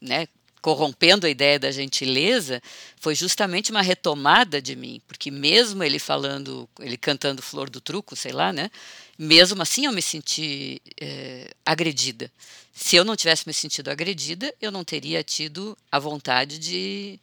né, 0.00 0.28
corrompendo 0.62 1.26
a 1.26 1.30
ideia 1.30 1.58
da 1.58 1.72
gentileza, 1.72 2.62
foi 3.00 3.16
justamente 3.16 3.72
uma 3.72 3.82
retomada 3.82 4.62
de 4.62 4.76
mim, 4.76 5.02
porque 5.08 5.28
mesmo 5.28 5.82
ele 5.82 5.98
falando, 5.98 6.68
ele 6.78 6.96
cantando 6.96 7.42
Flor 7.42 7.68
do 7.68 7.80
Truco, 7.80 8.14
sei 8.14 8.30
lá, 8.30 8.52
né? 8.52 8.70
Mesmo 9.22 9.62
assim 9.62 9.86
eu 9.86 9.92
me 9.92 10.02
senti 10.02 10.82
é, 11.00 11.54
agredida. 11.64 12.28
Se 12.74 12.96
eu 12.96 13.04
não 13.04 13.14
tivesse 13.14 13.46
me 13.46 13.54
sentido 13.54 13.88
agredida, 13.88 14.52
eu 14.60 14.72
não 14.72 14.82
teria 14.82 15.22
tido 15.22 15.78
a 15.92 16.00
vontade 16.00 16.58
de, 16.58 17.20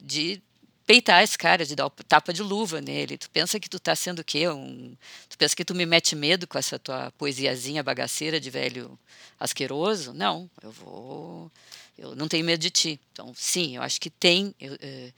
de 0.00 0.40
peitar 0.86 1.20
esse 1.20 1.36
cara, 1.36 1.66
de 1.66 1.74
dar 1.74 1.90
tapa 2.06 2.32
de 2.32 2.44
luva 2.44 2.80
nele. 2.80 3.18
Tu 3.18 3.28
pensa 3.28 3.58
que 3.58 3.68
tu 3.68 3.80
tá 3.80 3.96
sendo 3.96 4.20
o 4.20 4.24
quê? 4.24 4.48
Um, 4.48 4.96
tu 5.28 5.36
pensa 5.36 5.56
que 5.56 5.64
tu 5.64 5.74
me 5.74 5.84
mete 5.84 6.14
medo 6.14 6.46
com 6.46 6.56
essa 6.56 6.78
tua 6.78 7.10
poesiazinha 7.18 7.82
bagaceira 7.82 8.38
de 8.38 8.48
velho 8.48 8.96
asqueroso? 9.40 10.12
Não, 10.12 10.48
eu 10.62 10.70
vou 10.70 11.50
eu 11.98 12.14
não 12.14 12.28
tenho 12.28 12.44
medo 12.44 12.60
de 12.60 12.70
ti. 12.70 13.00
Então, 13.10 13.32
sim, 13.34 13.74
eu 13.74 13.82
acho 13.82 14.00
que 14.00 14.10
tem, 14.10 14.54
eu, 14.60 14.78
é, 14.80 15.12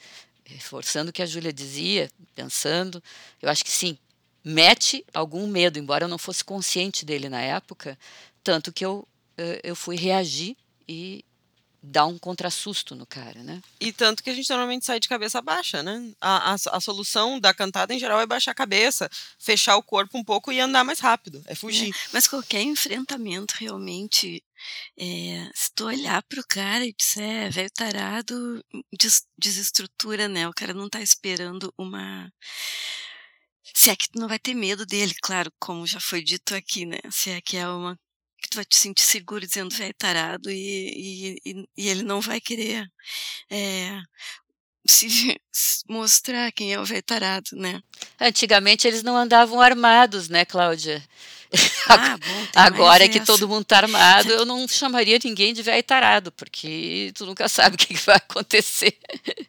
reforçando 0.47 1.11
o 1.11 1.13
que 1.13 1.21
a 1.21 1.27
Júlia 1.27 1.53
dizia, 1.53 2.11
pensando, 2.35 3.03
eu 3.43 3.51
acho 3.51 3.63
que 3.63 3.71
sim, 3.71 3.99
mete 4.45 5.05
algum 5.15 5.47
medo, 5.47 5.79
embora 5.79 6.05
eu 6.05 6.09
não 6.09 6.19
fosse 6.19 6.45
consciente 6.45 7.05
dele 7.05 7.29
na 7.29 7.41
época, 7.41 7.99
tanto 8.43 8.73
que 8.73 8.85
eu, 8.85 9.07
é, 9.39 9.61
eu 9.65 9.75
fui 9.75 9.97
reagir 9.97 10.57
e 10.87 11.25
dar 11.87 12.07
um 12.07 12.19
contrassusto 12.19 12.95
no 12.95 13.07
cara, 13.07 13.43
né? 13.43 13.61
E 13.79 13.93
tanto 13.93 14.23
que 14.23 14.31
a 14.31 14.35
gente 14.35 14.49
normalmente 14.49 14.87
sai 14.87 14.99
de 14.99 15.09
cabeça 15.09 15.43
baixa, 15.43 15.83
né? 15.83 16.13
A, 16.19 16.53
a, 16.53 16.55
a, 16.55 16.81
solução 16.81 17.39
da 17.39 17.53
cantada 17.53 17.93
em 17.93 17.99
geral 17.99 18.21
é 18.21 18.27
baixar 18.27 18.53
a 18.53 18.55
cabeça, 18.55 19.11
fechar 19.39 19.77
o 19.77 19.83
corpo 19.83 20.17
um 20.17 20.25
pouco 20.25 20.51
e 20.51 20.61
andar 20.61 20.83
mais 20.83 20.99
rápido, 20.99 21.43
é 21.47 21.55
fugir. 21.55 21.95
É, 21.95 22.09
mas 22.13 22.27
qualquer 22.27 22.63
enfrentamento 22.63 23.55
realmente 23.59 24.43
é, 24.99 25.51
se 25.55 25.75
tu 25.75 25.85
olhar 25.85 26.23
pro 26.23 26.43
cara 26.49 26.87
e 26.87 26.95
disser, 26.95 27.23
é, 27.47 27.51
velho 27.51 27.71
tarado, 27.71 28.65
des 28.99 29.27
desestrutura, 29.37 30.27
né? 30.27 30.49
O 30.49 30.55
cara 30.55 30.73
não 30.73 30.89
tá 30.89 31.03
esperando 31.03 31.73
uma. 31.77 32.33
Se 33.75 33.91
é 33.91 33.97
que 33.97 34.09
tu 34.11 34.19
não 34.19 34.29
vai 34.29 34.39
ter 34.39 34.55
medo 34.55 34.85
dele, 34.87 35.15
claro, 35.23 35.53
como 35.59 35.87
já 35.87 36.01
foi 36.01 36.23
dito 36.23 36.55
aqui, 36.55 36.85
né? 36.87 36.99
Se 37.11 37.31
é 37.31 37.41
que 37.41 37.57
é 37.57 37.69
uma 37.69 37.99
que 38.43 38.51
tu 38.51 38.57
vai 38.57 38.65
te 38.65 38.77
sentir 38.77 39.03
seguro 39.05 39.47
dizendo 39.47 39.75
velho 39.75 39.95
tarado 39.95 40.51
e, 40.51 41.39
e, 41.45 41.67
e, 41.77 41.89
ele 41.89 42.03
não 42.03 42.21
vai 42.21 42.41
querer 42.41 42.87
é, 43.51 43.99
se 44.85 45.41
mostrar 45.89 46.53
quem 46.53 46.73
é 46.73 46.81
o 46.81 46.85
velho 46.85 47.03
tarado, 47.03 47.51
né? 47.53 47.83
Antigamente 48.21 48.87
eles 48.87 49.03
não 49.03 49.17
andavam 49.17 49.61
armados, 49.61 50.29
né, 50.29 50.45
Cláudia? 50.45 51.03
Ah, 51.87 52.17
bom, 52.17 52.47
Agora 52.57 53.09
que 53.09 53.21
todo 53.21 53.47
mundo 53.47 53.63
está 53.63 53.77
armado, 53.77 54.31
eu 54.31 54.47
não 54.47 54.67
chamaria 54.67 55.19
ninguém 55.23 55.53
de 55.53 55.63
velho 55.63 55.83
tarado, 55.83 56.33
porque 56.33 57.13
tu 57.15 57.27
nunca 57.27 57.47
sabe 57.49 57.77
o 57.77 57.79
que 57.79 57.95
vai 57.95 58.17
acontecer. 58.17 58.97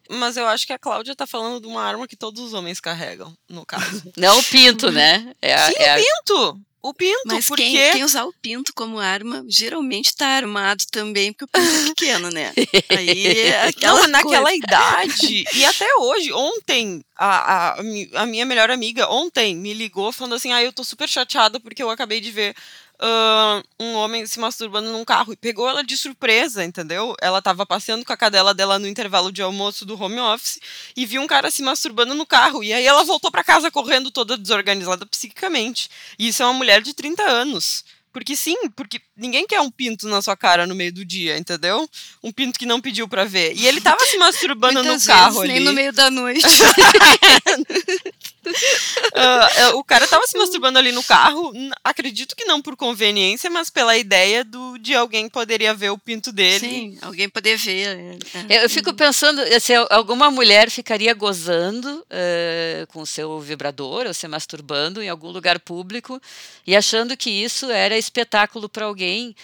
Mas 0.10 0.36
eu 0.36 0.46
acho 0.46 0.68
que 0.68 0.74
a 0.74 0.78
Cláudia 0.78 1.14
está 1.14 1.26
falando 1.26 1.62
de 1.62 1.68
uma 1.68 1.82
arma 1.82 2.08
que 2.08 2.16
todos 2.16 2.44
os 2.44 2.54
homens 2.54 2.82
carregam, 2.82 3.36
no 3.50 3.66
caso. 3.66 4.12
Não 4.18 4.38
o 4.38 4.44
pinto, 4.44 4.92
né? 4.92 5.34
É 5.42 5.54
a, 5.54 5.68
Sim, 5.68 5.74
é 5.78 5.94
a... 5.94 5.98
o 5.98 6.04
pinto! 6.04 6.62
O 6.86 6.94
pinto, 6.94 7.22
Mas 7.26 7.48
porque... 7.48 7.64
quem, 7.64 7.92
quem, 7.94 8.04
usar 8.04 8.26
o 8.26 8.34
pinto 8.34 8.72
como 8.76 9.00
arma, 9.00 9.44
geralmente 9.50 10.10
está 10.10 10.28
armado 10.28 10.84
também, 10.92 11.34
porque 11.34 11.46
o 11.46 11.48
pinto 11.48 11.68
é 11.68 11.84
pequeno, 11.86 12.30
né? 12.30 12.54
Aí 12.96 13.26
é 13.26 13.68
aquela 13.70 14.02
Não, 14.04 14.08
naquela 14.10 14.54
idade, 14.54 15.46
e 15.56 15.66
até 15.66 15.88
hoje, 15.96 16.32
ontem, 16.32 17.04
a, 17.18 17.80
a, 17.80 17.80
a 18.22 18.26
minha 18.28 18.46
melhor 18.46 18.70
amiga, 18.70 19.10
ontem, 19.10 19.56
me 19.56 19.74
ligou 19.74 20.12
falando 20.12 20.36
assim, 20.36 20.54
ah, 20.54 20.62
eu 20.62 20.72
tô 20.72 20.84
super 20.84 21.10
chateada 21.10 21.60
porque 21.60 21.82
eu 21.82 21.90
acabei 21.90 22.22
de 22.22 22.30
ver 22.30 22.56
uh, 23.02 23.64
um 23.80 23.94
homem 23.96 24.26
se 24.26 24.40
masturbando 24.40 24.92
num 24.92 25.06
carro 25.06 25.34
e 25.34 25.36
pegou 25.36 25.68
ela 25.68 25.84
de 25.84 25.98
surpresa, 25.98 26.64
entendeu? 26.64 27.16
Ela 27.22 27.42
tava 27.42 27.66
passeando 27.66 28.06
com 28.06 28.14
a 28.14 28.18
cadela 28.18 28.54
dela 28.54 28.80
no 28.80 28.88
intervalo 28.88 29.32
de 29.32 29.42
almoço 29.42 29.86
do 29.86 30.02
home 30.02 30.20
office 30.20 30.60
e 30.96 31.06
viu 31.06 31.22
um 31.22 31.28
cara 31.28 31.52
se 31.52 31.62
masturbando 31.62 32.14
no 32.14 32.26
carro. 32.26 32.64
E 32.64 32.74
aí 32.74 32.86
ela 32.86 33.04
voltou 33.04 33.32
para 33.32 33.44
casa 33.44 33.72
correndo 33.72 34.12
toda 34.12 34.38
desorganizada 34.38 35.06
psiquicamente. 35.06 35.90
E 36.18 36.28
isso 36.30 36.44
é 36.44 36.46
uma 36.46 36.54
mulher 36.54 36.82
de 36.82 36.94
30 36.94 37.24
anos. 37.24 37.84
Porque 38.16 38.34
sim, 38.34 38.56
porque 38.78 39.02
ninguém 39.18 39.46
quer 39.46 39.60
um 39.60 39.70
pinto 39.70 40.08
na 40.08 40.22
sua 40.22 40.38
cara 40.38 40.66
no 40.66 40.74
meio 40.74 40.94
do 40.94 41.04
dia, 41.04 41.38
entendeu? 41.38 41.86
Um 42.24 42.32
pinto 42.32 42.58
que 42.58 42.66
não 42.66 42.80
pediu 42.80 43.10
para 43.10 43.26
ver. 43.26 43.54
E 43.54 43.68
ele 43.68 43.82
tava 43.82 44.00
se 44.06 44.16
masturbando 44.18 44.82
no 44.82 45.02
carro 45.02 45.42
ali. 45.42 45.56
Nem 45.56 45.60
no 45.60 45.74
meio 45.74 45.92
da 45.92 46.10
noite. 46.10 46.40
uh, 48.50 49.78
o 49.78 49.84
cara 49.84 50.08
tava 50.08 50.26
se 50.28 50.38
masturbando 50.38 50.80
ali 50.80 50.92
no 50.92 51.04
carro, 51.04 51.52
acredito 51.84 52.36
que 52.36 52.46
não 52.46 52.62
por 52.62 52.76
conveniência, 52.76 53.50
mas 53.50 53.70
pela 53.70 53.98
ideia 53.98 54.44
do, 54.44 54.78
de 54.78 54.94
alguém 54.96 55.30
poderia 55.30 55.74
ver 55.74 55.90
o 55.90 55.98
pinto 55.98 56.32
dele. 56.32 56.60
Sim, 56.60 56.98
alguém 57.02 57.30
poder 57.30 57.58
ver. 57.58 58.18
É. 58.50 58.64
Eu 58.64 58.70
fico 58.70 58.94
pensando 58.94 59.42
se 59.60 59.74
alguma 59.90 60.30
mulher 60.30 60.70
ficaria 60.70 61.14
gozando 61.14 62.00
uh, 62.00 62.88
com 62.88 63.02
o 63.02 63.06
seu 63.06 63.40
vibrador 63.40 64.06
ou 64.08 64.14
se 64.14 64.28
masturbando 64.28 65.02
em 65.02 65.10
algum 65.10 65.30
lugar 65.30 65.60
público 65.60 66.22
e 66.66 66.76
achando 66.76 67.16
que 67.18 67.30
isso 67.30 67.70
era 67.70 67.98
espetáculo 67.98 68.70
para 68.70 68.86
alguém. 68.86 69.36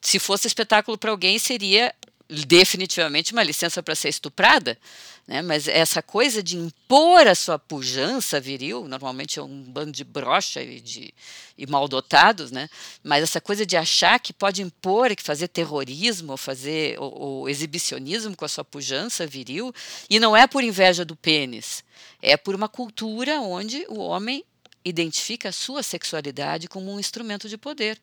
Se 0.00 0.18
fosse 0.18 0.46
espetáculo 0.46 0.96
para 0.96 1.10
alguém, 1.10 1.38
seria 1.38 1.92
definitivamente 2.28 3.32
uma 3.32 3.42
licença 3.42 3.82
para 3.82 3.94
ser 3.94 4.08
estuprada, 4.08 4.78
né? 5.26 5.40
mas 5.40 5.66
essa 5.68 6.02
coisa 6.02 6.42
de 6.42 6.56
impor 6.56 7.26
a 7.26 7.34
sua 7.34 7.58
pujança 7.58 8.38
viril, 8.38 8.86
normalmente 8.86 9.38
é 9.38 9.42
um 9.42 9.62
bando 9.62 9.92
de 9.92 10.04
brocha 10.04 10.62
e, 10.62 10.80
de, 10.80 11.14
e 11.56 11.66
mal 11.66 11.88
dotados, 11.88 12.50
né? 12.50 12.68
mas 13.02 13.22
essa 13.22 13.40
coisa 13.40 13.64
de 13.64 13.76
achar 13.76 14.18
que 14.20 14.32
pode 14.32 14.62
impor, 14.62 15.14
que 15.16 15.22
fazer 15.22 15.48
terrorismo, 15.48 16.36
fazer 16.36 16.98
o, 17.00 17.42
o 17.42 17.48
exibicionismo 17.48 18.36
com 18.36 18.44
a 18.44 18.48
sua 18.48 18.64
pujança 18.64 19.26
viril, 19.26 19.74
e 20.10 20.20
não 20.20 20.36
é 20.36 20.46
por 20.46 20.62
inveja 20.62 21.04
do 21.04 21.16
pênis, 21.16 21.82
é 22.20 22.36
por 22.36 22.54
uma 22.54 22.68
cultura 22.68 23.40
onde 23.40 23.86
o 23.88 23.98
homem 23.98 24.44
identifica 24.84 25.48
a 25.48 25.52
sua 25.52 25.82
sexualidade 25.82 26.68
como 26.68 26.92
um 26.92 27.00
instrumento 27.00 27.48
de 27.48 27.56
poder. 27.56 27.98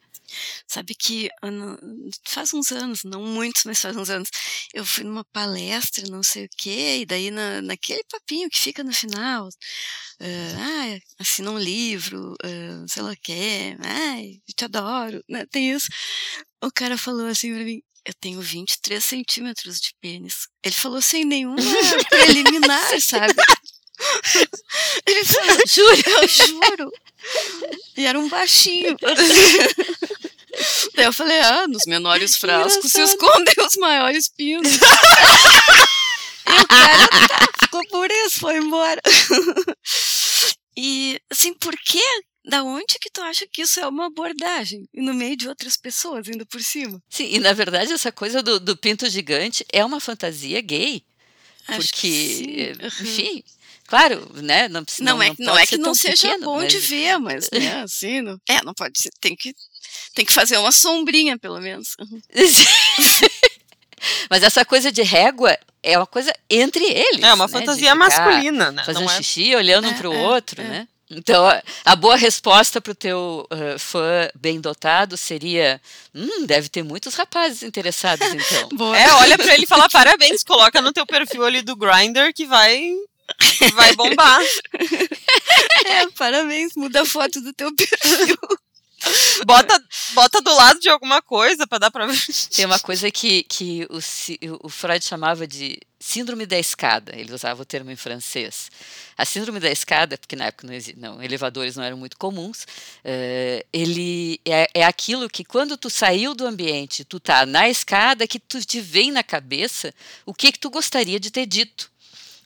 Sabe 0.67 0.95
que 0.95 1.29
faz 2.25 2.53
uns 2.53 2.71
anos, 2.71 3.03
não 3.03 3.23
muitos, 3.23 3.63
mas 3.65 3.81
faz 3.81 3.95
uns 3.95 4.09
anos, 4.09 4.29
eu 4.73 4.85
fui 4.85 5.03
numa 5.03 5.23
palestra, 5.25 6.07
não 6.09 6.23
sei 6.23 6.45
o 6.45 6.49
quê, 6.57 6.99
e 7.01 7.05
daí 7.05 7.31
na, 7.31 7.61
naquele 7.61 8.03
papinho 8.09 8.49
que 8.49 8.59
fica 8.59 8.83
no 8.83 8.93
final, 8.93 9.47
uh, 9.47 10.57
ah, 10.57 10.99
assina 11.19 11.51
um 11.51 11.59
livro, 11.59 12.33
uh, 12.33 12.85
sei 12.87 13.03
lá 13.03 13.11
o 13.11 13.17
quê, 13.21 13.75
ai, 13.79 14.41
te 14.55 14.65
adoro, 14.65 15.23
né? 15.29 15.45
tem 15.47 15.71
isso. 15.71 15.87
O 16.63 16.71
cara 16.71 16.97
falou 16.97 17.27
assim 17.27 17.53
pra 17.53 17.63
mim, 17.63 17.81
eu 18.05 18.13
tenho 18.15 18.41
23 18.41 19.03
centímetros 19.03 19.79
de 19.79 19.93
pênis. 20.01 20.47
Ele 20.63 20.73
falou 20.73 21.01
sem 21.01 21.23
nenhuma 21.23 21.57
preliminar, 22.09 22.99
sabe? 23.01 23.33
Ele 25.05 25.25
falou, 25.25 25.57
juro, 25.67 26.01
eu 26.09 26.27
juro. 26.27 26.91
E 27.95 28.05
era 28.05 28.19
um 28.19 28.27
baixinho. 28.27 28.95
Daí 30.95 31.05
eu 31.05 31.13
falei, 31.13 31.39
ah, 31.39 31.67
nos 31.67 31.83
menores 31.85 32.35
frascos 32.35 32.91
se 32.91 33.01
escondem 33.01 33.53
os 33.65 33.75
maiores 33.77 34.27
pinos. 34.29 34.71
e 34.73 36.61
o 36.61 36.67
cara 36.67 37.07
tá, 37.07 37.47
ficou 37.61 37.85
por 37.87 38.09
isso, 38.09 38.39
foi 38.39 38.57
embora. 38.57 39.01
e, 40.75 41.19
assim, 41.29 41.53
por 41.53 41.75
que 41.77 42.03
da 42.43 42.63
onde 42.63 42.97
que 42.99 43.09
tu 43.11 43.21
acha 43.21 43.45
que 43.51 43.61
isso 43.61 43.79
é 43.79 43.87
uma 43.87 44.07
abordagem? 44.07 44.87
E 44.93 45.01
no 45.01 45.13
meio 45.13 45.37
de 45.37 45.47
outras 45.47 45.77
pessoas, 45.77 46.27
indo 46.27 46.45
por 46.45 46.61
cima. 46.61 47.01
Sim, 47.09 47.27
e 47.31 47.39
na 47.39 47.53
verdade 47.53 47.93
essa 47.93 48.11
coisa 48.11 48.41
do, 48.41 48.59
do 48.59 48.75
pinto 48.75 49.09
gigante 49.09 49.65
é 49.71 49.85
uma 49.85 49.99
fantasia 49.99 50.59
gay. 50.61 51.03
Acho 51.67 51.87
porque, 51.87 52.73
uhum. 52.81 52.87
enfim, 52.87 53.43
Claro, 53.91 54.25
né? 54.41 54.69
Não, 54.69 54.85
não, 55.01 55.17
não 55.17 55.21
é, 55.21 55.27
não, 55.37 55.47
não 55.47 55.57
é 55.57 55.65
que 55.67 55.77
não 55.77 55.93
seja 55.93 56.29
pequeno, 56.29 56.45
bom 56.45 56.59
mas... 56.59 56.71
de 56.71 56.79
ver, 56.79 57.17
mas 57.19 57.49
né, 57.51 57.81
assim, 57.81 58.21
não, 58.21 58.39
é, 58.47 58.63
não 58.63 58.73
pode 58.73 58.97
ser, 58.97 59.09
tem 59.19 59.35
que, 59.35 59.53
tem 60.13 60.25
que 60.25 60.33
fazer 60.33 60.57
uma 60.57 60.71
sombrinha, 60.71 61.37
pelo 61.37 61.59
menos. 61.59 61.95
Mas 64.29 64.43
essa 64.43 64.65
coisa 64.65 64.91
de 64.91 65.01
régua 65.03 65.57
é 65.83 65.97
uma 65.97 66.07
coisa 66.07 66.33
entre 66.49 66.83
eles. 66.83 67.23
É 67.23 67.33
uma 67.33 67.47
né? 67.47 67.51
fantasia 67.51 67.93
masculina, 67.95 68.71
né? 68.71 68.83
Fazendo 68.83 69.05
Não 69.05 69.11
é... 69.11 69.17
xixi, 69.17 69.55
olhando 69.55 69.87
um 69.87 69.91
É, 69.91 69.93
para 69.93 70.09
o 70.09 70.13
é, 70.13 70.27
outro, 70.27 70.61
é. 70.61 70.65
né? 70.65 70.87
Então, 71.13 71.45
a- 71.83 71.95
boa 71.95 72.15
resposta 72.15 72.79
para 72.79 72.93
o 72.93 72.95
teu 72.95 73.45
uh, 73.51 73.77
fã 73.77 74.29
bem 74.33 74.61
dotado 74.61 75.17
seria: 75.17 75.81
hum, 76.15 76.45
deve 76.45 76.69
ter 76.69 76.83
muitos 76.83 77.15
rapazes 77.15 77.63
interessados, 77.63 78.25
então. 78.33 78.69
Boa. 78.73 78.97
É, 78.97 79.11
olha 79.15 79.37
pra 79.37 79.53
ele 79.53 79.65
e 79.65 79.67
fala 79.67 79.89
parabéns, 79.89 80.41
coloca 80.41 80.81
no 80.81 80.93
teu 80.93 81.05
perfil 81.05 81.43
ali 81.43 81.61
do 81.61 81.75
Grindr 81.75 82.31
que 82.33 82.45
vai 82.45 82.93
vai 83.73 83.93
bombar. 83.95 84.41
É, 85.83 86.07
parabéns, 86.11 86.73
muda 86.75 87.01
a 87.01 87.05
foto 87.05 87.41
do 87.41 87.51
teu 87.53 87.73
perfil. 87.75 88.37
Bota, 89.45 89.83
bota 90.13 90.41
do 90.41 90.53
lado 90.53 90.79
de 90.79 90.89
alguma 90.89 91.21
coisa 91.21 91.65
pra 91.65 91.79
dar 91.79 91.91
pra 91.91 92.05
ver. 92.05 92.17
Tem 92.55 92.65
uma 92.65 92.79
coisa 92.79 93.09
que, 93.09 93.43
que 93.43 93.87
o, 93.89 94.67
o 94.67 94.69
Freud 94.69 95.03
chamava 95.03 95.47
de 95.47 95.79
síndrome 95.99 96.45
da 96.45 96.57
escada. 96.57 97.13
Ele 97.15 97.33
usava 97.33 97.61
o 97.61 97.65
termo 97.65 97.91
em 97.91 97.95
francês. 97.95 98.69
A 99.17 99.25
síndrome 99.25 99.59
da 99.59 99.71
escada, 99.71 100.17
porque 100.17 100.35
na 100.35 100.45
época 100.45 100.67
não, 100.67 100.75
não, 100.97 101.23
elevadores 101.23 101.75
não 101.75 101.83
eram 101.83 101.97
muito 101.97 102.17
comuns, 102.17 102.65
eh, 103.03 103.65
ele 103.71 104.39
é, 104.45 104.67
é 104.73 104.83
aquilo 104.83 105.29
que 105.29 105.43
quando 105.43 105.77
tu 105.77 105.89
saiu 105.89 106.33
do 106.33 106.45
ambiente, 106.45 107.05
tu 107.05 107.19
tá 107.19 107.45
na 107.45 107.69
escada, 107.69 108.27
que 108.27 108.39
tu 108.39 108.63
te 108.65 108.81
vem 108.81 109.11
na 109.11 109.23
cabeça 109.23 109.93
o 110.25 110.33
que, 110.33 110.51
que 110.51 110.59
tu 110.59 110.69
gostaria 110.69 111.19
de 111.19 111.29
ter 111.29 111.45
dito. 111.45 111.91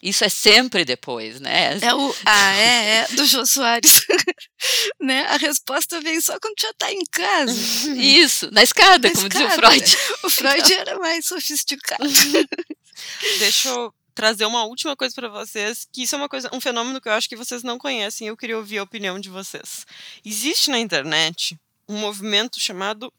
Isso 0.01 0.23
é 0.23 0.29
sempre 0.29 0.85
depois, 0.85 1.39
né? 1.39 1.79
É 1.81 1.93
o 1.93 2.15
ah, 2.25 2.53
é, 2.55 2.97
é, 2.97 3.07
do 3.15 3.25
Jô 3.25 3.45
Soares. 3.45 4.05
né? 5.01 5.25
A 5.29 5.37
resposta 5.37 5.99
vem 6.01 6.21
só 6.21 6.39
quando 6.39 6.59
já 6.59 6.71
tá 6.73 6.91
em 6.91 7.03
casa. 7.05 7.91
Isso, 7.95 8.51
na 8.51 8.61
escada, 8.61 9.07
Na 9.07 9.15
como 9.15 9.29
dizia 9.29 9.45
o 9.45 9.49
escada. 9.49 9.67
Freud. 9.67 9.97
O 10.23 10.29
Freud 10.29 10.73
era 10.73 10.99
mais 10.99 11.25
sofisticado. 11.25 12.03
Deixa 13.39 13.69
eu 13.69 13.93
trazer 14.13 14.45
uma 14.45 14.63
última 14.63 14.95
coisa 14.95 15.13
pra 15.13 15.27
vocês, 15.27 15.85
que 15.91 16.03
isso 16.03 16.15
é 16.15 16.17
uma 16.17 16.29
coisa, 16.29 16.49
um 16.53 16.61
fenômeno 16.61 17.01
que 17.01 17.09
eu 17.09 17.13
acho 17.13 17.27
que 17.27 17.35
vocês 17.35 17.63
não 17.63 17.77
conhecem, 17.77 18.25
e 18.25 18.29
eu 18.29 18.37
queria 18.37 18.57
ouvir 18.57 18.77
a 18.77 18.83
opinião 18.83 19.19
de 19.19 19.29
vocês. 19.29 19.85
Existe 20.23 20.69
na 20.69 20.79
internet 20.79 21.59
um 21.87 21.97
movimento 21.97 22.59
chamado 22.59 23.11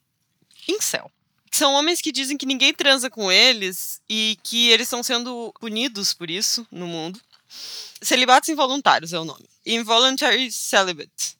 incel. 0.66 1.10
São 1.50 1.74
homens 1.74 2.00
que 2.00 2.12
dizem 2.12 2.36
que 2.36 2.46
ninguém 2.46 2.72
transa 2.74 3.08
com 3.08 3.30
eles 3.30 4.00
e 4.08 4.38
que 4.42 4.68
eles 4.70 4.86
estão 4.86 5.02
sendo 5.02 5.52
punidos 5.60 6.12
por 6.12 6.30
isso 6.30 6.66
no 6.70 6.86
mundo. 6.86 7.20
Celibatos 8.02 8.48
involuntários 8.48 9.12
é 9.12 9.18
o 9.18 9.24
nome. 9.24 9.48
Involuntary 9.64 10.50
celibate. 10.52 11.36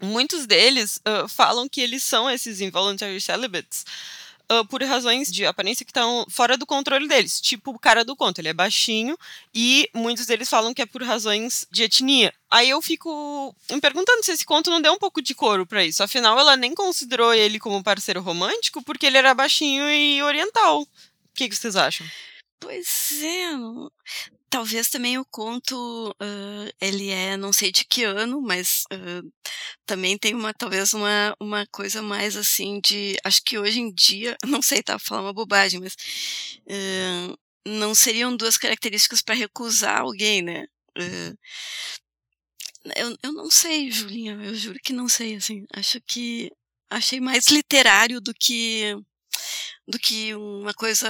Muitos 0.00 0.46
deles 0.46 1.00
ah, 1.04 1.28
falam 1.28 1.68
que 1.68 1.80
eles 1.80 2.02
são 2.02 2.30
esses 2.30 2.60
involuntary 2.60 3.20
celibates 3.20 3.84
ah, 4.50 4.64
por 4.64 4.82
razões 4.82 5.30
de 5.30 5.46
aparência 5.46 5.84
que 5.84 5.92
estão 5.92 6.26
fora 6.28 6.56
do 6.56 6.66
controle 6.66 7.06
deles. 7.06 7.40
Tipo 7.40 7.70
o 7.70 7.78
cara 7.78 8.04
do 8.04 8.16
conto, 8.16 8.40
ele 8.40 8.48
é 8.48 8.52
baixinho 8.52 9.16
e 9.54 9.88
muitos 9.94 10.26
deles 10.26 10.48
falam 10.50 10.74
que 10.74 10.82
é 10.82 10.86
por 10.86 11.04
razões 11.04 11.68
de 11.70 11.84
etnia. 11.84 12.34
Aí 12.50 12.68
eu 12.68 12.82
fico 12.82 13.54
me 13.70 13.80
perguntando 13.80 14.24
se 14.24 14.32
esse 14.32 14.44
conto 14.44 14.68
não 14.68 14.82
deu 14.82 14.92
um 14.92 14.98
pouco 14.98 15.22
de 15.22 15.36
couro 15.36 15.64
pra 15.64 15.84
isso. 15.84 16.02
Afinal, 16.02 16.36
ela 16.36 16.56
nem 16.56 16.74
considerou 16.74 17.32
ele 17.32 17.60
como 17.60 17.80
parceiro 17.80 18.20
romântico 18.20 18.82
porque 18.82 19.06
ele 19.06 19.18
era 19.18 19.32
baixinho 19.34 19.88
e 19.88 20.20
oriental. 20.20 20.82
O 20.82 20.88
que, 21.32 21.48
que 21.48 21.54
vocês 21.54 21.76
acham? 21.76 22.04
Pois 22.58 23.22
é. 23.22 24.30
Talvez 24.50 24.88
também 24.90 25.16
o 25.16 25.24
conto, 25.24 26.14
ah, 26.20 26.68
ele 26.80 27.08
é, 27.10 27.36
não 27.36 27.52
sei 27.52 27.70
de 27.70 27.84
que 27.84 28.02
ano, 28.04 28.40
mas 28.42 28.82
ah, 28.92 29.22
também 29.86 30.18
tem 30.18 30.34
uma, 30.34 30.52
talvez 30.54 30.92
uma, 30.94 31.36
uma 31.40 31.66
coisa 31.68 32.02
mais 32.02 32.36
assim 32.36 32.80
de, 32.80 33.16
acho 33.24 33.42
que 33.44 33.58
hoje 33.58 33.80
em 33.80 33.92
dia, 33.94 34.36
não 34.46 34.60
sei, 34.62 34.82
tá 34.82 34.98
falando 34.98 35.26
uma 35.26 35.32
bobagem, 35.34 35.80
mas 35.80 35.96
ah, 36.68 37.36
não 37.66 37.94
seriam 37.94 38.36
duas 38.36 38.58
características 38.58 39.22
para 39.22 39.34
recusar 39.36 40.00
alguém, 40.00 40.42
né? 40.42 40.66
Eu, 42.96 43.16
eu 43.22 43.32
não 43.32 43.50
sei, 43.50 43.90
Julinha, 43.90 44.32
eu 44.34 44.54
juro 44.54 44.78
que 44.82 44.92
não 44.92 45.08
sei, 45.08 45.36
assim, 45.36 45.64
acho 45.74 46.00
que 46.00 46.50
achei 46.90 47.20
mais 47.20 47.48
literário 47.48 48.20
do 48.20 48.34
que 48.34 48.96
do 49.88 49.98
que 49.98 50.34
uma 50.34 50.74
coisa 50.74 51.08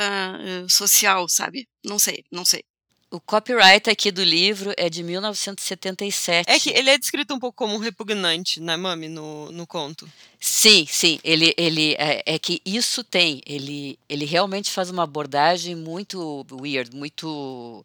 social, 0.69 1.29
sabe? 1.29 1.69
Não 1.85 1.99
sei, 1.99 2.25
não 2.33 2.45
sei. 2.45 2.65
O 3.11 3.19
copyright 3.19 3.91
aqui 3.91 4.13
do 4.13 4.23
livro 4.23 4.73
é 4.77 4.89
de 4.89 5.03
1977. 5.03 6.49
É 6.49 6.61
que 6.61 6.71
ele 6.71 6.91
é 6.91 6.97
descrito 6.97 7.35
um 7.35 7.41
pouco 7.41 7.57
como 7.57 7.75
um 7.75 7.79
repugnante, 7.79 8.61
né, 8.61 8.77
Mami, 8.77 9.09
no, 9.09 9.51
no 9.51 9.67
conto. 9.67 10.09
Sim, 10.39 10.87
sim. 10.89 11.19
Ele, 11.25 11.53
ele 11.57 11.95
é, 11.99 12.23
é 12.25 12.39
que 12.39 12.63
isso 12.65 13.03
tem. 13.03 13.43
Ele, 13.45 13.99
ele 14.09 14.25
realmente 14.25 14.71
faz 14.71 14.91
uma 14.91 15.03
abordagem 15.03 15.75
muito 15.75 16.47
weird, 16.53 16.95
muito. 16.95 17.85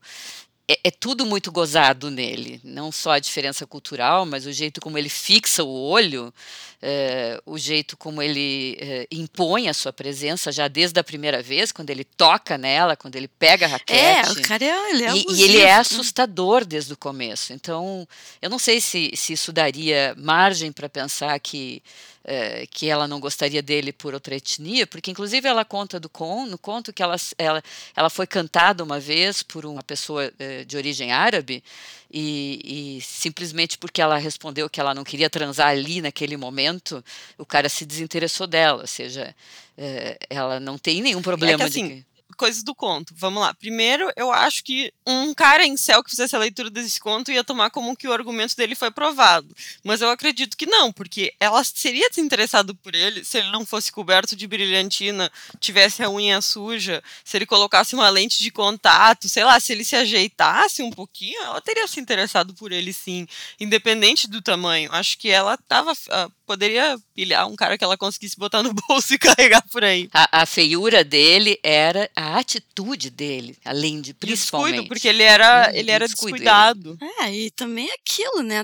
É, 0.67 0.79
é 0.85 0.91
tudo 0.91 1.25
muito 1.25 1.51
gozado 1.51 2.09
nele. 2.09 2.59
Não 2.63 2.91
só 2.91 3.11
a 3.11 3.19
diferença 3.19 3.67
cultural, 3.67 4.25
mas 4.25 4.45
o 4.45 4.51
jeito 4.51 4.81
como 4.81 4.97
ele 4.97 5.09
fixa 5.09 5.63
o 5.63 5.69
olho, 5.69 6.33
é, 6.81 7.39
o 7.45 7.57
jeito 7.57 7.95
como 7.95 8.21
ele 8.21 8.75
é, 8.79 9.07
impõe 9.11 9.69
a 9.69 9.73
sua 9.73 9.93
presença 9.93 10.51
já 10.51 10.67
desde 10.67 10.99
a 10.99 11.03
primeira 11.03 11.41
vez, 11.41 11.71
quando 11.71 11.89
ele 11.91 12.03
toca 12.03 12.57
nela, 12.57 12.95
quando 12.95 13.15
ele 13.15 13.27
pega 13.27 13.67
a 13.67 13.69
É, 13.87 14.21
raquete. 14.21 14.39
o 14.39 14.41
cara 14.41 14.65
é, 14.65 14.89
ele 14.91 15.03
é 15.03 15.11
E, 15.15 15.25
e 15.29 15.43
ele 15.43 15.57
é 15.59 15.75
assustador 15.75 16.65
desde 16.65 16.93
o 16.93 16.97
começo. 16.97 17.53
Então, 17.53 18.07
eu 18.41 18.49
não 18.49 18.57
sei 18.59 18.81
se, 18.81 19.11
se 19.15 19.33
isso 19.33 19.51
daria 19.53 20.15
margem 20.17 20.71
para 20.71 20.89
pensar 20.89 21.39
que, 21.39 21.81
eh, 22.27 22.65
que 22.71 22.89
ela 22.89 23.07
não 23.07 23.19
gostaria 23.19 23.61
dele 23.61 23.93
por 23.93 24.13
outra 24.15 24.35
etnia, 24.35 24.87
porque 24.87 25.11
inclusive 25.11 25.47
ela 25.47 25.63
conta 25.63 25.99
do 25.99 26.09
con, 26.09 26.47
no 26.47 26.57
conto 26.57 26.91
que 26.91 27.03
ela, 27.03 27.15
ela, 27.37 27.63
ela 27.95 28.09
foi 28.09 28.25
cantada 28.25 28.83
uma 28.83 28.99
vez 28.99 29.43
por 29.43 29.63
uma 29.63 29.83
pessoa 29.83 30.33
eh, 30.39 30.65
de 30.65 30.75
origem 30.75 31.11
árabe 31.11 31.63
e, 32.11 32.97
e 32.97 33.01
simplesmente 33.01 33.77
porque 33.77 34.01
ela 34.01 34.17
respondeu 34.17 34.67
que 34.67 34.79
ela 34.79 34.93
não 34.93 35.03
queria 35.03 35.29
transar 35.29 35.67
ali 35.67 36.01
naquele 36.01 36.35
momento, 36.35 37.03
o 37.37 37.45
cara 37.45 37.69
se 37.69 37.85
desinteressou 37.85 38.47
dela, 38.47 38.81
ou 38.81 38.87
seja, 38.87 39.35
eh, 39.77 40.17
ela 40.27 40.59
não 40.59 40.79
tem 40.79 41.01
nenhum 41.01 41.21
problema 41.21 41.65
assim, 41.65 41.87
de 41.87 41.93
que 41.95 42.14
coisas 42.35 42.63
do 42.63 42.75
conto. 42.75 43.13
Vamos 43.17 43.41
lá. 43.41 43.53
Primeiro, 43.53 44.11
eu 44.15 44.31
acho 44.31 44.63
que 44.63 44.93
um 45.05 45.33
cara 45.33 45.65
em 45.65 45.77
céu 45.77 46.03
que 46.03 46.09
fizesse 46.09 46.35
a 46.35 46.39
leitura 46.39 46.69
desse 46.69 46.99
conto 46.99 47.31
ia 47.31 47.43
tomar 47.43 47.69
como 47.69 47.95
que 47.95 48.07
o 48.07 48.13
argumento 48.13 48.55
dele 48.55 48.75
foi 48.75 48.91
provado. 48.91 49.55
Mas 49.83 50.01
eu 50.01 50.09
acredito 50.09 50.57
que 50.57 50.65
não, 50.65 50.91
porque 50.91 51.33
ela 51.39 51.63
seria 51.63 52.09
desinteressada 52.09 52.73
por 52.73 52.93
ele 52.93 53.23
se 53.23 53.37
ele 53.37 53.51
não 53.51 53.65
fosse 53.65 53.91
coberto 53.91 54.35
de 54.35 54.47
brilhantina, 54.47 55.31
tivesse 55.59 56.03
a 56.03 56.09
unha 56.09 56.41
suja, 56.41 57.03
se 57.23 57.37
ele 57.37 57.45
colocasse 57.45 57.95
uma 57.95 58.09
lente 58.09 58.41
de 58.41 58.51
contato, 58.51 59.29
sei 59.29 59.43
lá, 59.43 59.59
se 59.59 59.71
ele 59.71 59.83
se 59.83 59.95
ajeitasse 59.95 60.81
um 60.81 60.91
pouquinho, 60.91 61.41
ela 61.41 61.61
teria 61.61 61.87
se 61.87 61.99
interessado 61.99 62.53
por 62.53 62.71
ele 62.71 62.93
sim, 62.93 63.27
independente 63.59 64.27
do 64.27 64.41
tamanho. 64.41 64.91
Acho 64.91 65.17
que 65.17 65.29
ela 65.29 65.57
tava, 65.57 65.93
ah, 66.09 66.29
poderia 66.45 66.97
pilhar 67.13 67.47
um 67.47 67.55
cara 67.55 67.77
que 67.77 67.83
ela 67.83 67.97
conseguisse 67.97 68.37
botar 68.37 68.61
no 68.61 68.73
bolso 68.87 69.13
e 69.13 69.17
carregar 69.17 69.63
por 69.71 69.83
aí. 69.83 70.09
A, 70.13 70.41
a 70.41 70.45
feiura 70.45 71.03
dele 71.03 71.59
era 71.63 72.09
a 72.15 72.24
atitude 72.33 73.09
dele, 73.09 73.57
além 73.63 74.01
de 74.01 74.13
Descuido, 74.13 74.27
principalmente. 74.27 74.87
porque 74.87 75.07
ele 75.07 75.23
era, 75.23 75.69
Hum, 75.69 75.75
ele 75.75 75.91
era 75.91 76.07
descuido 76.07 76.37
descuidado. 76.37 76.97
É, 77.21 77.33
e 77.33 77.51
também 77.51 77.89
aquilo, 77.91 78.41
né? 78.43 78.63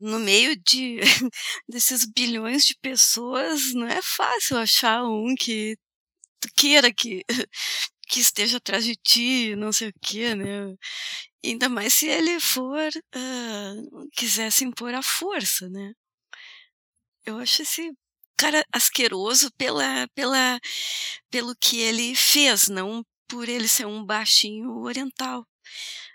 No 0.00 0.18
meio 0.18 0.56
de 0.56 1.00
desses 1.68 2.04
bilhões 2.04 2.64
de 2.64 2.74
pessoas, 2.80 3.72
não 3.74 3.86
é 3.86 4.00
fácil 4.02 4.56
achar 4.58 5.04
um 5.04 5.34
que 5.38 5.76
tu 6.40 6.48
queira 6.56 6.92
que, 6.92 7.24
que 8.08 8.20
esteja 8.20 8.56
atrás 8.58 8.84
de 8.84 8.96
ti, 8.96 9.54
não 9.56 9.72
sei 9.72 9.88
o 9.88 9.94
quê, 10.02 10.34
né? 10.34 10.74
Ainda 11.44 11.68
mais 11.68 11.94
se 11.94 12.06
ele 12.06 12.38
for, 12.40 12.88
ah, 13.14 13.74
quiser 14.14 14.50
se 14.52 14.64
impor 14.64 14.92
à 14.94 15.02
força, 15.02 15.68
né? 15.70 15.92
Eu 17.24 17.38
acho 17.38 17.62
esse 17.62 17.90
cara 18.40 18.64
asqueroso 18.72 19.50
pela, 19.52 20.08
pela, 20.14 20.60
pelo 21.30 21.54
que 21.56 21.78
ele 21.80 22.14
fez, 22.14 22.68
não 22.68 23.04
por 23.28 23.48
ele 23.48 23.68
ser 23.68 23.86
um 23.86 24.04
baixinho 24.04 24.78
oriental. 24.80 25.46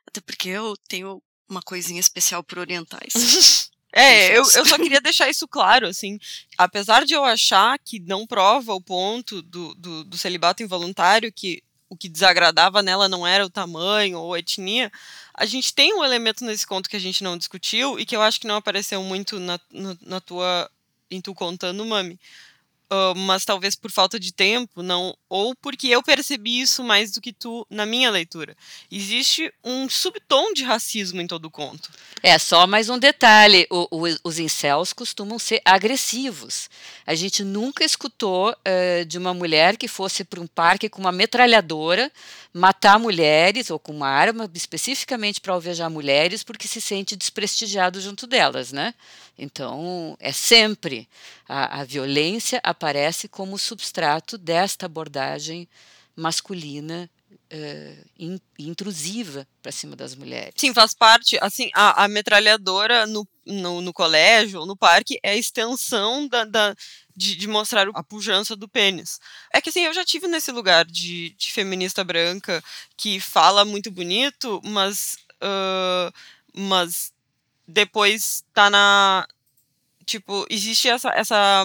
Até 0.08 0.22
porque 0.22 0.50
eu 0.50 0.76
tenho 0.88 1.22
uma 1.50 1.62
coisinha 1.62 2.00
especial 2.00 2.44
por 2.44 2.60
orientais. 2.60 3.14
É, 3.98 4.32
eu, 4.38 4.44
eu 4.56 4.66
só 4.66 4.76
queria 4.76 5.00
deixar 5.00 5.30
isso 5.30 5.48
claro, 5.48 5.88
assim. 5.88 6.20
Apesar 6.58 7.06
de 7.06 7.14
eu 7.14 7.24
achar 7.24 7.80
que 7.80 7.98
não 8.02 8.28
prova 8.28 8.74
o 8.74 8.82
ponto 8.82 9.42
do, 9.42 9.74
do, 9.76 10.04
do 10.04 10.18
celibato 10.18 10.62
involuntário, 10.62 11.32
que 11.32 11.64
o 11.90 11.96
que 11.96 12.10
desagradava 12.10 12.84
nela 12.84 13.08
não 13.08 13.26
era 13.26 13.46
o 13.46 13.50
tamanho 13.50 14.20
ou 14.20 14.34
a 14.34 14.40
etnia, 14.40 14.92
a 15.34 15.46
gente 15.46 15.74
tem 15.74 15.94
um 15.94 16.04
elemento 16.04 16.44
nesse 16.44 16.68
conto 16.68 16.90
que 16.90 16.98
a 16.98 17.00
gente 17.00 17.24
não 17.24 17.38
discutiu 17.38 17.98
e 17.98 18.06
que 18.06 18.14
eu 18.14 18.22
acho 18.22 18.38
que 18.42 18.48
não 18.48 18.58
apareceu 18.58 19.02
muito 19.02 19.40
na, 19.40 19.58
no- 19.72 19.98
na 20.02 20.20
tua. 20.20 20.70
Em 21.10 21.22
tu 21.22 21.34
contando, 21.34 21.86
Mami. 21.86 22.20
Uh, 22.92 23.18
mas 23.18 23.44
talvez 23.44 23.76
por 23.76 23.90
falta 23.90 24.20
de 24.20 24.32
tempo, 24.32 24.84
não, 24.84 25.18
ou 25.28 25.56
porque 25.56 25.88
eu 25.88 26.04
percebi 26.04 26.62
isso 26.62 26.84
mais 26.84 27.12
do 27.12 27.20
que 27.20 27.34
tu 27.34 27.66
na 27.68 27.84
minha 27.84 28.12
leitura. 28.12 28.56
Existe 28.92 29.52
um 29.64 29.90
subtom 29.90 30.54
de 30.54 30.64
racismo 30.64 31.20
em 31.20 31.26
todo 31.26 31.46
o 31.46 31.52
conto. 31.52 31.90
É, 32.22 32.38
só 32.38 32.68
mais 32.68 32.88
um 32.88 33.00
detalhe: 33.00 33.66
o, 33.72 33.88
o, 33.90 34.04
os 34.24 34.38
incels 34.38 34.94
costumam 34.94 35.40
ser 35.40 35.62
agressivos. 35.66 36.70
A 37.08 37.16
gente 37.16 37.44
nunca 37.44 37.84
escutou 37.84 38.52
uh, 38.52 39.06
de 39.06 39.18
uma 39.18 39.34
mulher 39.34 39.78
que 39.78 39.88
fosse 39.88 40.24
para 40.24 40.40
um 40.40 40.48
parque 40.48 40.88
com 40.88 41.02
uma 41.02 41.12
metralhadora 41.12 42.12
matar 42.54 42.98
mulheres 42.98 43.70
ou 43.70 43.78
com 43.78 43.92
uma 43.92 44.08
arma 44.08 44.50
especificamente 44.54 45.42
para 45.42 45.54
alvejar 45.54 45.90
mulheres 45.90 46.42
porque 46.42 46.70
se 46.70 46.80
sente 46.80 47.14
desprestigiado 47.14 48.00
junto 48.00 48.26
delas, 48.26 48.72
né? 48.72 48.94
Então, 49.38 50.16
é 50.20 50.32
sempre 50.32 51.08
a, 51.48 51.82
a 51.82 51.84
violência 51.84 52.62
aparece 52.76 53.28
como 53.28 53.58
substrato 53.58 54.38
desta 54.38 54.86
abordagem 54.86 55.68
masculina 56.16 57.10
uh, 57.32 58.10
in, 58.18 58.40
intrusiva 58.60 59.48
para 59.62 59.72
cima 59.72 59.96
das 59.96 60.14
mulheres. 60.14 60.54
Sim, 60.58 60.74
faz 60.74 60.94
parte. 60.94 61.38
Assim, 61.42 61.70
a, 61.74 62.04
a 62.04 62.08
metralhadora 62.08 63.08
no, 63.08 63.28
no, 63.46 63.82
no, 63.82 63.94
colégio 63.94 64.66
no 64.66 64.76
parque 64.76 65.20
é 65.24 65.32
a 65.32 65.36
extensão 65.36 66.28
da, 66.28 66.44
da 66.44 66.76
de, 67.16 67.36
de, 67.36 67.48
mostrar 67.48 67.88
a 67.94 68.04
pujança 68.04 68.56
do 68.56 68.68
pênis. 68.68 69.20
É 69.54 69.62
que 69.62 69.70
assim, 69.70 69.86
eu 69.86 69.94
já 69.94 70.04
tive 70.04 70.28
nesse 70.28 70.52
lugar 70.52 70.86
de, 70.86 71.30
de 71.38 71.52
feminista 71.52 72.04
branca 72.04 72.64
que 72.98 73.20
fala 73.20 73.64
muito 73.64 73.90
bonito, 73.90 74.62
mas. 74.64 75.18
Uh, 75.42 76.12
mas 76.58 77.14
depois 77.68 78.44
tá 78.54 78.70
na. 78.70 79.28
Tipo, 80.06 80.46
existe 80.50 80.88
essa, 80.88 81.10
essa 81.10 81.64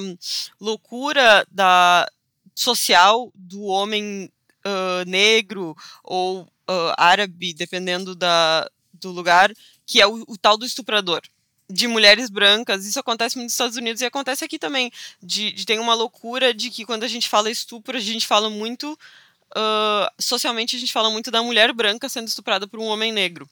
loucura 0.60 1.46
da 1.50 2.10
social 2.54 3.30
do 3.34 3.62
homem 3.64 4.30
uh, 4.64 5.08
negro 5.08 5.76
ou 6.02 6.42
uh, 6.42 6.94
árabe, 6.96 7.52
dependendo 7.52 8.14
da, 8.14 8.68
do 8.94 9.10
lugar, 9.10 9.52
que 9.86 10.00
é 10.00 10.06
o, 10.06 10.24
o, 10.26 10.36
tal 10.38 10.56
do 10.56 10.66
estuprador. 10.66 11.20
De 11.68 11.86
mulheres 11.86 12.28
brancas, 12.28 12.84
isso 12.84 12.98
acontece 12.98 13.38
nos 13.38 13.52
Estados 13.52 13.76
Unidos 13.76 14.02
e 14.02 14.04
acontece 14.04 14.44
aqui 14.44 14.58
também. 14.58 14.90
De, 15.22 15.52
de 15.52 15.64
tem 15.64 15.78
uma 15.78 15.94
loucura 15.94 16.52
de 16.52 16.68
que 16.70 16.84
quando 16.84 17.04
a 17.04 17.08
gente 17.08 17.28
fala 17.28 17.50
estupro, 17.50 17.96
a 17.96 18.00
gente 18.00 18.26
fala 18.26 18.50
muito. 18.50 18.98
Uh, 19.52 20.06
socialmente, 20.18 20.76
a 20.76 20.78
gente 20.78 20.92
fala 20.92 21.10
muito 21.10 21.30
da 21.30 21.42
mulher 21.42 21.72
branca 21.72 22.08
sendo 22.08 22.28
estuprada 22.28 22.66
por 22.66 22.80
um 22.80 22.86
homem 22.86 23.12
negro. 23.12 23.48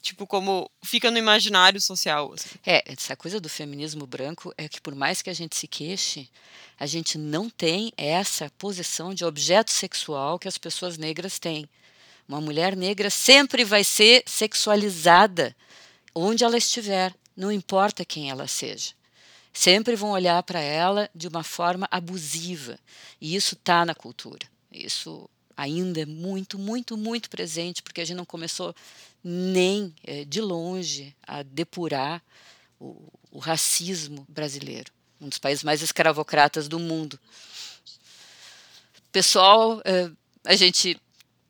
Tipo, 0.00 0.26
como 0.26 0.70
fica 0.82 1.10
no 1.10 1.18
imaginário 1.18 1.80
social. 1.80 2.32
Assim. 2.32 2.48
É, 2.64 2.82
essa 2.90 3.14
coisa 3.14 3.38
do 3.38 3.48
feminismo 3.48 4.06
branco 4.06 4.52
é 4.56 4.68
que, 4.68 4.80
por 4.80 4.94
mais 4.94 5.20
que 5.20 5.28
a 5.28 5.34
gente 5.34 5.56
se 5.56 5.68
queixe, 5.68 6.28
a 6.78 6.86
gente 6.86 7.18
não 7.18 7.50
tem 7.50 7.92
essa 7.96 8.50
posição 8.56 9.12
de 9.12 9.24
objeto 9.24 9.70
sexual 9.70 10.38
que 10.38 10.48
as 10.48 10.56
pessoas 10.56 10.96
negras 10.96 11.38
têm. 11.38 11.68
Uma 12.26 12.40
mulher 12.40 12.74
negra 12.76 13.10
sempre 13.10 13.64
vai 13.64 13.84
ser 13.84 14.22
sexualizada 14.26 15.54
onde 16.14 16.44
ela 16.44 16.56
estiver, 16.56 17.14
não 17.36 17.52
importa 17.52 18.04
quem 18.04 18.30
ela 18.30 18.46
seja. 18.46 18.92
Sempre 19.52 19.96
vão 19.96 20.10
olhar 20.10 20.42
para 20.42 20.60
ela 20.60 21.10
de 21.14 21.28
uma 21.28 21.42
forma 21.42 21.88
abusiva. 21.90 22.78
E 23.20 23.34
isso 23.34 23.54
está 23.54 23.84
na 23.84 23.94
cultura. 23.94 24.46
Isso 24.72 25.28
ainda 25.60 26.06
muito, 26.06 26.58
muito, 26.58 26.96
muito 26.96 27.28
presente, 27.28 27.82
porque 27.82 28.00
a 28.00 28.04
gente 28.04 28.16
não 28.16 28.24
começou 28.24 28.74
nem 29.22 29.94
é, 30.02 30.24
de 30.24 30.40
longe 30.40 31.14
a 31.22 31.42
depurar 31.42 32.22
o, 32.78 32.96
o 33.30 33.38
racismo 33.38 34.24
brasileiro, 34.26 34.90
um 35.20 35.28
dos 35.28 35.36
países 35.36 35.62
mais 35.62 35.82
escravocratas 35.82 36.66
do 36.66 36.78
mundo. 36.78 37.20
Pessoal, 39.12 39.82
é, 39.84 40.10
a 40.44 40.56
gente 40.56 40.98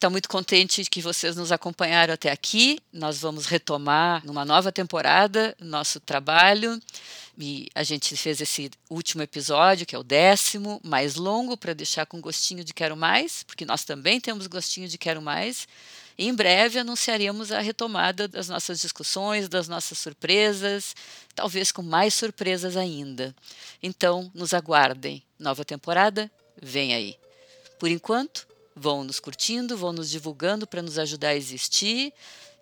está 0.00 0.08
muito 0.08 0.30
contente 0.30 0.82
que 0.86 1.02
vocês 1.02 1.36
nos 1.36 1.52
acompanharam 1.52 2.14
até 2.14 2.30
aqui. 2.30 2.80
Nós 2.90 3.20
vamos 3.20 3.44
retomar 3.44 4.24
numa 4.24 4.46
nova 4.46 4.72
temporada 4.72 5.54
nosso 5.60 6.00
trabalho. 6.00 6.80
E 7.38 7.68
a 7.74 7.82
gente 7.82 8.16
fez 8.16 8.40
esse 8.40 8.70
último 8.88 9.22
episódio, 9.22 9.84
que 9.84 9.94
é 9.94 9.98
o 9.98 10.02
décimo, 10.02 10.80
mais 10.82 11.16
longo, 11.16 11.54
para 11.54 11.74
deixar 11.74 12.06
com 12.06 12.18
gostinho 12.18 12.64
de 12.64 12.72
quero 12.72 12.96
mais, 12.96 13.42
porque 13.42 13.66
nós 13.66 13.84
também 13.84 14.18
temos 14.18 14.46
gostinho 14.46 14.88
de 14.88 14.96
quero 14.96 15.20
mais. 15.20 15.68
Em 16.16 16.34
breve 16.34 16.78
anunciaremos 16.78 17.52
a 17.52 17.60
retomada 17.60 18.26
das 18.26 18.48
nossas 18.48 18.80
discussões, 18.80 19.50
das 19.50 19.68
nossas 19.68 19.98
surpresas, 19.98 20.96
talvez 21.34 21.70
com 21.70 21.82
mais 21.82 22.14
surpresas 22.14 22.74
ainda. 22.74 23.34
Então, 23.82 24.30
nos 24.34 24.54
aguardem. 24.54 25.22
Nova 25.38 25.62
temporada 25.62 26.30
vem 26.60 26.94
aí. 26.94 27.18
Por 27.78 27.90
enquanto, 27.90 28.49
vão 28.74 29.04
nos 29.04 29.20
curtindo, 29.20 29.76
vão 29.76 29.92
nos 29.92 30.10
divulgando 30.10 30.66
para 30.66 30.82
nos 30.82 30.98
ajudar 30.98 31.28
a 31.28 31.36
existir. 31.36 32.12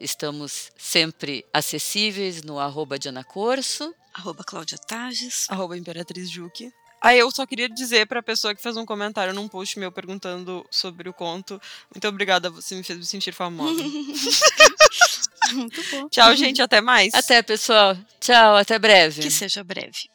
Estamos 0.01 0.71
sempre 0.77 1.45
acessíveis 1.53 2.43
no 2.43 2.59
arroba 2.59 2.99
Diana 2.99 3.25
Corso. 3.25 3.95
Arroba 4.15 4.45
Cláudia 4.45 4.79
Tages. 4.79 5.47
Arroba 5.49 5.77
Imperatriz 5.77 6.31
Juque. 6.31 6.73
Aí 7.01 7.19
eu 7.19 7.31
só 7.31 7.47
queria 7.47 7.69
dizer 7.69 8.07
para 8.07 8.21
a 8.21 8.23
pessoa 8.23 8.55
que 8.55 8.63
fez 8.63 8.77
um 8.77 8.85
comentário 8.85 9.33
num 9.33 9.47
post 9.47 9.79
meu 9.79 9.93
perguntando 9.93 10.67
sobre 10.71 11.09
o 11.09 11.13
conto, 11.13 11.61
muito 11.95 12.09
obrigada, 12.09 12.51
você 12.51 12.75
me 12.75 12.83
fez 12.83 12.99
me 12.99 13.07
sentir 13.07 13.33
famosa. 13.33 13.81
muito 15.53 15.81
bom. 15.91 16.09
Tchau, 16.09 16.35
gente, 16.35 16.61
até 16.61 16.81
mais. 16.81 17.15
Até, 17.15 17.41
pessoal. 17.41 17.97
Tchau, 18.21 18.57
até 18.57 18.79
breve. 18.79 19.23
Que 19.23 19.31
seja 19.31 19.63
breve. 19.63 20.11